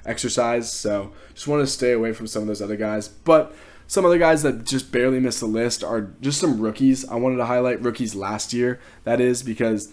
exercise. 0.06 0.72
So 0.72 1.12
just 1.34 1.46
wanted 1.46 1.64
to 1.64 1.70
stay 1.70 1.92
away 1.92 2.12
from 2.12 2.26
some 2.26 2.42
of 2.42 2.48
those 2.48 2.62
other 2.62 2.76
guys. 2.76 3.08
But 3.08 3.54
some 3.88 4.04
other 4.04 4.18
guys 4.18 4.42
that 4.42 4.64
just 4.64 4.92
barely 4.92 5.18
missed 5.18 5.40
the 5.40 5.46
list 5.46 5.82
are 5.82 6.12
just 6.20 6.38
some 6.38 6.60
rookies. 6.60 7.08
I 7.08 7.16
wanted 7.16 7.38
to 7.38 7.46
highlight 7.46 7.80
rookies 7.80 8.14
last 8.14 8.52
year. 8.52 8.80
That 9.04 9.18
is 9.18 9.42
because 9.42 9.90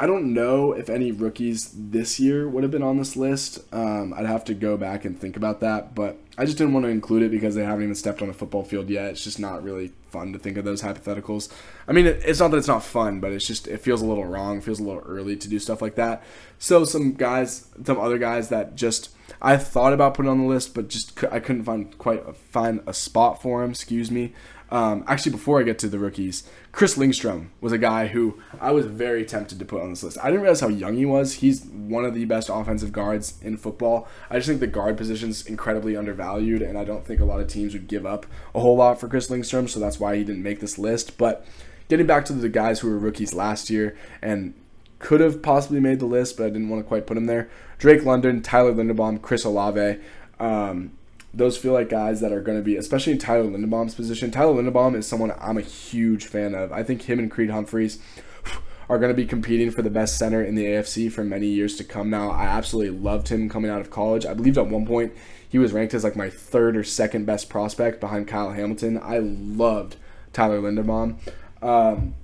I 0.00 0.06
don't 0.06 0.32
know 0.32 0.72
if 0.72 0.88
any 0.88 1.12
rookies 1.12 1.70
this 1.76 2.18
year 2.18 2.48
would 2.48 2.62
have 2.62 2.70
been 2.70 2.82
on 2.82 2.96
this 2.96 3.16
list. 3.16 3.62
Um, 3.70 4.14
I'd 4.16 4.24
have 4.24 4.44
to 4.46 4.54
go 4.54 4.78
back 4.78 5.04
and 5.04 5.20
think 5.20 5.36
about 5.36 5.60
that, 5.60 5.94
but 5.94 6.18
I 6.38 6.46
just 6.46 6.56
didn't 6.56 6.72
want 6.72 6.86
to 6.86 6.90
include 6.90 7.22
it 7.22 7.30
because 7.30 7.54
they 7.54 7.64
haven't 7.64 7.82
even 7.82 7.94
stepped 7.94 8.22
on 8.22 8.30
a 8.30 8.32
football 8.32 8.64
field 8.64 8.88
yet. 8.88 9.10
It's 9.10 9.24
just 9.24 9.38
not 9.38 9.62
really 9.62 9.92
fun 10.08 10.32
to 10.32 10.38
think 10.38 10.56
of 10.56 10.64
those 10.64 10.82
hypotheticals. 10.82 11.52
I 11.86 11.92
mean, 11.92 12.06
it's 12.06 12.40
not 12.40 12.50
that 12.52 12.56
it's 12.56 12.68
not 12.68 12.82
fun, 12.82 13.20
but 13.20 13.32
it's 13.32 13.46
just 13.46 13.68
it 13.68 13.82
feels 13.82 14.00
a 14.00 14.06
little 14.06 14.24
wrong. 14.24 14.62
Feels 14.62 14.80
a 14.80 14.84
little 14.84 15.02
early 15.04 15.36
to 15.36 15.48
do 15.48 15.58
stuff 15.58 15.82
like 15.82 15.96
that. 15.96 16.22
So 16.58 16.84
some 16.84 17.12
guys, 17.12 17.66
some 17.84 18.00
other 18.00 18.16
guys 18.16 18.48
that 18.48 18.74
just 18.74 19.10
I 19.40 19.56
thought 19.56 19.92
about 19.92 20.14
putting 20.14 20.30
on 20.30 20.38
the 20.38 20.46
list, 20.46 20.74
but 20.74 20.88
just 20.88 21.22
I 21.24 21.40
couldn't 21.40 21.64
find 21.64 21.96
quite 21.98 22.36
find 22.36 22.80
a 22.86 22.94
spot 22.94 23.42
for 23.42 23.62
him. 23.62 23.70
Excuse 23.70 24.10
me. 24.10 24.32
Um, 24.70 25.04
actually, 25.06 25.32
before 25.32 25.58
I 25.58 25.62
get 25.62 25.78
to 25.80 25.88
the 25.88 25.98
rookies, 25.98 26.44
Chris 26.72 26.98
Lindstrom 26.98 27.52
was 27.60 27.72
a 27.72 27.78
guy 27.78 28.08
who 28.08 28.38
I 28.60 28.70
was 28.72 28.84
very 28.84 29.24
tempted 29.24 29.58
to 29.58 29.64
put 29.64 29.80
on 29.80 29.90
this 29.90 30.02
list. 30.02 30.18
I 30.22 30.26
didn't 30.26 30.42
realize 30.42 30.60
how 30.60 30.68
young 30.68 30.96
he 30.96 31.06
was. 31.06 31.34
He's 31.34 31.64
one 31.64 32.04
of 32.04 32.14
the 32.14 32.26
best 32.26 32.50
offensive 32.52 32.92
guards 32.92 33.38
in 33.40 33.56
football. 33.56 34.06
I 34.28 34.36
just 34.36 34.48
think 34.48 34.60
the 34.60 34.66
guard 34.66 34.98
position's 34.98 35.46
incredibly 35.46 35.96
undervalued, 35.96 36.60
and 36.60 36.76
I 36.76 36.84
don't 36.84 37.06
think 37.06 37.20
a 37.20 37.24
lot 37.24 37.40
of 37.40 37.48
teams 37.48 37.72
would 37.72 37.88
give 37.88 38.04
up 38.04 38.26
a 38.54 38.60
whole 38.60 38.76
lot 38.76 39.00
for 39.00 39.08
Chris 39.08 39.30
Lindstrom, 39.30 39.68
so 39.68 39.80
that's 39.80 39.98
why 39.98 40.16
he 40.16 40.24
didn't 40.24 40.42
make 40.42 40.60
this 40.60 40.78
list. 40.78 41.16
But 41.16 41.46
getting 41.88 42.06
back 42.06 42.26
to 42.26 42.34
the 42.34 42.50
guys 42.50 42.80
who 42.80 42.90
were 42.90 42.98
rookies 42.98 43.32
last 43.32 43.70
year 43.70 43.96
and 44.20 44.52
could 44.98 45.20
have 45.20 45.42
possibly 45.42 45.80
made 45.80 46.00
the 46.00 46.06
list, 46.06 46.36
but 46.36 46.46
I 46.46 46.50
didn't 46.50 46.68
want 46.68 46.82
to 46.82 46.88
quite 46.88 47.06
put 47.06 47.16
him 47.16 47.26
there. 47.26 47.48
Drake 47.78 48.04
London, 48.04 48.42
Tyler 48.42 48.74
Linderbaum, 48.74 49.22
Chris 49.22 49.44
Olave. 49.44 50.00
Um, 50.40 50.92
those 51.32 51.56
feel 51.56 51.72
like 51.72 51.88
guys 51.88 52.20
that 52.20 52.32
are 52.32 52.40
going 52.40 52.58
to 52.58 52.64
be, 52.64 52.76
especially 52.76 53.12
in 53.12 53.18
Tyler 53.18 53.44
Linderbaum's 53.44 53.94
position. 53.94 54.30
Tyler 54.30 54.60
Linderbaum 54.60 54.96
is 54.96 55.06
someone 55.06 55.32
I'm 55.38 55.58
a 55.58 55.62
huge 55.62 56.26
fan 56.26 56.54
of. 56.54 56.72
I 56.72 56.82
think 56.82 57.02
him 57.02 57.18
and 57.18 57.30
Creed 57.30 57.50
Humphreys 57.50 57.98
are 58.88 58.98
going 58.98 59.10
to 59.10 59.16
be 59.16 59.26
competing 59.26 59.70
for 59.70 59.82
the 59.82 59.90
best 59.90 60.16
center 60.16 60.42
in 60.42 60.54
the 60.54 60.64
AFC 60.64 61.12
for 61.12 61.22
many 61.22 61.46
years 61.46 61.76
to 61.76 61.84
come 61.84 62.08
now. 62.08 62.30
I 62.30 62.44
absolutely 62.44 62.98
loved 62.98 63.28
him 63.28 63.48
coming 63.48 63.70
out 63.70 63.80
of 63.80 63.90
college. 63.90 64.24
I 64.24 64.34
believe 64.34 64.56
at 64.56 64.66
one 64.66 64.86
point 64.86 65.12
he 65.46 65.58
was 65.58 65.72
ranked 65.72 65.94
as 65.94 66.04
like 66.04 66.16
my 66.16 66.30
third 66.30 66.76
or 66.76 66.84
second 66.84 67.26
best 67.26 67.50
prospect 67.50 68.00
behind 68.00 68.26
Kyle 68.28 68.52
Hamilton. 68.52 68.98
I 69.02 69.18
loved 69.18 69.96
Tyler 70.32 70.60
Linderbaum. 70.60 71.16
Um, 71.60 72.14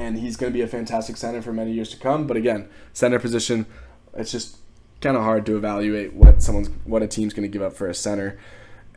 and 0.00 0.18
he's 0.18 0.36
going 0.36 0.50
to 0.50 0.56
be 0.56 0.62
a 0.62 0.66
fantastic 0.66 1.16
center 1.18 1.42
for 1.42 1.52
many 1.52 1.72
years 1.72 1.90
to 1.90 1.96
come. 1.98 2.26
But 2.26 2.38
again, 2.38 2.68
center 2.94 3.18
position, 3.18 3.66
it's 4.14 4.32
just 4.32 4.56
kind 5.02 5.16
of 5.16 5.22
hard 5.22 5.44
to 5.46 5.56
evaluate 5.56 6.14
what 6.14 6.42
someone's 6.42 6.70
what 6.84 7.02
a 7.02 7.06
team's 7.06 7.34
going 7.34 7.42
to 7.42 7.52
give 7.52 7.62
up 7.62 7.74
for 7.74 7.86
a 7.86 7.94
center. 7.94 8.38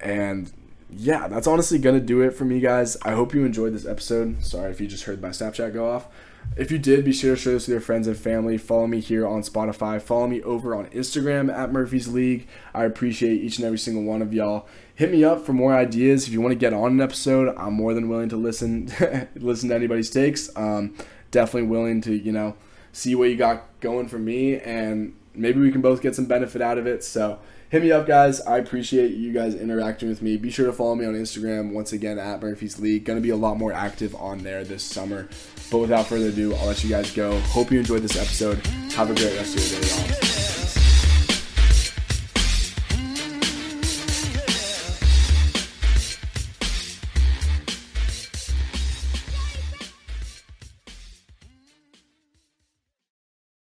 And 0.02 0.52
yeah, 0.90 1.28
that's 1.28 1.46
honestly 1.46 1.78
going 1.78 2.00
to 2.00 2.06
do 2.06 2.22
it 2.22 2.32
for 2.32 2.46
me, 2.46 2.62
guys. 2.62 2.96
I 3.02 3.12
hope 3.12 3.34
you 3.34 3.44
enjoyed 3.46 3.74
this 3.74 3.86
episode. 3.86 4.44
Sorry 4.46 4.72
if 4.72 4.80
you 4.80 4.88
just 4.88 5.04
heard 5.04 5.22
my 5.22 5.30
Snapchat 5.30 5.74
go 5.74 5.90
off. 5.90 6.08
If 6.56 6.72
you 6.72 6.80
did, 6.80 7.04
be 7.04 7.12
sure 7.12 7.36
to 7.36 7.42
share 7.42 7.54
this 7.54 7.68
with 7.68 7.74
your 7.74 7.82
friends 7.82 8.08
and 8.08 8.18
family. 8.18 8.58
Follow 8.58 8.88
me 8.88 9.02
here 9.02 9.28
on 9.28 9.42
Spotify. 9.42 10.02
Follow 10.02 10.28
me 10.28 10.42
over 10.44 10.74
on 10.74 10.88
Instagram 10.88 11.54
at 11.54 11.72
Murphy's 11.72 12.08
League. 12.08 12.48
I 12.74 12.86
appreciate 12.86 13.42
each 13.42 13.58
and 13.58 13.66
every 13.66 13.80
single 13.80 14.04
one 14.04 14.22
of 14.22 14.34
y'all. 14.34 14.68
Hit 14.96 15.12
me 15.12 15.24
up 15.24 15.46
for 15.46 15.54
more 15.54 15.76
ideas. 15.76 16.28
If 16.28 16.34
you 16.34 16.42
want 16.42 16.52
to 16.52 16.58
get 16.58 16.74
on 16.74 16.92
an 16.92 17.02
episode, 17.02 17.56
I'm 17.58 17.74
more 17.74 17.94
than 17.94 18.10
willing 18.10 18.30
to 18.30 18.38
listen 18.38 18.92
listen 19.36 19.70
to 19.70 19.76
anybody's 19.76 20.10
takes. 20.10 20.56
Um, 20.56 20.96
definitely 21.32 21.70
willing 21.70 22.02
to, 22.02 22.14
you 22.14 22.32
know, 22.32 22.56
see 22.92 23.16
what 23.16 23.30
you 23.30 23.36
got 23.36 23.66
going 23.80 24.08
for 24.08 24.20
me 24.20 24.60
and 24.60 25.16
maybe 25.36 25.60
we 25.60 25.72
can 25.72 25.82
both 25.82 26.02
get 26.02 26.16
some 26.16 26.26
benefit 26.26 26.62
out 26.62 26.78
of 26.78 26.88
it. 26.88 27.04
So 27.04 27.40
hit 27.70 27.82
me 27.82 27.92
up, 27.92 28.08
guys. 28.08 28.42
I 28.42 28.58
appreciate 28.58 29.12
you 29.12 29.34
guys 29.34 29.56
interacting 29.56 30.10
with 30.10 30.22
me. 30.22 30.38
Be 30.38 30.52
sure 30.52 30.66
to 30.66 30.74
follow 30.74 30.96
me 30.96 31.06
on 31.06 31.14
Instagram 31.14 31.74
once 31.74 31.92
again 31.94 32.20
at 32.20 32.42
Murphy's 32.42 32.80
League. 32.80 33.06
Going 33.06 33.18
to 33.18 33.24
be 33.24 33.32
a 33.32 33.36
lot 33.36 33.58
more 33.58 33.74
active 33.74 34.16
on 34.16 34.40
there 34.40 34.64
this 34.64 34.84
summer. 34.84 35.28
But 35.72 35.80
without 35.80 36.08
further 36.08 36.28
ado, 36.28 36.54
I'll 36.56 36.68
let 36.68 36.84
you 36.84 36.90
guys 36.90 37.12
go. 37.12 37.40
Hope 37.40 37.72
you 37.72 37.80
enjoyed 37.80 38.04
this 38.04 38.18
episode. 38.18 38.66
Have 38.94 39.10
a 39.10 39.16
great 39.16 39.36
rest 39.38 39.58
of 39.58 39.72
your 39.72 39.82
day, 39.82 39.88
y'all. 39.88 40.43